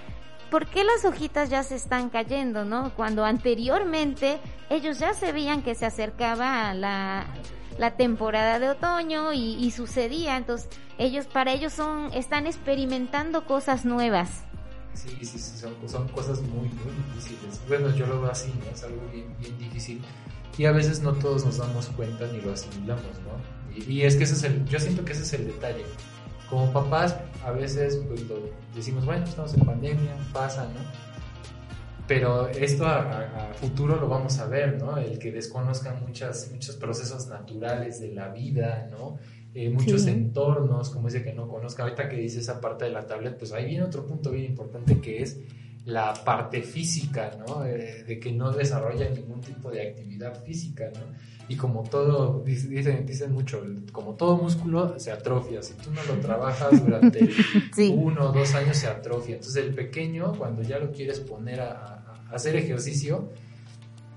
¿por 0.50 0.68
qué 0.68 0.84
las 0.84 1.04
hojitas 1.04 1.50
ya 1.50 1.62
se 1.64 1.74
están 1.74 2.08
cayendo, 2.08 2.64
no? 2.64 2.94
Cuando 2.96 3.26
anteriormente 3.26 4.40
ellos 4.70 4.98
ya 4.98 5.12
se 5.12 5.32
veían 5.32 5.60
que 5.60 5.74
se 5.74 5.84
acercaba 5.84 6.72
la, 6.72 7.26
la 7.78 7.96
temporada 7.96 8.58
de 8.58 8.70
otoño 8.70 9.32
y, 9.32 9.54
y, 9.54 9.70
sucedía, 9.70 10.36
entonces 10.36 10.68
ellos 10.98 11.26
para 11.26 11.52
ellos 11.52 11.72
son 11.72 12.12
están 12.12 12.46
experimentando 12.46 13.46
cosas 13.46 13.84
nuevas. 13.84 14.42
Sí, 14.94 15.08
sí, 15.20 15.38
sí 15.38 15.58
son, 15.58 15.74
son, 15.86 16.08
cosas 16.08 16.40
muy, 16.42 16.68
muy 16.68 16.92
difíciles. 17.14 17.60
Bueno, 17.66 17.94
yo 17.96 18.06
lo 18.06 18.20
veo 18.20 18.30
así, 18.30 18.52
¿no? 18.62 18.70
Es 18.70 18.82
algo 18.84 19.00
bien, 19.10 19.34
bien 19.40 19.58
difícil. 19.58 20.02
Y 20.58 20.66
a 20.66 20.72
veces 20.72 21.00
no 21.00 21.14
todos 21.14 21.46
nos 21.46 21.56
damos 21.56 21.86
cuenta 21.88 22.26
ni 22.26 22.40
lo 22.42 22.52
asimilamos, 22.52 23.04
¿no? 23.04 23.74
Y, 23.74 23.90
y, 23.90 24.02
es 24.02 24.16
que 24.16 24.24
ese 24.24 24.34
es 24.34 24.42
el, 24.42 24.64
yo 24.66 24.78
siento 24.78 25.04
que 25.04 25.12
ese 25.12 25.22
es 25.22 25.32
el 25.32 25.46
detalle. 25.46 25.84
Como 26.50 26.70
papás, 26.72 27.16
a 27.42 27.50
veces 27.52 28.00
pues, 28.06 28.28
lo 28.28 28.36
decimos, 28.74 29.06
bueno, 29.06 29.24
estamos 29.24 29.54
en 29.54 29.60
pandemia, 29.64 30.14
pasa, 30.32 30.64
¿no? 30.64 31.11
Pero 32.06 32.48
esto 32.48 32.86
a, 32.86 33.00
a, 33.00 33.50
a, 33.50 33.54
futuro 33.54 33.96
lo 33.96 34.08
vamos 34.08 34.38
a 34.38 34.46
ver, 34.46 34.78
¿no? 34.82 34.98
El 34.98 35.18
que 35.18 35.30
desconozcan 35.30 36.00
muchas, 36.04 36.50
muchos 36.52 36.76
procesos 36.76 37.28
naturales 37.28 38.00
de 38.00 38.12
la 38.12 38.28
vida, 38.28 38.88
¿no? 38.90 39.18
eh, 39.54 39.68
muchos 39.68 40.02
sí. 40.02 40.10
entornos, 40.10 40.90
como 40.90 41.08
dice 41.08 41.22
que 41.22 41.34
no 41.34 41.48
conozca. 41.48 41.82
Ahorita 41.82 42.08
que 42.08 42.16
dice 42.16 42.40
esa 42.40 42.60
parte 42.60 42.86
de 42.86 42.90
la 42.90 43.06
tablet, 43.06 43.36
pues 43.36 43.52
ahí 43.52 43.66
viene 43.66 43.84
otro 43.84 44.06
punto 44.06 44.30
bien 44.30 44.46
importante 44.46 45.00
que 45.00 45.22
es 45.22 45.40
la 45.84 46.14
parte 46.14 46.62
física, 46.62 47.32
¿no? 47.46 47.64
Eh, 47.64 48.04
de 48.06 48.20
que 48.20 48.32
no 48.32 48.52
desarrolla 48.52 49.08
ningún 49.08 49.40
tipo 49.40 49.70
de 49.70 49.88
actividad 49.88 50.42
física, 50.44 50.90
¿no? 50.94 51.00
Y 51.48 51.56
como 51.56 51.82
todo, 51.82 52.42
dicen, 52.44 53.04
dicen 53.04 53.32
mucho, 53.32 53.62
como 53.90 54.14
todo 54.14 54.36
músculo 54.36 54.98
se 54.98 55.10
atrofia. 55.10 55.62
Si 55.62 55.74
tú 55.74 55.90
no 55.90 56.02
lo 56.04 56.20
trabajas 56.20 56.84
durante 56.84 57.28
sí. 57.74 57.92
uno 57.94 58.30
o 58.30 58.32
dos 58.32 58.54
años, 58.54 58.76
se 58.76 58.86
atrofia. 58.86 59.34
Entonces 59.34 59.64
el 59.64 59.74
pequeño, 59.74 60.34
cuando 60.38 60.62
ya 60.62 60.78
lo 60.78 60.92
quieres 60.92 61.18
poner 61.20 61.60
a, 61.60 62.04
a 62.30 62.34
hacer 62.34 62.54
ejercicio, 62.54 63.28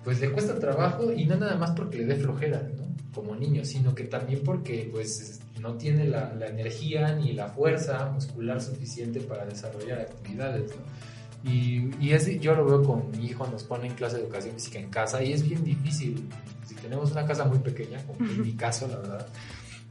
pues 0.03 0.21
le 0.21 0.31
cuesta 0.31 0.59
trabajo 0.59 1.11
y 1.11 1.25
no 1.25 1.35
nada 1.35 1.55
más 1.55 1.71
porque 1.71 1.97
le 1.97 2.05
dé 2.05 2.15
flojera, 2.15 2.61
¿no? 2.77 2.85
Como 3.13 3.35
niño, 3.35 3.65
sino 3.65 3.95
que 3.95 4.03
también 4.03 4.41
porque 4.43 4.87
pues 4.91 5.41
no 5.59 5.73
tiene 5.75 6.05
la, 6.05 6.33
la 6.35 6.47
energía 6.47 7.15
ni 7.15 7.33
la 7.33 7.47
fuerza 7.47 8.05
muscular 8.11 8.61
suficiente 8.61 9.19
para 9.19 9.45
desarrollar 9.45 10.01
actividades, 10.01 10.69
¿no? 10.69 11.14
Y, 11.45 11.91
y 11.99 12.11
es, 12.13 12.39
yo 12.39 12.55
lo 12.55 12.65
veo 12.65 12.83
con 12.83 13.11
mi 13.11 13.27
hijo, 13.27 13.45
nos 13.47 13.63
pone 13.63 13.87
en 13.87 13.93
clase 13.93 14.17
de 14.17 14.23
educación 14.23 14.55
física 14.55 14.79
en 14.79 14.89
casa 14.89 15.23
y 15.23 15.33
es 15.33 15.47
bien 15.47 15.63
difícil. 15.63 16.27
Si 16.65 16.73
tenemos 16.75 17.11
una 17.11 17.25
casa 17.25 17.45
muy 17.45 17.59
pequeña, 17.59 18.03
como 18.03 18.27
en 18.27 18.41
mi 18.41 18.53
caso, 18.53 18.87
la 18.87 18.97
verdad, 18.97 19.27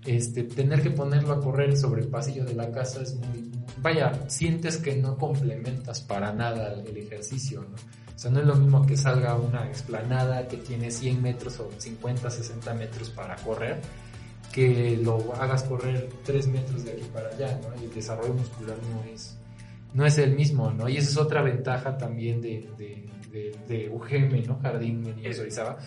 este, 0.04 0.42
tener 0.42 0.82
que 0.82 0.90
ponerlo 0.90 1.32
a 1.32 1.40
correr 1.40 1.76
sobre 1.76 2.02
el 2.02 2.08
pasillo 2.08 2.44
de 2.44 2.54
la 2.54 2.70
casa 2.70 3.02
es 3.02 3.14
muy... 3.14 3.50
Vaya, 3.80 4.28
sientes 4.28 4.78
que 4.78 4.96
no 4.96 5.16
complementas 5.16 6.00
para 6.00 6.32
nada 6.32 6.72
el 6.72 6.96
ejercicio, 6.96 7.62
¿no? 7.62 7.76
O 8.14 8.18
sea, 8.18 8.30
no 8.30 8.40
es 8.40 8.46
lo 8.46 8.54
mismo 8.54 8.86
que 8.86 8.96
salga 8.96 9.32
a 9.32 9.36
una 9.36 9.66
explanada 9.66 10.46
que 10.46 10.56
tiene 10.56 10.90
100 10.90 11.20
metros 11.20 11.58
o 11.58 11.70
50, 11.76 12.30
60 12.30 12.74
metros 12.74 13.10
para 13.10 13.34
correr, 13.36 13.80
que 14.52 14.96
lo 15.02 15.34
hagas 15.34 15.64
correr 15.64 16.08
3 16.24 16.46
metros 16.48 16.84
de 16.84 16.92
aquí 16.92 17.04
para 17.12 17.28
allá, 17.30 17.60
¿no? 17.62 17.80
Y 17.80 17.86
el 17.86 17.94
desarrollo 17.94 18.34
muscular 18.34 18.76
no 18.92 19.02
es, 19.12 19.36
no 19.94 20.04
es 20.04 20.18
el 20.18 20.35
mismo, 20.35 20.70
¿no? 20.70 20.88
Y 20.88 20.96
esa 20.96 21.11
es 21.11 21.16
otra 21.16 21.42
ventaja 21.42 21.96
también 21.96 22.40
de, 22.40 22.68
de, 22.76 23.09
de, 23.33 23.57
de 23.66 23.88
UGM, 23.88 24.46
¿no? 24.46 24.59
Jardín 24.61 25.02
Niños 25.02 25.38
Orizaba, 25.38 25.78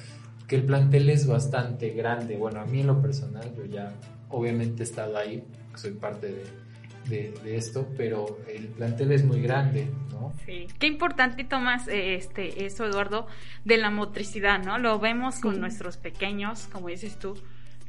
que 0.48 0.56
el 0.56 0.64
plantel 0.64 1.10
es 1.10 1.28
bastante 1.28 1.92
grande. 1.92 2.38
Bueno, 2.38 2.62
a 2.62 2.66
mí 2.66 2.82
en 2.82 2.88
lo 2.88 3.02
personal, 3.02 3.54
yo 3.56 3.66
ya 3.66 3.94
obviamente 4.30 4.84
he 4.84 4.86
estado 4.86 5.18
ahí, 5.18 5.44
soy 5.76 5.92
parte 5.92 6.28
de 6.28 6.68
de, 7.10 7.34
de, 7.44 7.56
esto, 7.56 7.88
pero 7.98 8.40
el 8.48 8.68
plantel 8.68 9.12
es 9.12 9.24
muy 9.24 9.42
grande, 9.42 9.88
¿no? 10.12 10.34
Sí, 10.46 10.68
qué 10.80 10.88
importante 10.88 11.44
tomas 11.44 11.88
este, 11.88 12.66
eso, 12.66 12.86
Eduardo, 12.86 13.28
de 13.66 13.78
la 13.78 13.90
motricidad, 13.90 14.64
¿no? 14.64 14.78
Lo 14.78 15.00
vemos 15.00 15.36
sí. 15.36 15.42
con 15.42 15.60
nuestros 15.60 15.98
pequeños, 15.98 16.68
como 16.72 16.90
dices 16.90 17.18
tú, 17.18 17.36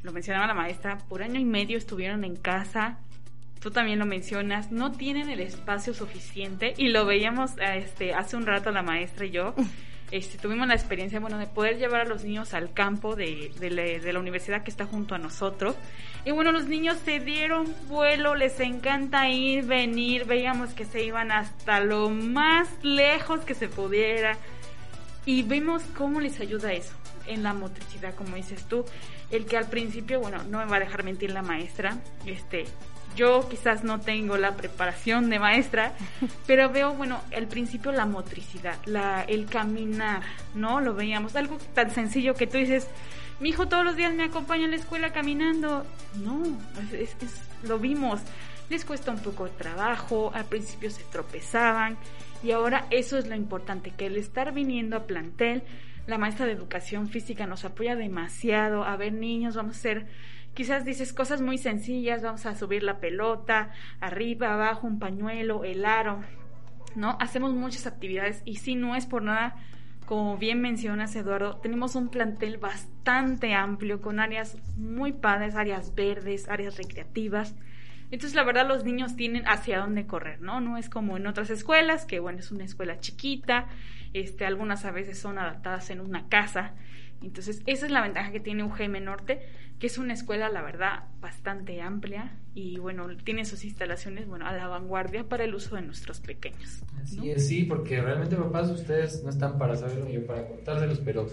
lo 0.03 0.11
mencionaba 0.11 0.47
la 0.47 0.53
maestra, 0.53 0.97
por 1.09 1.21
año 1.21 1.39
y 1.39 1.45
medio 1.45 1.77
estuvieron 1.77 2.23
en 2.23 2.35
casa, 2.35 2.99
tú 3.59 3.71
también 3.71 3.99
lo 3.99 4.05
mencionas, 4.05 4.71
no 4.71 4.91
tienen 4.91 5.29
el 5.29 5.39
espacio 5.39 5.93
suficiente 5.93 6.73
y 6.77 6.89
lo 6.89 7.05
veíamos 7.05 7.51
este, 7.59 8.13
hace 8.13 8.35
un 8.37 8.45
rato 8.45 8.71
la 8.71 8.83
maestra 8.83 9.25
y 9.25 9.31
yo. 9.31 9.53
Este, 10.11 10.39
tuvimos 10.39 10.67
la 10.67 10.73
experiencia, 10.73 11.19
bueno, 11.19 11.37
de 11.37 11.45
poder 11.45 11.77
llevar 11.77 12.01
a 12.01 12.05
los 12.05 12.23
niños 12.23 12.55
al 12.55 12.73
campo 12.73 13.15
de, 13.15 13.51
de, 13.59 13.69
la, 13.69 13.83
de, 13.83 14.11
la, 14.11 14.19
universidad 14.19 14.63
que 14.63 14.71
está 14.71 14.87
junto 14.87 15.13
a 15.13 15.19
nosotros. 15.19 15.75
Y 16.25 16.31
bueno, 16.31 16.51
los 16.51 16.65
niños 16.65 16.97
se 17.05 17.19
dieron 17.19 17.71
vuelo, 17.87 18.33
les 18.33 18.59
encanta 18.59 19.29
ir, 19.29 19.65
venir, 19.65 20.25
veíamos 20.25 20.73
que 20.73 20.85
se 20.85 21.03
iban 21.03 21.31
hasta 21.31 21.79
lo 21.79 22.09
más 22.09 22.67
lejos 22.81 23.41
que 23.41 23.53
se 23.53 23.67
pudiera. 23.67 24.35
Y 25.27 25.43
vemos 25.43 25.83
cómo 25.95 26.19
les 26.19 26.39
ayuda 26.39 26.73
eso 26.73 26.95
en 27.27 27.43
la 27.43 27.53
motricidad, 27.53 28.15
como 28.15 28.35
dices 28.35 28.65
tú. 28.65 28.85
El 29.29 29.45
que 29.45 29.57
al 29.57 29.69
principio, 29.69 30.19
bueno, 30.19 30.43
no 30.45 30.57
me 30.57 30.65
va 30.65 30.77
a 30.77 30.79
dejar 30.79 31.03
mentir 31.03 31.31
la 31.31 31.43
maestra, 31.43 31.97
este, 32.25 32.65
yo 33.15 33.47
quizás 33.49 33.83
no 33.83 33.99
tengo 33.99 34.37
la 34.37 34.55
preparación 34.55 35.29
de 35.29 35.39
maestra, 35.39 35.93
pero 36.47 36.69
veo, 36.69 36.93
bueno, 36.93 37.21
al 37.35 37.47
principio 37.47 37.91
la 37.91 38.05
motricidad, 38.05 38.77
la, 38.85 39.23
el 39.23 39.45
caminar, 39.45 40.21
¿no? 40.55 40.81
Lo 40.81 40.93
veíamos, 40.93 41.35
algo 41.35 41.57
tan 41.73 41.91
sencillo 41.91 42.33
que 42.33 42.47
tú 42.47 42.57
dices, 42.57 42.87
mi 43.39 43.49
hijo 43.49 43.67
todos 43.67 43.85
los 43.85 43.95
días 43.95 44.13
me 44.13 44.23
acompaña 44.23 44.65
a 44.65 44.69
la 44.69 44.75
escuela 44.75 45.13
caminando. 45.13 45.85
No, 46.23 46.43
es, 46.81 46.93
es, 46.93 47.23
es, 47.23 47.41
lo 47.63 47.79
vimos. 47.79 48.19
Les 48.69 48.85
cuesta 48.85 49.11
un 49.11 49.19
poco 49.19 49.45
de 49.45 49.51
trabajo, 49.51 50.31
al 50.33 50.45
principio 50.45 50.91
se 50.91 51.03
tropezaban 51.03 51.97
y 52.43 52.51
ahora 52.51 52.85
eso 52.89 53.17
es 53.17 53.27
lo 53.27 53.35
importante, 53.35 53.91
que 53.91 54.05
el 54.05 54.17
estar 54.17 54.53
viniendo 54.53 54.95
a 54.95 55.07
plantel, 55.07 55.63
la 56.07 56.17
maestra 56.17 56.45
de 56.45 56.53
educación 56.53 57.09
física 57.09 57.45
nos 57.45 57.65
apoya 57.65 57.95
demasiado, 57.95 58.83
a 58.83 58.95
ver 58.95 59.13
niños, 59.13 59.55
vamos 59.55 59.75
a 59.75 59.79
hacer 59.79 60.07
quizás 60.53 60.85
dices 60.85 61.13
cosas 61.13 61.41
muy 61.41 61.57
sencillas, 61.57 62.21
vamos 62.21 62.45
a 62.45 62.55
subir 62.55 62.83
la 62.83 62.99
pelota, 62.99 63.71
arriba, 63.99 64.53
abajo, 64.53 64.87
un 64.87 64.99
pañuelo, 64.99 65.63
el 65.63 65.85
aro, 65.85 66.21
¿no? 66.95 67.17
Hacemos 67.19 67.53
muchas 67.53 67.87
actividades 67.87 68.41
y 68.45 68.57
si 68.57 68.75
no 68.75 68.95
es 68.95 69.05
por 69.05 69.23
nada, 69.23 69.55
como 70.05 70.37
bien 70.37 70.59
mencionas 70.59 71.15
Eduardo, 71.15 71.57
tenemos 71.57 71.95
un 71.95 72.09
plantel 72.09 72.57
bastante 72.57 73.53
amplio 73.53 74.01
con 74.01 74.19
áreas 74.19 74.57
muy 74.75 75.13
padres, 75.13 75.55
áreas 75.55 75.93
verdes, 75.93 76.49
áreas 76.49 76.77
recreativas, 76.77 77.55
Entonces, 78.11 78.33
la 78.35 78.43
verdad, 78.43 78.67
los 78.67 78.85
niños 78.85 79.15
tienen 79.15 79.47
hacia 79.47 79.79
dónde 79.79 80.07
correr, 80.07 80.41
¿no? 80.41 80.61
No 80.61 80.77
es 80.77 80.89
como 80.89 81.15
en 81.15 81.27
otras 81.27 81.51
escuelas, 81.51 82.07
que 82.07 82.19
bueno, 82.19 82.39
es 82.39 82.51
una 82.51 82.63
escuela 82.63 82.99
chiquita, 82.99 83.67
este, 84.13 84.47
algunas 84.47 84.83
a 84.85 84.89
veces 84.89 85.19
son 85.19 85.37
adaptadas 85.37 85.91
en 85.91 85.99
una 85.99 86.27
casa. 86.27 86.73
Entonces, 87.21 87.61
esa 87.67 87.85
es 87.85 87.91
la 87.91 88.01
ventaja 88.01 88.31
que 88.31 88.39
tiene 88.39 88.63
UGM 88.63 89.03
Norte, 89.03 89.47
que 89.79 89.87
es 89.87 89.97
una 89.97 90.13
escuela, 90.13 90.49
la 90.49 90.61
verdad, 90.61 91.05
bastante 91.21 91.81
amplia 91.81 92.33
y 92.53 92.77
bueno, 92.79 93.07
tiene 93.23 93.45
sus 93.45 93.63
instalaciones, 93.63 94.27
bueno, 94.27 94.45
a 94.45 94.53
la 94.53 94.67
vanguardia 94.67 95.23
para 95.23 95.45
el 95.45 95.55
uso 95.55 95.75
de 95.75 95.81
nuestros 95.81 96.19
pequeños. 96.19 96.83
Así 97.01 97.31
es, 97.31 97.47
sí, 97.47 97.63
porque 97.63 98.01
realmente 98.01 98.35
papás 98.35 98.69
ustedes 98.69 99.23
no 99.23 99.29
están 99.29 99.57
para 99.57 99.77
saberlo 99.77 100.09
yo 100.09 100.25
para 100.27 100.45
contárselos, 100.47 100.99
pero 100.99 101.27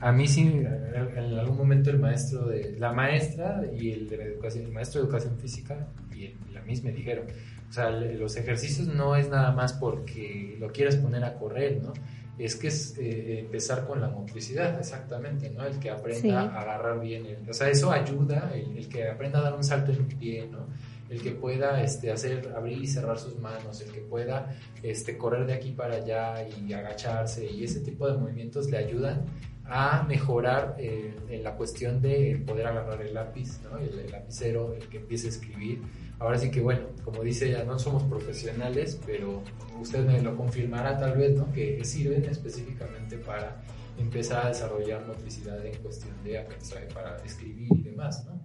a 0.00 0.10
mí 0.10 0.26
sí, 0.26 0.42
en 0.42 1.38
algún 1.38 1.56
momento 1.56 1.90
el 1.90 2.00
maestro 2.00 2.48
de, 2.48 2.76
la 2.76 2.92
maestra 2.92 3.62
y 3.72 3.92
el 3.92 4.08
de 4.08 4.16
educación, 4.16 4.64
el 4.64 4.72
maestro 4.72 5.00
de 5.00 5.06
educación 5.06 5.38
física 5.38 5.86
y 6.12 6.34
la 6.52 6.60
misma 6.62 6.90
me 6.90 6.96
dijeron, 6.96 7.26
o 7.70 7.72
sea, 7.72 7.90
los 7.90 8.36
ejercicios 8.36 8.88
no 8.88 9.14
es 9.14 9.30
nada 9.30 9.52
más 9.52 9.74
porque 9.74 10.56
lo 10.58 10.72
quieras 10.72 10.96
poner 10.96 11.22
a 11.22 11.34
correr, 11.34 11.80
¿no? 11.80 11.92
Es 12.38 12.56
que 12.56 12.68
es 12.68 12.96
eh, 12.98 13.40
empezar 13.40 13.86
con 13.86 14.00
la 14.00 14.08
motricidad, 14.08 14.78
exactamente, 14.78 15.50
¿no? 15.50 15.64
El 15.64 15.78
que 15.78 15.90
aprenda 15.90 16.40
a 16.40 16.60
agarrar 16.62 17.00
bien, 17.00 17.26
o 17.48 17.52
sea, 17.52 17.68
eso 17.68 17.92
ayuda, 17.92 18.52
el, 18.54 18.88
que 18.88 19.08
aprenda 19.08 19.38
a 19.38 19.42
dar 19.42 19.54
un 19.54 19.62
salto 19.62 19.92
en 19.92 20.00
un 20.00 20.08
pie, 20.08 20.48
¿no? 20.50 20.66
el 21.12 21.20
que 21.20 21.32
pueda 21.32 21.82
este, 21.82 22.10
hacer 22.10 22.54
abrir 22.56 22.78
y 22.78 22.86
cerrar 22.86 23.18
sus 23.18 23.38
manos, 23.38 23.82
el 23.82 23.92
que 23.92 24.00
pueda 24.00 24.50
este, 24.82 25.18
correr 25.18 25.44
de 25.44 25.52
aquí 25.52 25.72
para 25.72 25.96
allá 25.96 26.36
y 26.48 26.72
agacharse 26.72 27.44
y 27.44 27.64
ese 27.64 27.80
tipo 27.80 28.08
de 28.08 28.16
movimientos 28.16 28.70
le 28.70 28.78
ayudan 28.78 29.26
a 29.66 30.04
mejorar 30.04 30.76
eh, 30.78 31.14
en 31.28 31.42
la 31.42 31.54
cuestión 31.54 32.00
de 32.00 32.42
poder 32.46 32.66
agarrar 32.66 33.00
el 33.02 33.14
lápiz, 33.14 33.60
¿no? 33.62 33.78
el, 33.78 34.10
lapicero, 34.10 34.74
el 34.74 34.88
que 34.88 34.98
empiece 34.98 35.26
a 35.26 35.30
escribir. 35.30 35.82
Ahora 36.22 36.38
sí 36.38 36.52
que 36.52 36.60
bueno, 36.60 36.86
como 37.04 37.24
dice 37.24 37.48
ella, 37.48 37.64
no 37.64 37.76
somos 37.80 38.04
profesionales, 38.04 39.00
pero 39.04 39.42
usted 39.80 40.06
me 40.06 40.22
lo 40.22 40.36
confirmará 40.36 40.96
tal 40.96 41.18
vez, 41.18 41.36
¿no? 41.36 41.50
Que 41.52 41.84
sirven 41.84 42.24
específicamente 42.26 43.16
para 43.18 43.60
empezar 43.98 44.46
a 44.46 44.48
desarrollar 44.48 45.04
motricidad 45.04 45.66
en 45.66 45.74
cuestión 45.82 46.14
de 46.22 46.38
aprendizaje 46.38 46.86
para 46.94 47.16
escribir 47.24 47.72
y 47.72 47.82
demás, 47.82 48.24
¿no? 48.24 48.40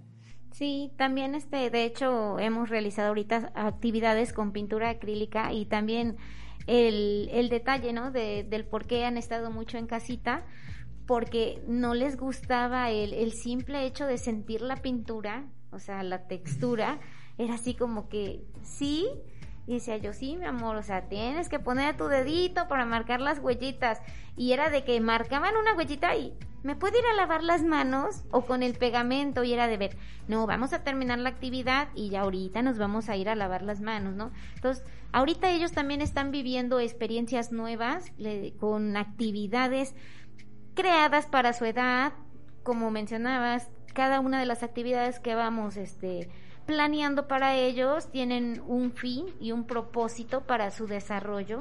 Sí, 0.54 0.92
también 0.98 1.36
este, 1.36 1.70
de 1.70 1.86
hecho, 1.86 2.40
hemos 2.40 2.70
realizado 2.70 3.10
ahorita 3.10 3.52
actividades 3.54 4.34
con 4.34 4.54
pintura 4.54 4.90
acrílica 4.90 5.54
y 5.54 5.68
también 5.68 6.18
el, 6.66 7.30
el 7.32 7.50
detalle, 7.50 7.94
¿no? 7.94 8.10
De, 8.10 8.44
del 8.44 8.66
por 8.66 8.88
qué 8.88 9.06
han 9.06 9.18
estado 9.18 9.52
mucho 9.52 9.78
en 9.78 9.86
casita 9.86 10.48
porque 11.06 11.62
no 11.68 11.94
les 11.94 12.18
gustaba 12.18 12.90
el, 12.90 13.14
el 13.14 13.34
simple 13.34 13.86
hecho 13.86 14.08
de 14.08 14.18
sentir 14.18 14.64
la 14.64 14.78
pintura, 14.78 15.46
o 15.72 15.78
sea, 15.78 16.02
la 16.02 16.28
textura, 16.28 17.00
era 17.38 17.56
así 17.56 17.74
como 17.74 18.10
que 18.10 18.44
sí, 18.64 19.08
y 19.68 19.74
decía 19.74 19.98
yo, 19.98 20.14
sí, 20.14 20.38
mi 20.38 20.46
amor, 20.46 20.78
o 20.78 20.82
sea, 20.82 21.10
tienes 21.10 21.50
que 21.50 21.60
poner 21.60 21.98
tu 21.98 22.08
dedito 22.08 22.70
para 22.70 22.86
marcar 22.86 23.20
las 23.20 23.40
huellitas. 23.40 24.02
Y 24.38 24.54
era 24.54 24.70
de 24.70 24.86
que 24.86 25.02
marcaban 25.02 25.58
una 25.58 25.74
huellita 25.74 26.16
y 26.16 26.34
¿me 26.64 26.78
puede 26.78 27.00
ir 27.00 27.06
a 27.12 27.16
lavar 27.16 27.44
las 27.44 27.64
manos? 27.64 28.24
O 28.32 28.44
con 28.44 28.64
el 28.64 28.76
pegamento 28.76 29.44
y 29.44 29.52
era 29.52 29.68
de 29.68 29.76
ver, 29.76 29.98
no, 30.30 30.48
vamos 30.48 30.72
a 30.72 30.86
terminar 30.86 31.20
la 31.20 31.28
actividad 31.28 31.90
y 31.96 32.10
ya 32.10 32.22
ahorita 32.22 32.62
nos 32.62 32.78
vamos 32.78 33.10
a 33.10 33.18
ir 33.18 33.28
a 33.28 33.36
lavar 33.36 33.62
las 33.62 33.82
manos, 33.82 34.16
¿no? 34.16 34.32
Entonces, 34.56 34.86
ahorita 35.12 35.50
ellos 35.50 35.74
también 35.74 36.00
están 36.00 36.32
viviendo 36.32 36.80
experiencias 36.80 37.52
nuevas 37.52 38.14
con 38.60 38.96
actividades 38.96 39.96
creadas 40.76 41.26
para 41.26 41.52
su 41.52 41.66
edad, 41.66 42.14
como 42.64 42.90
mencionabas, 42.90 43.70
cada 43.94 44.22
una 44.22 44.40
de 44.40 44.46
las 44.46 44.64
actividades 44.64 45.20
que 45.20 45.36
vamos 45.36 45.76
este 45.76 46.30
planeando 46.68 47.28
para 47.28 47.56
ellos 47.56 48.12
tienen 48.12 48.62
un 48.68 48.92
fin 48.92 49.26
y 49.40 49.54
un 49.54 49.66
propósito 49.66 50.42
para 50.42 50.70
su 50.70 50.86
desarrollo. 50.86 51.60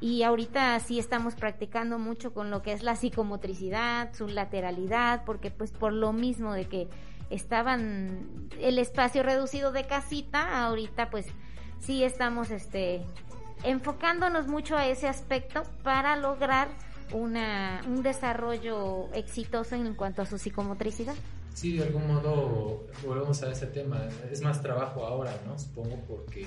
Y 0.00 0.24
ahorita 0.24 0.78
sí 0.80 0.98
estamos 0.98 1.34
practicando 1.36 1.98
mucho 1.98 2.34
con 2.34 2.50
lo 2.50 2.60
que 2.60 2.72
es 2.72 2.82
la 2.82 2.96
psicomotricidad, 2.96 4.12
su 4.12 4.28
lateralidad, 4.28 5.24
porque 5.24 5.50
pues 5.50 5.72
por 5.72 5.94
lo 5.94 6.12
mismo 6.12 6.52
de 6.52 6.66
que 6.68 6.88
estaban 7.30 8.50
el 8.60 8.78
espacio 8.78 9.22
reducido 9.22 9.72
de 9.72 9.86
casita, 9.86 10.66
ahorita 10.66 11.08
pues 11.08 11.26
sí 11.78 12.04
estamos 12.04 12.50
este 12.50 13.02
enfocándonos 13.62 14.48
mucho 14.48 14.76
a 14.76 14.86
ese 14.86 15.08
aspecto 15.08 15.62
para 15.82 16.16
lograr 16.16 16.68
una, 17.12 17.80
un 17.86 18.02
desarrollo 18.02 19.08
exitoso 19.14 19.76
en 19.76 19.94
cuanto 19.94 20.20
a 20.20 20.26
su 20.26 20.36
psicomotricidad. 20.36 21.14
Sí, 21.56 21.74
de 21.78 21.84
algún 21.84 22.06
modo 22.06 22.86
volvemos 23.02 23.42
a 23.42 23.50
ese 23.50 23.66
tema. 23.68 24.06
Es 24.30 24.42
más 24.42 24.60
trabajo 24.60 25.06
ahora, 25.06 25.34
¿no? 25.46 25.58
Supongo 25.58 25.96
porque 26.06 26.44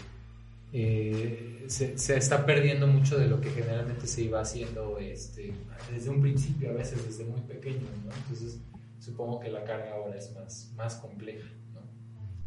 eh, 0.72 1.66
se, 1.68 1.98
se, 1.98 2.16
está 2.16 2.46
perdiendo 2.46 2.86
mucho 2.86 3.18
de 3.18 3.28
lo 3.28 3.42
que 3.42 3.50
generalmente 3.50 4.06
se 4.06 4.22
iba 4.22 4.40
haciendo 4.40 5.00
este, 5.00 5.52
desde 5.92 6.12
un 6.12 6.22
principio, 6.22 6.70
a 6.70 6.74
veces 6.74 7.04
desde 7.04 7.26
muy 7.26 7.42
pequeño, 7.42 7.88
¿no? 8.06 8.14
Entonces 8.14 8.60
supongo 9.00 9.40
que 9.40 9.50
la 9.50 9.64
carga 9.64 9.96
ahora 9.96 10.16
es 10.16 10.32
más, 10.36 10.72
más 10.76 10.98
compleja. 10.98 11.48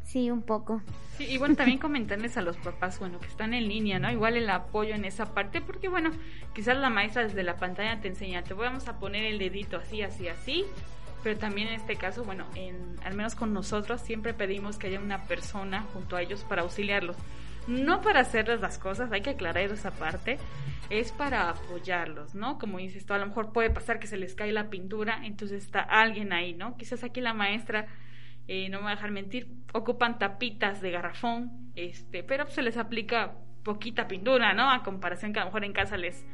Sí, 0.04 0.30
un 0.30 0.42
poco. 0.42 0.82
Sí, 1.18 1.24
y 1.24 1.38
bueno, 1.38 1.56
también 1.56 1.78
comentarles 1.78 2.36
a 2.36 2.42
los 2.42 2.56
papás, 2.58 3.00
bueno, 3.00 3.18
que 3.18 3.26
están 3.26 3.54
en 3.54 3.66
línea, 3.66 3.98
¿no? 3.98 4.08
Igual 4.08 4.36
el 4.36 4.48
apoyo 4.48 4.94
en 4.94 5.04
esa 5.04 5.34
parte, 5.34 5.60
porque 5.60 5.88
bueno, 5.88 6.12
quizás 6.54 6.76
la 6.76 6.90
maestra 6.90 7.24
desde 7.24 7.42
la 7.42 7.56
pantalla 7.56 8.00
te 8.00 8.06
enseña, 8.06 8.44
te 8.44 8.54
vamos 8.54 8.86
a 8.86 9.00
poner 9.00 9.24
el 9.24 9.40
dedito 9.40 9.78
así, 9.78 10.02
así, 10.02 10.28
así, 10.28 10.64
pero 11.22 11.38
también 11.38 11.68
en 11.68 11.74
este 11.74 11.96
caso, 11.96 12.24
bueno, 12.24 12.46
en, 12.54 12.96
al 13.04 13.14
menos 13.14 13.34
con 13.34 13.52
nosotros 13.52 14.00
siempre 14.00 14.34
pedimos 14.34 14.78
que 14.78 14.88
haya 14.88 15.00
una 15.00 15.24
persona 15.24 15.82
junto 15.92 16.16
a 16.16 16.22
ellos 16.22 16.44
para 16.44 16.62
auxiliarlos. 16.62 17.16
No 17.68 18.00
para 18.00 18.20
hacerles 18.20 18.60
las 18.60 18.78
cosas, 18.78 19.12
hay 19.12 19.20
que 19.20 19.30
aclarar 19.30 19.62
esa 19.62 19.92
parte, 19.92 20.38
es 20.90 21.12
para 21.12 21.48
apoyarlos, 21.48 22.34
¿no? 22.34 22.58
Como 22.58 22.78
dices 22.78 23.06
tú, 23.06 23.14
a 23.14 23.18
lo 23.18 23.26
mejor 23.26 23.52
puede 23.52 23.70
pasar 23.70 24.00
que 24.00 24.08
se 24.08 24.16
les 24.16 24.34
cae 24.34 24.50
la 24.50 24.68
pintura, 24.68 25.20
entonces 25.24 25.62
está 25.62 25.80
alguien 25.80 26.32
ahí, 26.32 26.54
¿no? 26.54 26.76
Quizás 26.76 27.04
aquí 27.04 27.20
la 27.20 27.34
maestra 27.34 27.86
eh, 28.48 28.68
no 28.68 28.78
me 28.78 28.84
voy 28.84 28.92
a 28.92 28.94
dejar 28.96 29.12
mentir, 29.12 29.48
ocupan 29.72 30.18
tapitas 30.18 30.80
de 30.80 30.90
garrafón, 30.90 31.70
este, 31.76 32.24
pero 32.24 32.48
se 32.48 32.62
les 32.62 32.76
aplica 32.76 33.34
poquita 33.62 34.08
pintura, 34.08 34.54
¿no? 34.54 34.70
A 34.70 34.82
comparación 34.82 35.32
que 35.32 35.40
a 35.40 35.42
lo 35.42 35.46
mejor 35.46 35.64
en 35.64 35.72
casa 35.72 35.96
les, 35.96 36.24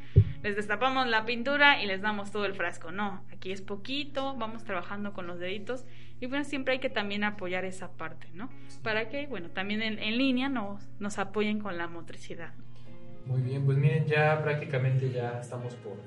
les 0.42 0.56
destapamos 0.56 1.06
la 1.06 1.24
pintura 1.24 1.82
y 1.82 1.86
les 1.86 2.00
damos 2.00 2.30
todo 2.30 2.46
el 2.46 2.54
frasco. 2.54 2.90
No, 2.90 3.22
aquí 3.32 3.52
es 3.52 3.62
poquito, 3.62 4.34
vamos 4.36 4.64
trabajando 4.64 5.12
con 5.12 5.26
los 5.26 5.38
deditos 5.38 5.84
y 6.20 6.26
bueno, 6.26 6.44
siempre 6.44 6.74
hay 6.74 6.78
que 6.80 6.90
también 6.90 7.24
apoyar 7.24 7.64
esa 7.64 7.92
parte, 7.92 8.28
¿no? 8.34 8.48
Para 8.82 9.08
que, 9.08 9.26
bueno, 9.26 9.50
también 9.50 9.82
en, 9.82 9.98
en 9.98 10.18
línea 10.18 10.48
nos, 10.48 10.88
nos 10.98 11.18
apoyen 11.18 11.60
con 11.60 11.76
la 11.78 11.86
motricidad. 11.86 12.52
Muy 13.26 13.42
bien, 13.42 13.64
pues 13.66 13.76
miren, 13.76 14.06
ya 14.06 14.42
prácticamente 14.42 15.10
ya 15.10 15.38
estamos 15.40 15.74
por 15.76 15.98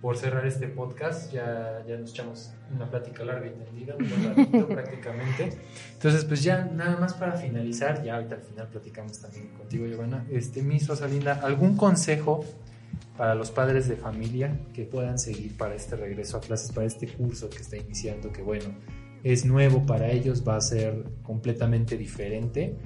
por 0.00 0.16
cerrar 0.16 0.46
este 0.46 0.68
podcast. 0.68 1.32
Ya, 1.32 1.84
ya 1.86 1.96
nos 1.96 2.10
echamos 2.10 2.52
una 2.74 2.90
plática 2.90 3.24
larga 3.24 3.46
y 3.46 3.50
tendida, 3.50 3.96
un 3.96 4.36
ratito 4.36 4.68
prácticamente. 4.68 5.58
Entonces, 5.94 6.24
pues 6.24 6.42
ya 6.42 6.64
nada 6.64 6.96
más 6.98 7.14
para 7.14 7.32
finalizar, 7.32 8.02
ya 8.02 8.16
ahorita 8.16 8.36
al 8.36 8.42
final 8.42 8.68
platicamos 8.68 9.18
también 9.20 9.48
contigo, 9.48 9.86
Giovanna. 9.86 10.26
Este, 10.30 10.62
Miss 10.62 10.86
Rosalinda, 10.86 11.40
¿algún 11.42 11.76
consejo 11.76 12.44
para 13.16 13.34
los 13.34 13.50
padres 13.50 13.88
de 13.88 13.96
familia 13.96 14.60
que 14.72 14.84
puedan 14.84 15.18
seguir 15.18 15.56
para 15.56 15.74
este 15.74 15.96
regreso 15.96 16.36
a 16.36 16.40
clases, 16.40 16.72
para 16.72 16.86
este 16.86 17.08
curso 17.08 17.50
que 17.50 17.58
está 17.58 17.76
iniciando, 17.76 18.32
que 18.32 18.42
bueno, 18.42 18.76
es 19.24 19.44
nuevo 19.44 19.84
para 19.84 20.10
ellos, 20.10 20.46
va 20.46 20.56
a 20.56 20.60
ser 20.60 21.04
completamente 21.22 21.96
diferente? 21.96 22.76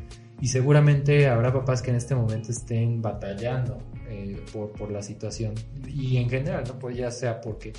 Y 0.43 0.49
seguramente 0.49 1.29
habrá 1.29 1.53
papás 1.53 1.83
que 1.83 1.91
en 1.91 1.97
este 1.97 2.17
momento 2.17 2.51
estén 2.51 3.01
batallando 3.01 3.79
eh, 4.09 4.45
por, 4.53 4.73
por, 4.73 4.91
la 4.91 5.01
situación 5.01 5.55
y 5.87 6.17
en 6.17 6.29
general, 6.29 6.65
¿no? 6.67 6.81
Pues 6.81 6.97
ya 6.97 7.13
sea 7.13 7.41
porque 7.41 7.73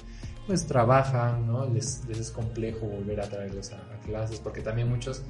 pues 0.48 0.66
trabajan, 0.66 1.46
¿no? 1.46 1.66
Les, 1.66 2.06
les 2.08 2.20
es 2.20 2.32
complejo 2.32 2.86
volver 2.86 3.20
a 3.20 3.24
traerlos 3.24 3.74
a, 3.74 3.82
clases 4.06 4.40
porque 4.40 4.62
también 4.62 4.88
muchos 4.88 5.24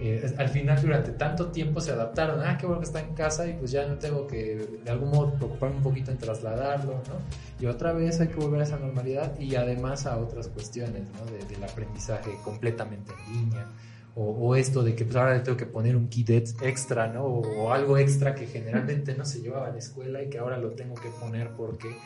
eh, 0.00 0.34
al 0.36 0.48
final 0.48 0.82
durante 0.82 1.12
tanto 1.12 1.52
tiempo 1.52 1.80
se 1.80 1.92
adaptaron, 1.92 2.40
ah, 2.40 2.58
qué 2.58 2.66
bueno 2.66 2.80
que 2.80 2.86
está 2.86 2.98
en 2.98 3.14
casa 3.14 3.46
y 3.46 3.52
pues 3.52 3.70
ya 3.70 3.86
no 3.86 3.96
tengo 3.96 4.26
que 4.26 4.56
de 4.84 4.90
algún 4.90 5.10
modo 5.10 5.34
preocuparme 5.34 5.76
un 5.76 5.84
poquito 5.84 6.10
en 6.10 6.18
trasladarlo, 6.18 6.94
¿no? 6.94 7.60
Y 7.60 7.66
otra 7.66 7.92
vez 7.92 8.20
hay 8.20 8.26
que 8.26 8.34
volver 8.34 8.62
a 8.62 8.64
esa 8.64 8.80
normalidad 8.80 9.38
y 9.38 9.54
además 9.54 10.06
a 10.06 10.16
otras 10.16 10.48
cuestiones, 10.48 11.08
¿no? 11.12 11.24
del 11.48 11.62
aprendizaje 11.62 12.32
completamente 12.42 13.12
en 13.28 13.32
línea 13.32 13.66
o, 14.14 14.56
esto 14.56 14.82
de 14.82 14.94
que 14.94 15.04
pues 15.04 15.16
ahora 15.16 15.34
le 15.34 15.40
tengo 15.40 15.56
que 15.56 15.66
poner 15.66 15.96
un 15.96 16.08
kit 16.08 16.30
extra, 16.30 17.06
¿no? 17.06 17.24
O, 17.24 17.72
algo 17.72 17.96
extra 17.96 18.34
que 18.34 18.46
generalmente 18.46 19.14
no 19.14 19.24
se 19.24 19.40
llevaba 19.40 19.68
a 19.68 19.70
la 19.70 19.78
escuela 19.78 20.22
y 20.22 20.28
que 20.28 20.38
ahora 20.38 20.58
lo 20.58 20.70
tengo 20.70 20.94
que 20.94 21.08
poner 21.20 21.50
porque 21.56 21.96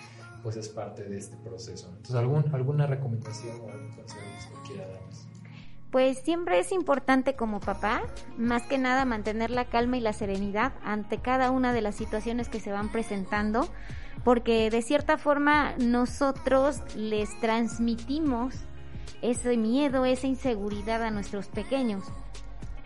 pues 0.43 0.57
es 0.57 0.69
parte 0.69 1.05
de 1.05 1.17
este 1.17 1.37
proceso. 1.39 1.89
Entonces, 1.89 2.15
¿algún, 2.17 2.55
¿alguna 2.55 2.87
recomendación 2.87 3.59
o 3.63 3.71
algún 3.71 3.91
consejo 3.93 4.23
que 4.63 4.69
quiera 4.69 4.87
darnos? 4.87 5.27
Pues 5.91 6.19
siempre 6.19 6.59
es 6.59 6.73
importante 6.73 7.35
como 7.35 7.61
papá, 7.61 8.03
más 8.37 8.65
que 8.65 8.79
nada 8.79 9.05
mantener 9.05 9.51
la 9.51 9.65
calma 9.67 9.97
y 9.97 10.01
la 10.01 10.13
serenidad 10.13 10.73
ante 10.83 11.19
cada 11.19 11.51
una 11.51 11.73
de 11.73 11.81
las 11.81 11.95
situaciones 11.95 12.49
que 12.49 12.61
se 12.61 12.73
van 12.73 12.91
presentando, 12.91 13.69
porque 14.25 14.71
de 14.71 14.83
cierta 14.83 15.19
forma 15.19 15.75
nosotros 15.79 16.83
les 16.97 17.31
transmitimos 17.41 18.55
ese 19.23 19.57
miedo, 19.57 20.05
esa 20.05 20.27
inseguridad 20.27 21.03
a 21.03 21.11
nuestros 21.11 21.49
pequeños. 21.49 22.05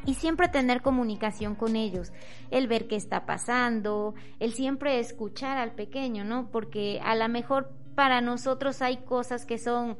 y 0.07 0.14
siempre 0.14 0.49
tener 0.49 0.81
comunicación 0.81 1.55
con 1.55 1.77
ellos, 1.77 2.12
el 2.51 2.66
ver 2.66 2.89
qué 2.89 2.97
está 2.97 3.27
pasando, 3.27 4.14
el 4.41 4.55
siempre 4.55 5.01
escuchar 5.01 5.59
al 5.59 5.73
pequeño, 5.73 6.25
¿no? 6.25 6.51
Porque 6.51 6.99
a 7.05 7.14
lo 7.14 7.29
mejor 7.29 7.75
para 7.95 8.23
nosotros 8.23 8.81
hay 8.81 8.99
cosas 8.99 9.45
que 9.45 9.59
son 9.59 9.99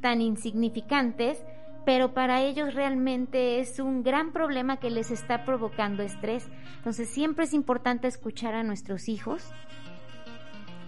tan 0.00 0.20
insignificantes, 0.20 1.44
pero 1.84 2.14
para 2.14 2.42
ellos 2.42 2.74
realmente 2.74 3.60
es 3.60 3.78
un 3.78 4.02
gran 4.02 4.32
problema 4.32 4.78
que 4.78 4.90
les 4.90 5.10
está 5.10 5.44
provocando 5.44 6.02
estrés. 6.02 6.48
Entonces 6.78 7.08
siempre 7.08 7.44
es 7.44 7.54
importante 7.54 8.08
escuchar 8.08 8.54
a 8.54 8.62
nuestros 8.62 9.08
hijos 9.08 9.44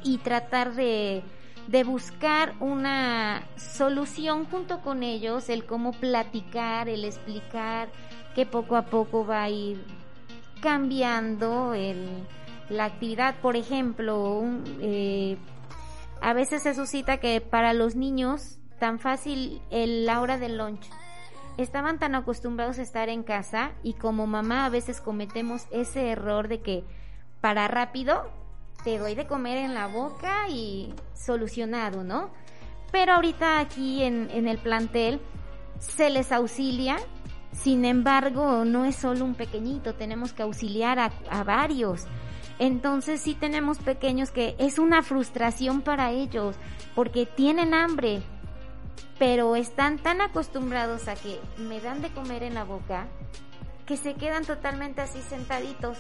y 0.02 0.18
tratar 0.18 0.74
de, 0.74 1.22
de 1.68 1.84
buscar 1.84 2.54
una 2.60 3.42
solución 3.56 4.46
junto 4.46 4.80
con 4.80 5.02
ellos, 5.02 5.48
el 5.48 5.66
cómo 5.66 5.92
platicar, 5.92 6.88
el 6.88 7.04
explicar 7.04 7.88
que 8.34 8.46
poco 8.46 8.76
a 8.76 8.86
poco 8.86 9.26
va 9.26 9.42
a 9.42 9.50
ir 9.50 9.84
cambiando 10.60 11.74
el, 11.74 12.26
la 12.68 12.84
actividad. 12.84 13.36
Por 13.40 13.56
ejemplo, 13.56 14.42
eh, 14.80 15.36
a 16.20 16.32
veces 16.32 16.62
se 16.62 16.74
suscita 16.74 17.18
que 17.18 17.40
para 17.40 17.72
los 17.72 17.96
niños 17.96 18.58
tan 18.78 18.98
fácil 18.98 19.62
el, 19.70 20.06
la 20.06 20.20
hora 20.20 20.38
del 20.38 20.58
lunch. 20.58 20.88
Estaban 21.56 21.98
tan 21.98 22.14
acostumbrados 22.14 22.78
a 22.78 22.82
estar 22.82 23.08
en 23.08 23.22
casa 23.22 23.72
y 23.82 23.94
como 23.94 24.26
mamá 24.26 24.66
a 24.66 24.70
veces 24.70 25.00
cometemos 25.00 25.66
ese 25.70 26.10
error 26.10 26.48
de 26.48 26.60
que 26.60 26.84
para 27.40 27.66
rápido 27.66 28.30
te 28.86 28.98
doy 29.00 29.16
de 29.16 29.26
comer 29.26 29.56
en 29.56 29.74
la 29.74 29.88
boca 29.88 30.48
y 30.48 30.94
solucionado, 31.12 32.04
¿no? 32.04 32.30
Pero 32.92 33.14
ahorita 33.14 33.58
aquí 33.58 34.04
en, 34.04 34.30
el 34.30 34.58
plantel 34.58 35.20
se 35.80 36.08
les 36.08 36.30
auxilia, 36.30 36.96
sin 37.50 37.84
embargo 37.84 38.64
no 38.64 38.84
es 38.84 38.94
solo 38.94 39.24
un 39.24 39.34
pequeñito, 39.34 39.96
tenemos 39.96 40.32
que 40.32 40.44
auxiliar 40.44 41.00
a, 41.00 41.10
a 41.28 41.42
varios. 41.42 42.04
Entonces 42.60 43.20
sí 43.20 43.34
tenemos 43.34 43.78
pequeños 43.78 44.30
que 44.30 44.54
es 44.60 44.78
una 44.78 45.02
frustración 45.02 45.82
para 45.82 46.12
ellos 46.12 46.54
porque 46.94 47.26
tienen 47.26 47.74
hambre, 47.74 48.22
pero 49.18 49.56
están 49.56 49.98
tan 49.98 50.20
acostumbrados 50.20 51.08
a 51.08 51.16
que 51.16 51.40
me 51.58 51.80
dan 51.80 52.02
de 52.02 52.10
comer 52.10 52.44
en 52.44 52.54
la 52.54 52.62
boca 52.62 53.08
que 53.84 53.96
se 53.96 54.14
quedan 54.14 54.44
totalmente 54.44 55.00
así 55.00 55.20
sentaditos 55.22 55.98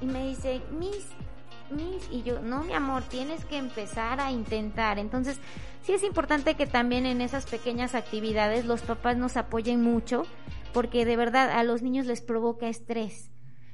y 0.00 0.06
me 0.06 0.26
dicen, 0.26 0.62
Miss, 0.78 1.06
Y 2.10 2.22
yo, 2.22 2.40
no, 2.40 2.64
mi 2.64 2.72
amor, 2.72 3.02
tienes 3.02 3.44
que 3.44 3.58
empezar 3.58 4.20
a 4.20 4.30
intentar. 4.30 4.98
Entonces, 4.98 5.38
sí 5.82 5.92
es 5.92 6.02
importante 6.02 6.54
que 6.54 6.66
también 6.66 7.06
en 7.06 7.20
esas 7.20 7.46
pequeñas 7.46 7.94
actividades 7.94 8.64
los 8.64 8.80
papás 8.82 9.16
nos 9.16 9.36
apoyen 9.36 9.82
mucho, 9.82 10.24
porque 10.72 11.04
de 11.04 11.16
verdad 11.16 11.50
a 11.50 11.62
los 11.64 11.82
niños 11.82 12.06
les 12.06 12.20
provoca 12.20 12.68
estrés. 12.68 13.30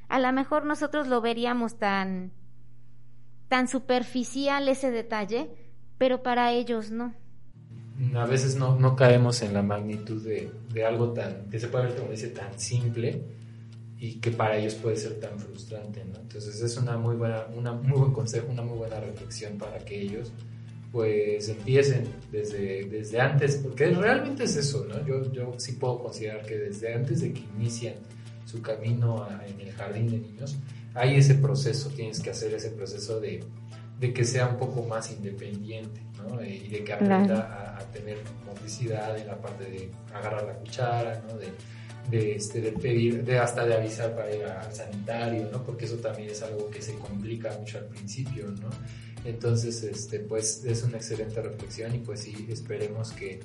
A 0.08 0.18
lo 0.18 0.32
mejor 0.32 0.64
nosotros 0.64 1.06
lo 1.06 1.20
veríamos 1.20 1.78
tan, 1.78 2.32
tan 3.48 3.68
superficial 3.68 4.68
ese 4.68 4.90
detalle, 4.90 5.50
pero 5.98 6.22
para 6.22 6.52
ellos 6.52 6.90
no 6.90 7.14
a 8.16 8.26
veces 8.26 8.56
no, 8.56 8.76
no 8.76 8.96
caemos 8.96 9.40
en 9.42 9.54
la 9.54 9.62
magnitud 9.62 10.20
de, 10.20 10.50
de, 10.72 10.84
algo 10.84 11.12
tan, 11.12 11.48
que 11.48 11.60
se 11.60 11.68
puede 11.68 11.86
ver 11.86 11.96
como 11.96 12.10
dice, 12.10 12.28
tan 12.28 12.58
simple 12.58 13.22
y 14.04 14.16
que 14.16 14.30
para 14.30 14.58
ellos 14.58 14.74
puede 14.74 14.96
ser 14.96 15.14
tan 15.14 15.38
frustrante, 15.38 16.04
¿no? 16.04 16.20
Entonces 16.20 16.60
es 16.60 16.76
una 16.76 16.98
muy 16.98 17.16
buena, 17.16 17.46
una 17.56 17.72
muy 17.72 17.98
buen 17.98 18.12
consejo, 18.12 18.48
una 18.50 18.60
muy 18.60 18.76
buena 18.76 19.00
reflexión 19.00 19.56
para 19.56 19.78
que 19.78 19.98
ellos 19.98 20.30
pues 20.92 21.48
empiecen 21.48 22.04
desde, 22.30 22.84
desde 22.84 23.18
antes, 23.18 23.56
porque 23.56 23.86
realmente 23.86 24.44
es 24.44 24.56
eso, 24.56 24.84
¿no? 24.84 25.06
Yo, 25.06 25.32
yo 25.32 25.54
sí 25.56 25.72
puedo 25.72 26.02
considerar 26.02 26.44
que 26.44 26.58
desde 26.58 26.92
antes 26.92 27.22
de 27.22 27.32
que 27.32 27.40
inician 27.56 27.94
su 28.44 28.60
camino 28.60 29.26
en 29.48 29.58
el 29.66 29.72
jardín 29.72 30.10
de 30.10 30.18
niños, 30.18 30.58
hay 30.92 31.16
ese 31.16 31.36
proceso, 31.36 31.88
tienes 31.88 32.20
que 32.20 32.28
hacer 32.28 32.52
ese 32.52 32.72
proceso 32.72 33.18
de, 33.20 33.42
de 33.98 34.12
que 34.12 34.24
sea 34.24 34.48
un 34.48 34.58
poco 34.58 34.82
más 34.82 35.10
independiente, 35.12 36.02
¿no? 36.18 36.44
Y 36.44 36.68
de 36.68 36.84
que 36.84 36.92
aprenda 36.92 37.78
a, 37.78 37.84
tener 37.94 38.18
motricidad 38.44 39.16
en 39.16 39.28
la 39.28 39.36
parte 39.38 39.64
de 39.64 39.90
agarrar 40.12 40.44
la 40.44 40.54
cuchara, 40.54 41.22
¿no? 41.26 41.38
De, 41.38 41.46
de, 42.10 42.36
este, 42.36 42.60
de 42.60 42.72
pedir, 42.72 43.24
de 43.24 43.38
hasta 43.38 43.64
de 43.64 43.74
avisar 43.74 44.14
para 44.14 44.34
ir 44.34 44.44
al 44.44 44.72
sanitario, 44.72 45.48
¿no? 45.50 45.62
Porque 45.62 45.86
eso 45.86 45.96
también 45.96 46.30
es 46.30 46.42
algo 46.42 46.70
que 46.70 46.82
se 46.82 46.94
complica 46.94 47.56
mucho 47.58 47.78
al 47.78 47.86
principio, 47.86 48.48
¿no? 48.48 48.70
Entonces, 49.24 49.82
este, 49.82 50.20
pues 50.20 50.64
es 50.64 50.82
una 50.82 50.98
excelente 50.98 51.40
reflexión 51.40 51.94
y 51.94 51.98
pues 51.98 52.20
sí, 52.20 52.46
esperemos 52.50 53.12
que, 53.12 53.40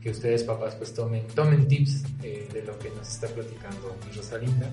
que 0.00 0.10
ustedes 0.10 0.42
papás 0.42 0.74
pues 0.74 0.92
tomen, 0.92 1.26
tomen 1.28 1.68
tips 1.68 2.02
eh, 2.22 2.48
de 2.52 2.62
lo 2.62 2.78
que 2.78 2.90
nos 2.90 3.08
está 3.08 3.28
platicando 3.28 3.96
Rosalinda 4.14 4.68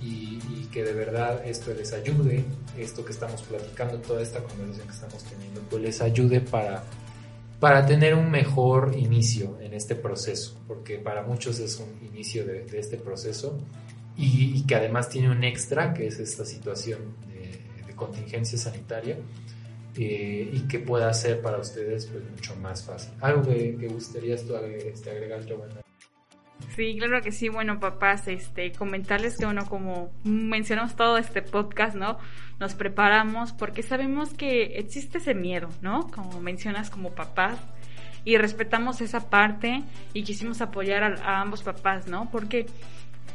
y, 0.00 0.40
y, 0.50 0.68
que 0.72 0.82
de 0.82 0.92
verdad 0.92 1.46
esto 1.46 1.72
les 1.72 1.92
ayude, 1.92 2.44
esto 2.76 3.04
que 3.04 3.12
estamos 3.12 3.42
platicando, 3.42 3.98
toda 3.98 4.20
esta 4.20 4.40
conversación 4.40 4.88
que 4.88 4.94
estamos 4.94 5.22
teniendo, 5.22 5.60
pues 5.70 5.80
les 5.80 6.00
ayude 6.00 6.40
para, 6.40 6.82
para 7.62 7.86
tener 7.86 8.16
un 8.16 8.28
mejor 8.28 8.92
inicio 8.98 9.56
en 9.60 9.72
este 9.72 9.94
proceso, 9.94 10.60
porque 10.66 10.98
para 10.98 11.22
muchos 11.22 11.60
es 11.60 11.78
un 11.78 12.04
inicio 12.04 12.44
de, 12.44 12.66
este 12.72 12.96
proceso 12.96 13.56
y, 14.16 14.66
que 14.66 14.74
además 14.74 15.08
tiene 15.08 15.30
un 15.30 15.44
extra, 15.44 15.94
que 15.94 16.08
es 16.08 16.18
esta 16.18 16.44
situación 16.44 16.98
de, 17.28 17.94
contingencia 17.94 18.58
sanitaria. 18.58 19.16
Eh, 19.94 20.50
y 20.52 20.60
que 20.66 20.80
pueda 20.80 21.12
ser 21.14 21.40
para 21.40 21.58
ustedes 21.58 22.06
pues 22.06 22.24
mucho 22.28 22.56
más 22.56 22.82
fácil. 22.82 23.12
¿Algo 23.20 23.42
que, 23.42 23.76
que 23.76 23.86
gustarías 23.86 24.42
tú 24.42 24.56
este, 24.56 25.10
agregar, 25.10 25.44
Giovanna? 25.44 25.82
Sí, 26.74 26.96
claro 26.98 27.20
que 27.22 27.32
sí. 27.32 27.48
Bueno, 27.48 27.78
papás, 27.80 28.26
este, 28.28 28.72
comentarles 28.72 29.36
que, 29.36 29.44
bueno, 29.44 29.66
como 29.66 30.10
mencionamos 30.24 30.96
todo 30.96 31.18
este 31.18 31.42
podcast, 31.42 31.94
¿no? 31.94 32.18
Nos 32.58 32.74
preparamos 32.74 33.52
porque 33.52 33.82
sabemos 33.82 34.32
que 34.34 34.78
existe 34.78 35.18
ese 35.18 35.34
miedo, 35.34 35.68
¿no? 35.82 36.10
Como 36.10 36.40
mencionas 36.40 36.90
como 36.90 37.10
papás 37.10 37.58
y 38.24 38.36
respetamos 38.36 39.00
esa 39.00 39.28
parte 39.28 39.82
y 40.14 40.22
quisimos 40.22 40.60
apoyar 40.60 41.02
a, 41.02 41.22
a 41.24 41.40
ambos 41.40 41.62
papás, 41.62 42.06
¿no? 42.06 42.30
Porque 42.30 42.66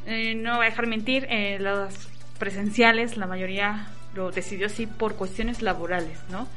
eh, 0.07 0.35
no 0.35 0.55
voy 0.55 0.67
a 0.67 0.69
dejar 0.69 0.87
mentir, 0.87 1.27
eh, 1.29 1.59
las 1.59 2.07
presenciales, 2.39 3.17
la 3.17 3.27
mayoría 3.27 3.87
lo 4.15 4.31
decidió 4.31 4.67
así 4.67 4.87
por 4.87 5.15
cuestiones 5.15 5.61
laborales, 5.61 6.17
¿no? 6.29 6.47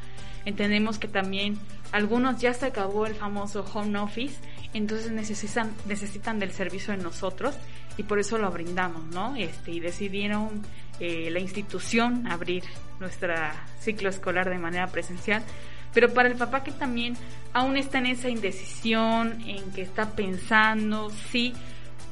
Entendemos 0.45 1.01
que 1.01 1.09
también 1.09 1.59
algunos 1.91 2.41
ya 2.41 2.55
se 2.55 2.67
acabó 2.67 3.07
el 3.07 3.15
famoso 3.15 3.67
home 3.75 3.99
office 3.99 4.41
entonces 4.73 5.11
necesitan, 5.11 5.73
necesitan 5.87 6.39
del 6.39 6.53
servicio 6.53 6.97
de 6.97 7.03
nosotros 7.03 7.57
y 7.97 8.05
por 8.05 8.19
eso 8.19 8.39
lo 8.39 8.51
brindamos, 8.51 9.05
¿no? 9.07 9.35
Este, 9.37 9.73
y 9.73 9.81
decidieron 9.81 10.63
eh, 11.01 11.31
la 11.31 11.41
institución 11.41 12.27
abrir 12.27 12.65
nuestro 12.99 13.35
ciclo 13.81 14.11
escolar 14.11 14.49
de 14.49 14.59
manera 14.59 14.87
presencial. 14.87 15.43
Pero 15.93 16.13
para 16.15 16.29
el 16.29 16.37
papá 16.37 16.63
que 16.63 16.71
también 16.71 17.17
aún 17.53 17.77
está 17.77 17.99
en 17.99 18.07
esa 18.07 18.29
indecisión, 18.29 19.43
en 19.47 19.73
que 19.73 19.83
está 19.83 20.11
pensando, 20.11 21.11
sí, 21.31 21.53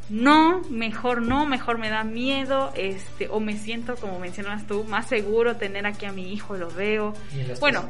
no, 0.09 0.63
mejor 0.71 1.23
no, 1.23 1.47
mejor 1.47 1.79
me 1.79 1.91
da 1.91 2.05
miedo, 2.05 2.73
este, 2.75 3.29
o 3.29 3.41
me 3.41 3.57
siento, 3.57 3.97
como 3.97 4.19
mencionas 4.19 4.67
tú, 4.67 4.85
más 4.85 5.07
seguro 5.07 5.57
tener 5.57 5.87
aquí 5.87 6.07
a 6.07 6.13
mi 6.13 6.33
hijo, 6.33 6.57
lo 6.57 6.71
veo. 6.71 7.15
bueno, 7.61 7.89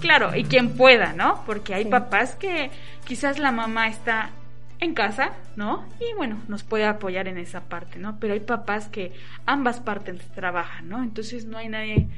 claro, 0.00 0.34
y 0.36 0.44
quien 0.44 0.76
pueda, 0.76 1.12
¿no? 1.12 1.42
Porque 1.46 1.74
hay 1.74 1.86
papás 1.86 2.34
que 2.34 2.70
quizás 3.04 3.38
la 3.38 3.52
mamá 3.52 3.88
está 3.88 4.30
en 4.80 4.94
casa, 4.94 5.32
¿no? 5.56 5.86
Y 6.00 6.14
bueno, 6.16 6.42
nos 6.48 6.62
puede 6.62 6.84
apoyar 6.84 7.28
en 7.28 7.38
esa 7.38 7.62
parte, 7.62 7.98
¿no? 7.98 8.18
Pero 8.20 8.34
hay 8.34 8.40
papás 8.40 8.88
que 8.88 9.12
ambas 9.46 9.80
partes 9.80 10.20
trabajan, 10.34 10.88
¿no? 10.88 11.02
Entonces 11.02 11.46
no 11.46 11.56
hay 11.56 11.68
nadie 11.68 12.08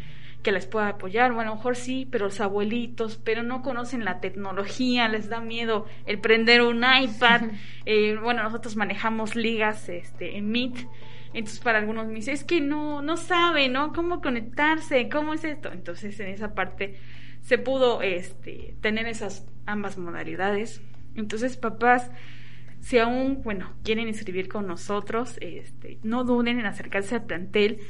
que 0.43 0.53
les 0.53 0.66
pueda 0.66 0.89
apoyar, 0.89 1.32
bueno, 1.32 1.51
a 1.51 1.55
lo 1.55 1.57
mejor 1.57 1.76
sí, 1.76 2.07
pero 2.11 2.26
los 2.26 2.41
abuelitos, 2.41 3.20
pero 3.22 3.43
no 3.43 3.62
conocen 3.62 4.05
la 4.05 4.20
tecnología, 4.20 5.09
les 5.09 5.28
da 5.28 5.41
miedo 5.41 5.86
el 6.07 6.20
prender 6.20 6.62
un 6.62 6.84
iPad, 6.84 7.43
eh, 7.86 8.16
bueno, 8.22 8.43
nosotros 8.43 8.76
manejamos 8.76 9.34
ligas 9.34 9.89
este, 9.89 10.36
en 10.36 10.51
Meet, 10.51 10.86
entonces 11.32 11.61
para 11.61 11.78
algunos 11.78 12.07
me 12.07 12.14
dicen, 12.14 12.34
es 12.34 12.45
que 12.45 12.61
no, 12.61 13.03
no 13.03 13.16
sabe, 13.16 13.68
¿no? 13.68 13.93
¿Cómo 13.93 14.20
conectarse? 14.20 15.09
¿Cómo 15.09 15.34
es 15.34 15.45
esto? 15.45 15.70
Entonces 15.72 16.18
en 16.20 16.28
esa 16.28 16.55
parte 16.55 16.99
se 17.43 17.59
pudo 17.59 18.03
este, 18.03 18.76
tener 18.80 19.07
esas 19.07 19.47
ambas 19.66 19.99
modalidades. 19.99 20.82
Entonces, 21.14 21.57
papás, 21.57 22.11
si 22.80 22.99
aún, 22.99 23.43
bueno, 23.43 23.74
quieren 23.84 24.09
inscribir 24.09 24.49
con 24.49 24.66
nosotros, 24.66 25.36
este, 25.41 25.99
no 26.03 26.24
duden 26.24 26.59
en 26.59 26.66
acercarse 26.66 27.16
al 27.16 27.24
plantel. 27.24 27.80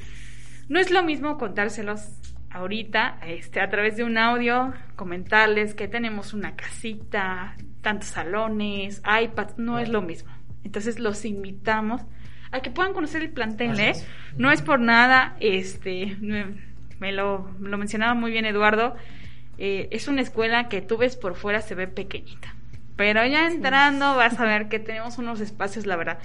No 0.68 0.78
es 0.78 0.90
lo 0.90 1.02
mismo 1.02 1.38
contárselos 1.38 2.18
ahorita 2.50 3.18
este, 3.26 3.60
a 3.60 3.68
través 3.68 3.96
de 3.96 4.04
un 4.04 4.18
audio 4.18 4.72
comentarles 4.96 5.74
que 5.74 5.88
tenemos 5.88 6.32
una 6.34 6.56
casita, 6.56 7.56
tantos 7.82 8.08
salones, 8.08 9.02
iPads, 9.04 9.58
no 9.58 9.78
es 9.78 9.88
lo 9.88 10.02
mismo. 10.02 10.30
Entonces 10.64 10.98
los 10.98 11.24
invitamos 11.24 12.02
a 12.50 12.60
que 12.60 12.70
puedan 12.70 12.92
conocer 12.92 13.22
el 13.22 13.30
plantel, 13.30 13.78
¿eh? 13.78 13.92
No 14.36 14.50
es 14.50 14.62
por 14.62 14.80
nada, 14.80 15.36
este, 15.40 16.16
me 16.98 17.12
lo, 17.12 17.50
lo 17.60 17.78
mencionaba 17.78 18.14
muy 18.14 18.30
bien 18.30 18.46
Eduardo, 18.46 18.96
eh, 19.58 19.88
es 19.90 20.08
una 20.08 20.22
escuela 20.22 20.68
que 20.68 20.80
tú 20.80 20.96
ves 20.96 21.16
por 21.16 21.34
fuera 21.34 21.60
se 21.60 21.74
ve 21.74 21.88
pequeñita, 21.88 22.54
pero 22.96 23.24
ya 23.26 23.46
entrando 23.46 24.16
vas 24.16 24.38
a 24.40 24.44
ver 24.44 24.68
que 24.68 24.78
tenemos 24.78 25.18
unos 25.18 25.40
espacios, 25.40 25.84
la 25.84 25.96
verdad, 25.96 26.18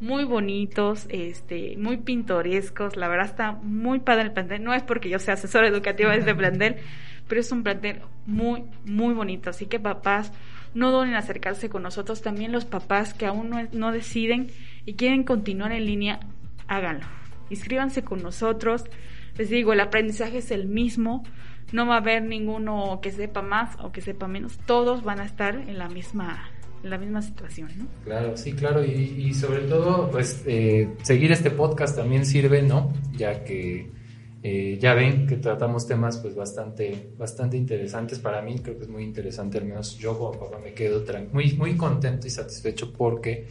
muy 0.00 0.24
bonitos, 0.24 1.06
este, 1.10 1.76
muy 1.76 1.98
pintorescos. 1.98 2.96
La 2.96 3.08
verdad 3.08 3.26
está 3.26 3.52
muy 3.52 4.00
padre 4.00 4.22
el 4.22 4.32
plantel. 4.32 4.64
No 4.64 4.74
es 4.74 4.82
porque 4.82 5.08
yo 5.08 5.18
sea 5.18 5.34
asesora 5.34 5.68
educativa 5.68 6.10
de 6.10 6.18
este 6.18 6.34
plantel, 6.36 6.76
pero 7.28 7.40
es 7.40 7.52
un 7.52 7.62
plantel 7.62 8.00
muy, 8.26 8.64
muy 8.84 9.14
bonito. 9.14 9.50
Así 9.50 9.66
que 9.66 9.78
papás, 9.78 10.32
no 10.74 10.90
duden 10.90 11.10
en 11.10 11.16
acercarse 11.16 11.68
con 11.68 11.82
nosotros. 11.82 12.22
También 12.22 12.52
los 12.52 12.64
papás 12.64 13.14
que 13.14 13.26
aún 13.26 13.50
no, 13.50 13.68
no 13.72 13.92
deciden 13.92 14.48
y 14.86 14.94
quieren 14.94 15.24
continuar 15.24 15.72
en 15.72 15.84
línea, 15.84 16.20
háganlo. 16.66 17.06
Inscríbanse 17.50 18.02
con 18.02 18.22
nosotros. 18.22 18.84
Les 19.36 19.50
digo, 19.50 19.72
el 19.72 19.80
aprendizaje 19.80 20.38
es 20.38 20.50
el 20.50 20.66
mismo. 20.66 21.24
No 21.72 21.86
va 21.86 21.94
a 21.94 21.98
haber 21.98 22.22
ninguno 22.22 23.00
que 23.02 23.12
sepa 23.12 23.42
más 23.42 23.76
o 23.80 23.92
que 23.92 24.00
sepa 24.00 24.28
menos. 24.28 24.58
Todos 24.66 25.02
van 25.04 25.20
a 25.20 25.24
estar 25.24 25.54
en 25.54 25.78
la 25.78 25.88
misma 25.88 26.50
la 26.82 26.98
misma 26.98 27.22
situación, 27.22 27.68
¿no? 27.76 27.86
Claro, 28.04 28.36
sí, 28.36 28.52
claro, 28.52 28.84
y, 28.84 29.32
sobre 29.34 29.60
todo, 29.62 30.10
pues, 30.10 30.42
eh, 30.46 30.88
seguir 31.02 31.32
este 31.32 31.50
podcast 31.50 31.96
también 31.96 32.24
sirve, 32.24 32.62
¿no? 32.62 32.92
Ya 33.16 33.44
que 33.44 33.90
eh, 34.42 34.78
ya 34.80 34.94
ven 34.94 35.26
que 35.26 35.36
tratamos 35.36 35.86
temas, 35.86 36.18
pues, 36.18 36.34
bastante, 36.34 37.12
bastante 37.18 37.56
interesantes 37.56 38.18
para 38.18 38.40
mí, 38.40 38.58
creo 38.58 38.76
que 38.76 38.84
es 38.84 38.88
muy 38.88 39.04
interesante, 39.04 39.58
al 39.58 39.66
menos 39.66 39.98
yo 39.98 40.18
como 40.18 40.32
papá 40.32 40.58
me 40.62 40.72
quedo 40.72 41.04
muy, 41.32 41.52
muy 41.54 41.76
contento 41.76 42.26
y 42.26 42.30
satisfecho 42.30 42.92
porque 42.92 43.46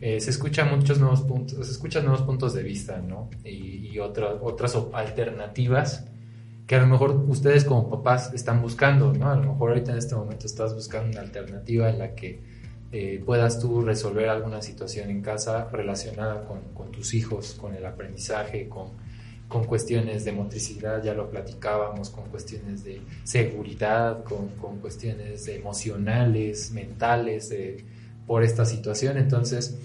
eh, 0.00 0.18
se 0.18 0.30
escuchan 0.30 0.74
muchos 0.74 0.98
nuevos 0.98 1.20
puntos, 1.20 1.66
se 1.66 1.72
escuchan 1.72 2.04
nuevos 2.04 2.22
puntos 2.22 2.54
de 2.54 2.62
vista, 2.62 2.98
¿no? 2.98 3.28
Y, 3.44 3.90
y 3.92 3.98
otras 3.98 4.36
otras 4.40 4.78
alternativas 4.94 6.06
que 6.66 6.76
a 6.76 6.80
lo 6.80 6.86
mejor 6.86 7.10
ustedes 7.26 7.64
como 7.64 7.90
papás 7.90 8.32
están 8.32 8.62
buscando, 8.62 9.12
¿no? 9.12 9.28
A 9.28 9.34
lo 9.34 9.52
mejor 9.52 9.70
ahorita 9.70 9.90
en 9.90 9.98
este 9.98 10.14
momento 10.14 10.46
estás 10.46 10.72
buscando 10.72 11.10
una 11.10 11.20
alternativa 11.20 11.90
en 11.90 11.98
la 11.98 12.14
que 12.14 12.40
eh, 12.92 13.22
puedas 13.24 13.60
tú 13.60 13.82
resolver 13.82 14.28
alguna 14.28 14.62
situación 14.62 15.10
en 15.10 15.22
casa 15.22 15.68
relacionada 15.70 16.44
con, 16.44 16.90
tus 16.90 17.14
hijos, 17.14 17.54
con 17.54 17.74
el 17.74 17.86
aprendizaje, 17.86 18.68
con, 18.68 18.88
con, 19.48 19.64
cuestiones 19.64 20.24
de 20.24 20.32
motricidad, 20.32 21.02
ya 21.02 21.14
lo 21.14 21.30
platicábamos, 21.30 22.10
con 22.10 22.24
cuestiones 22.24 22.84
de 22.84 23.00
seguridad, 23.24 24.24
con, 24.24 24.48
con 24.60 24.78
cuestiones 24.78 25.46
emocionales, 25.48 26.72
mentales, 26.72 27.52
por 28.26 28.44
esta 28.44 28.64
situación. 28.64 29.18
Entonces, 29.18 29.76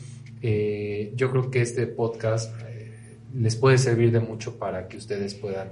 eh, 0.43 1.11
yo 1.15 1.31
creo 1.31 1.49
que 1.49 1.61
este 1.63 1.87
podcast 1.87 2.53
eh, 2.67 3.17
les 3.33 3.55
puede 3.55 3.79
servir 3.79 4.11
de 4.11 4.19
mucho 4.19 4.59
para 4.59 4.87
que 4.87 4.97
ustedes 4.97 5.33
puedan 5.33 5.69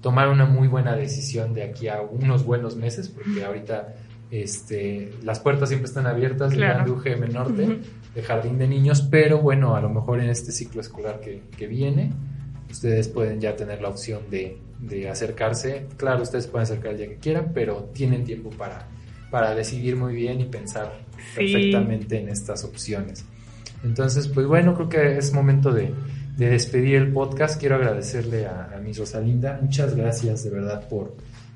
tomar 0.00 0.28
una 0.28 0.46
muy 0.46 0.66
buena 0.66 0.96
decisión 0.96 1.52
de 1.52 1.64
aquí 1.64 1.88
a 1.88 2.00
unos 2.00 2.46
buenos 2.46 2.76
meses, 2.76 3.10
porque 3.10 3.44
ahorita 3.44 3.94
este, 4.30 5.12
las 5.22 5.40
puertas 5.40 5.68
siempre 5.68 5.88
están 5.88 6.06
abiertas 6.06 6.52
de 6.52 6.90
UGM 6.90 7.32
Norte, 7.32 7.78
de 8.14 8.22
Jardín 8.22 8.58
de 8.58 8.66
Niños, 8.66 9.02
pero 9.02 9.40
bueno, 9.40 9.76
a 9.76 9.80
lo 9.80 9.88
mejor 9.88 10.20
en 10.20 10.30
este 10.30 10.52
ciclo 10.52 10.80
escolar 10.80 11.20
que, 11.20 11.42
que 11.56 11.66
viene, 11.66 12.12
ustedes 12.70 13.08
pueden 13.08 13.40
ya 13.40 13.54
tener 13.54 13.80
la 13.80 13.88
opción 13.88 14.22
de, 14.30 14.58
de, 14.80 15.08
acercarse. 15.08 15.86
Claro, 15.96 16.22
ustedes 16.22 16.46
pueden 16.46 16.64
acercar 16.64 16.92
el 16.92 16.98
día 16.98 17.08
que 17.08 17.16
quieran, 17.16 17.52
pero 17.54 17.90
tienen 17.92 18.24
tiempo 18.24 18.50
para, 18.50 18.88
para 19.30 19.54
decidir 19.54 19.96
muy 19.96 20.14
bien 20.14 20.40
y 20.40 20.46
pensar 20.46 20.92
perfectamente 21.34 22.18
en 22.18 22.28
estas 22.28 22.64
opciones. 22.64 23.24
Entonces, 23.84 24.28
pues 24.28 24.46
bueno, 24.46 24.74
creo 24.74 24.88
que 24.88 25.18
es 25.18 25.32
momento 25.32 25.70
de, 25.70 25.92
de 26.36 26.48
despedir 26.48 26.96
el 26.96 27.12
podcast. 27.12 27.60
Quiero 27.60 27.76
agradecerle 27.76 28.46
a, 28.46 28.70
a 28.74 28.80
mi 28.80 28.92
Rosalinda. 28.92 29.58
Muchas 29.60 29.94
gracias 29.94 30.42
de 30.42 30.50
verdad 30.50 30.88
por 30.88 31.14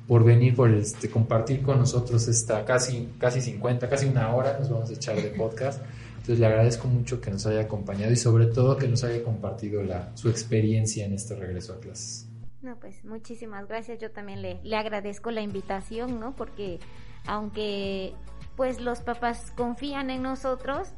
por 0.09 0.25
venir, 0.25 0.57
por 0.57 0.73
este, 0.73 1.11
compartir 1.11 1.63
con 1.63 1.79
nosotros 1.79 2.27
esta 2.29 2.65
casi, 2.65 3.11
casi 3.21 3.43
50, 3.43 3.89
casi 3.91 4.07
una 4.07 4.35
hora 4.35 4.59
nos 4.59 4.71
vamos 4.71 4.89
a 4.89 4.95
echar 4.95 5.17
de 5.17 5.29
podcast. 5.29 5.83
Entonces 6.13 6.41
le 6.41 6.47
agradezco 6.47 6.89
mucho 6.89 7.21
que 7.21 7.31
nos 7.31 7.47
haya 7.47 7.61
acompañado 7.61 8.11
y 8.11 8.17
sobre 8.17 8.47
todo 8.47 8.77
que 8.79 8.89
nos 8.89 9.05
haya 9.05 9.23
compartido 9.23 9.83
la, 9.83 10.17
su 10.17 10.31
experiencia 10.31 11.05
en 11.05 11.13
este 11.13 11.37
regreso 11.37 11.75
a 11.75 11.81
clases. 11.81 12.27
No, 12.63 12.77
pues 12.81 13.05
muchísimas 13.05 13.69
gracias. 13.69 13.99
Yo 14.01 14.11
también 14.11 14.41
le, 14.41 14.61
le 14.63 14.77
agradezco 14.77 15.31
la 15.31 15.43
invitación, 15.43 16.19
¿no? 16.19 16.35
Porque 16.35 16.81
aunque 17.27 18.15
pues 18.57 18.81
los 18.81 19.01
papás 19.01 19.53
confían 19.57 20.11
en 20.11 20.23
nosotros, 20.23 20.89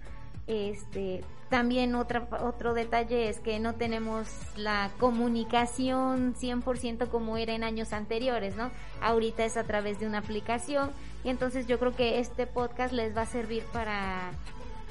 este, 0.50 1.22
también 1.48 1.94
otra, 1.94 2.28
otro 2.42 2.74
detalle 2.74 3.28
es 3.28 3.40
que 3.40 3.58
no 3.58 3.74
tenemos 3.74 4.28
la 4.56 4.90
comunicación 4.98 6.34
100% 6.34 7.08
como 7.08 7.36
era 7.36 7.54
en 7.54 7.64
años 7.64 7.92
anteriores, 7.92 8.56
¿no? 8.56 8.70
Ahorita 9.00 9.44
es 9.44 9.56
a 9.56 9.64
través 9.64 10.00
de 10.00 10.06
una 10.06 10.18
aplicación 10.18 10.90
y 11.24 11.28
entonces 11.28 11.66
yo 11.66 11.78
creo 11.78 11.94
que 11.94 12.20
este 12.20 12.46
podcast 12.46 12.92
les 12.92 13.16
va 13.16 13.22
a 13.22 13.26
servir 13.26 13.62
para 13.72 14.32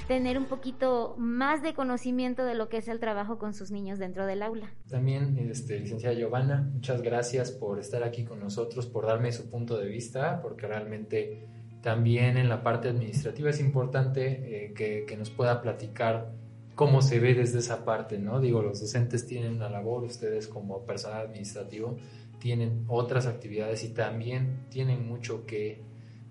tener 0.07 0.37
un 0.37 0.45
poquito 0.45 1.13
más 1.19 1.61
de 1.61 1.73
conocimiento 1.75 2.43
de 2.43 2.55
lo 2.55 2.67
que 2.67 2.77
es 2.77 2.87
el 2.87 2.99
trabajo 2.99 3.37
con 3.37 3.53
sus 3.53 3.69
niños 3.69 3.99
dentro 3.99 4.25
del 4.25 4.41
aula. 4.41 4.73
También, 4.89 5.37
este, 5.37 5.79
licenciada 5.79 6.15
Giovanna, 6.15 6.67
muchas 6.73 7.03
gracias 7.03 7.51
por 7.51 7.79
estar 7.79 8.03
aquí 8.03 8.25
con 8.25 8.39
nosotros, 8.39 8.87
por 8.87 9.05
darme 9.05 9.31
su 9.31 9.49
punto 9.51 9.77
de 9.77 9.87
vista, 9.87 10.41
porque 10.41 10.65
realmente 10.65 11.47
también 11.81 12.37
en 12.37 12.49
la 12.49 12.63
parte 12.63 12.89
administrativa 12.89 13.49
es 13.49 13.59
importante 13.59 14.65
eh, 14.65 14.73
que, 14.73 15.05
que 15.07 15.17
nos 15.17 15.29
pueda 15.29 15.61
platicar 15.61 16.31
cómo 16.75 17.01
se 17.01 17.19
ve 17.19 17.33
desde 17.33 17.59
esa 17.59 17.83
parte, 17.83 18.17
¿no? 18.17 18.39
Digo, 18.39 18.61
los 18.61 18.79
docentes 18.79 19.25
tienen 19.25 19.53
una 19.53 19.69
labor, 19.69 20.03
ustedes 20.03 20.47
como 20.47 20.85
personal 20.85 21.27
administrativo 21.27 21.97
tienen 22.39 22.85
otras 22.87 23.27
actividades 23.27 23.83
y 23.83 23.89
también 23.89 24.65
tienen 24.69 25.07
mucho 25.07 25.45
que, 25.45 25.81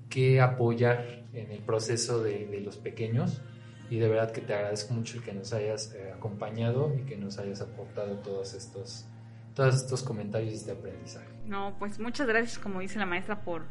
que 0.09 0.41
apoyar 0.41 1.25
en 1.33 1.53
el 1.53 1.61
proceso 1.61 2.23
de, 2.23 2.61
los 2.65 2.77
pequeños 2.77 3.41
y 3.91 3.99
de 3.99 4.09
verdad 4.09 4.33
que 4.33 4.41
te 4.41 4.55
agradezco 4.55 4.95
mucho 4.95 5.19
el 5.19 5.23
que 5.23 5.33
nos 5.33 5.53
hayas 5.53 5.95
eh, 5.95 6.13
acompañado 6.15 6.95
y 6.99 7.03
que 7.03 7.17
nos 7.17 7.39
hayas 7.39 7.61
aportado 7.61 8.17
todos 8.17 8.55
estos, 8.55 9.07
todos 9.55 9.77
estos 9.77 10.03
comentarios 10.03 10.67
de 10.67 10.73
aprendizaje. 10.73 11.29
No, 11.47 11.77
pues 11.79 11.99
muchas 11.99 12.27
gracias, 12.27 12.59
como 12.59 12.81
dice 12.81 12.99
la 12.99 13.07
maestra, 13.07 13.43
por 13.45 13.63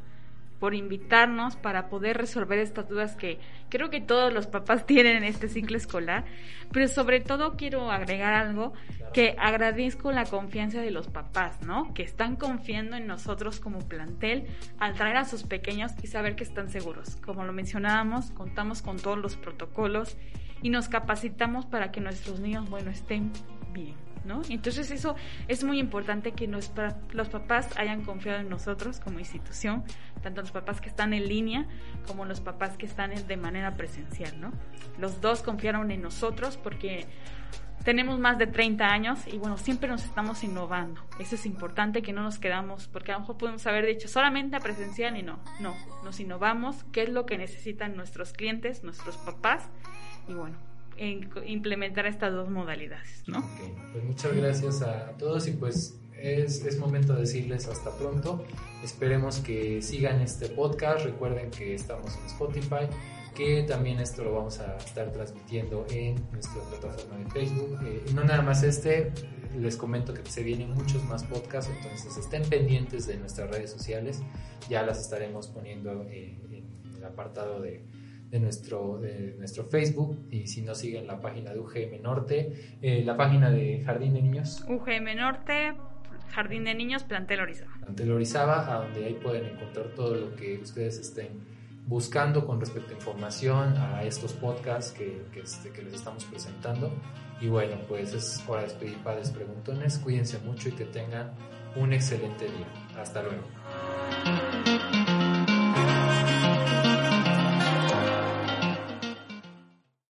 por 0.59 0.73
invitarnos 0.73 1.55
para 1.55 1.89
poder 1.89 2.17
resolver 2.17 2.59
estas 2.59 2.89
dudas 2.89 3.15
que 3.15 3.39
creo 3.69 3.89
que 3.89 4.01
todos 4.01 4.33
los 4.33 4.47
papás 4.47 4.85
tienen 4.85 5.17
en 5.17 5.23
este 5.23 5.49
ciclo 5.49 5.77
escolar. 5.77 6.25
Pero 6.71 6.87
sobre 6.87 7.19
todo 7.19 7.55
quiero 7.55 7.91
agregar 7.91 8.33
algo 8.33 8.73
que 9.13 9.35
agradezco 9.39 10.11
la 10.11 10.25
confianza 10.25 10.81
de 10.81 10.91
los 10.91 11.07
papás, 11.07 11.61
¿no? 11.61 11.93
Que 11.93 12.03
están 12.03 12.35
confiando 12.35 12.97
en 12.97 13.07
nosotros 13.07 13.59
como 13.59 13.79
plantel 13.79 14.47
al 14.79 14.95
traer 14.95 15.17
a 15.17 15.25
sus 15.25 15.43
pequeños 15.43 15.91
y 16.01 16.07
saber 16.07 16.35
que 16.35 16.43
están 16.43 16.69
seguros. 16.69 17.15
Como 17.17 17.45
lo 17.45 17.53
mencionábamos, 17.53 18.31
contamos 18.31 18.81
con 18.81 18.97
todos 18.97 19.17
los 19.17 19.35
protocolos 19.37 20.17
y 20.61 20.69
nos 20.69 20.89
capacitamos 20.89 21.65
para 21.65 21.91
que 21.91 22.01
nuestros 22.01 22.39
niños, 22.39 22.69
bueno, 22.69 22.89
estén 22.89 23.31
bien. 23.73 24.06
Entonces 24.49 24.91
eso 24.91 25.15
es 25.47 25.63
muy 25.63 25.79
importante 25.79 26.31
que 26.31 26.47
los 26.47 27.29
papás 27.29 27.69
hayan 27.77 28.03
confiado 28.03 28.39
en 28.39 28.49
nosotros 28.49 28.99
como 28.99 29.19
institución, 29.19 29.83
tanto 30.21 30.41
los 30.41 30.51
papás 30.51 30.81
que 30.81 30.89
están 30.89 31.13
en 31.13 31.27
línea 31.27 31.65
como 32.05 32.25
los 32.25 32.41
papás 32.41 32.77
que 32.77 32.85
están 32.85 33.11
de 33.27 33.37
manera 33.37 33.75
presencial, 33.75 34.39
¿no? 34.39 34.51
Los 34.97 35.21
dos 35.21 35.41
confiaron 35.43 35.91
en 35.91 36.01
nosotros 36.01 36.57
porque 36.57 37.05
tenemos 37.83 38.19
más 38.19 38.37
de 38.37 38.47
30 38.47 38.85
años 38.85 39.19
y 39.27 39.37
bueno, 39.37 39.57
siempre 39.57 39.87
nos 39.87 40.03
estamos 40.03 40.43
innovando. 40.43 41.01
Eso 41.19 41.35
es 41.35 41.45
importante 41.45 42.01
que 42.01 42.11
no 42.11 42.21
nos 42.21 42.37
quedamos, 42.37 42.89
porque 42.89 43.11
a 43.11 43.15
lo 43.15 43.21
mejor 43.21 43.37
podemos 43.37 43.65
haber 43.65 43.85
dicho 43.85 44.09
solamente 44.09 44.57
a 44.57 44.59
presencial 44.59 45.15
y 45.15 45.23
no, 45.23 45.39
no, 45.61 45.73
nos 46.03 46.19
innovamos, 46.19 46.83
qué 46.91 47.03
es 47.03 47.09
lo 47.09 47.25
que 47.25 47.37
necesitan 47.37 47.95
nuestros 47.95 48.33
clientes, 48.33 48.83
nuestros 48.83 49.15
papás 49.17 49.69
y 50.27 50.33
bueno, 50.33 50.57
en 50.97 51.29
implementar 51.45 52.05
estas 52.05 52.33
dos 52.33 52.49
modalidades, 52.49 53.23
¿no? 53.27 53.43
Pues 53.91 54.03
muchas 54.03 54.35
gracias 54.35 54.81
a 54.81 55.11
todos 55.17 55.47
y 55.47 55.51
pues 55.51 55.99
es, 56.19 56.65
es, 56.65 56.79
momento 56.79 57.13
de 57.13 57.21
decirles 57.21 57.67
hasta 57.67 57.95
pronto. 57.97 58.43
Esperemos 58.83 59.39
que 59.39 59.81
sigan 59.81 60.21
este 60.21 60.49
podcast. 60.49 61.05
Recuerden 61.05 61.51
que 61.51 61.75
estamos 61.75 62.15
en 62.17 62.25
Spotify, 62.25 62.87
que 63.35 63.63
también 63.63 63.99
esto 63.99 64.23
lo 64.23 64.33
vamos 64.33 64.59
a 64.59 64.77
estar 64.77 65.11
transmitiendo 65.11 65.85
en 65.89 66.15
nuestra 66.31 66.61
plataforma 66.63 67.17
de 67.17 67.31
Facebook. 67.31 67.79
Eh, 67.83 68.03
no 68.13 68.23
nada 68.23 68.41
más 68.41 68.63
este, 68.63 69.11
les 69.55 69.77
comento 69.77 70.13
que 70.13 70.25
se 70.25 70.43
vienen 70.43 70.71
muchos 70.71 71.03
más 71.05 71.23
podcasts, 71.23 71.71
entonces 71.75 72.17
estén 72.17 72.43
pendientes 72.43 73.05
de 73.05 73.17
nuestras 73.17 73.49
redes 73.51 73.71
sociales. 73.71 74.21
Ya 74.69 74.83
las 74.83 74.99
estaremos 74.99 75.47
poniendo 75.47 76.07
en 76.09 76.65
el 76.97 77.03
apartado 77.05 77.61
de 77.61 77.85
de 78.29 78.39
nuestro, 78.39 78.97
de 78.99 79.35
nuestro 79.37 79.65
Facebook 79.65 80.27
y 80.29 80.47
si 80.47 80.61
no 80.61 80.75
siguen 80.75 81.07
la 81.07 81.21
página 81.21 81.53
de 81.53 81.59
UGM 81.59 82.01
Norte, 82.01 82.77
eh, 82.81 83.03
la 83.05 83.15
página 83.15 83.49
de 83.49 83.83
Jardín 83.85 84.13
de 84.13 84.21
Niños. 84.21 84.65
UGM 84.67 85.15
Norte, 85.15 85.73
Jardín 86.31 86.65
de 86.65 86.75
Niños, 86.75 87.03
Plantel 87.03 87.39
Orizaba. 87.39 87.71
Plantel 87.79 88.11
Orizaba, 88.11 88.75
a 88.75 88.83
donde 88.83 89.05
ahí 89.05 89.13
pueden 89.13 89.45
encontrar 89.45 89.87
todo 89.95 90.15
lo 90.15 90.35
que 90.35 90.57
ustedes 90.57 90.99
estén 90.99 91.57
buscando 91.85 92.45
con 92.45 92.59
respecto 92.59 92.91
a 92.91 92.95
información, 92.95 93.77
a 93.77 94.03
estos 94.03 94.33
podcasts 94.33 94.91
que, 94.91 95.23
que, 95.31 95.39
este, 95.39 95.71
que 95.71 95.81
les 95.83 95.93
estamos 95.93 96.25
presentando. 96.25 96.91
Y 97.39 97.47
bueno, 97.47 97.77
pues 97.87 98.13
es 98.13 98.43
hora 98.47 98.61
de 98.61 98.67
despedir 98.67 98.97
padres 99.03 99.31
preguntones. 99.31 99.97
Cuídense 99.99 100.39
mucho 100.39 100.69
y 100.69 100.73
que 100.73 100.85
tengan 100.85 101.31
un 101.75 101.93
excelente 101.93 102.45
día. 102.45 102.67
Hasta 102.99 103.23
luego. 103.23 103.43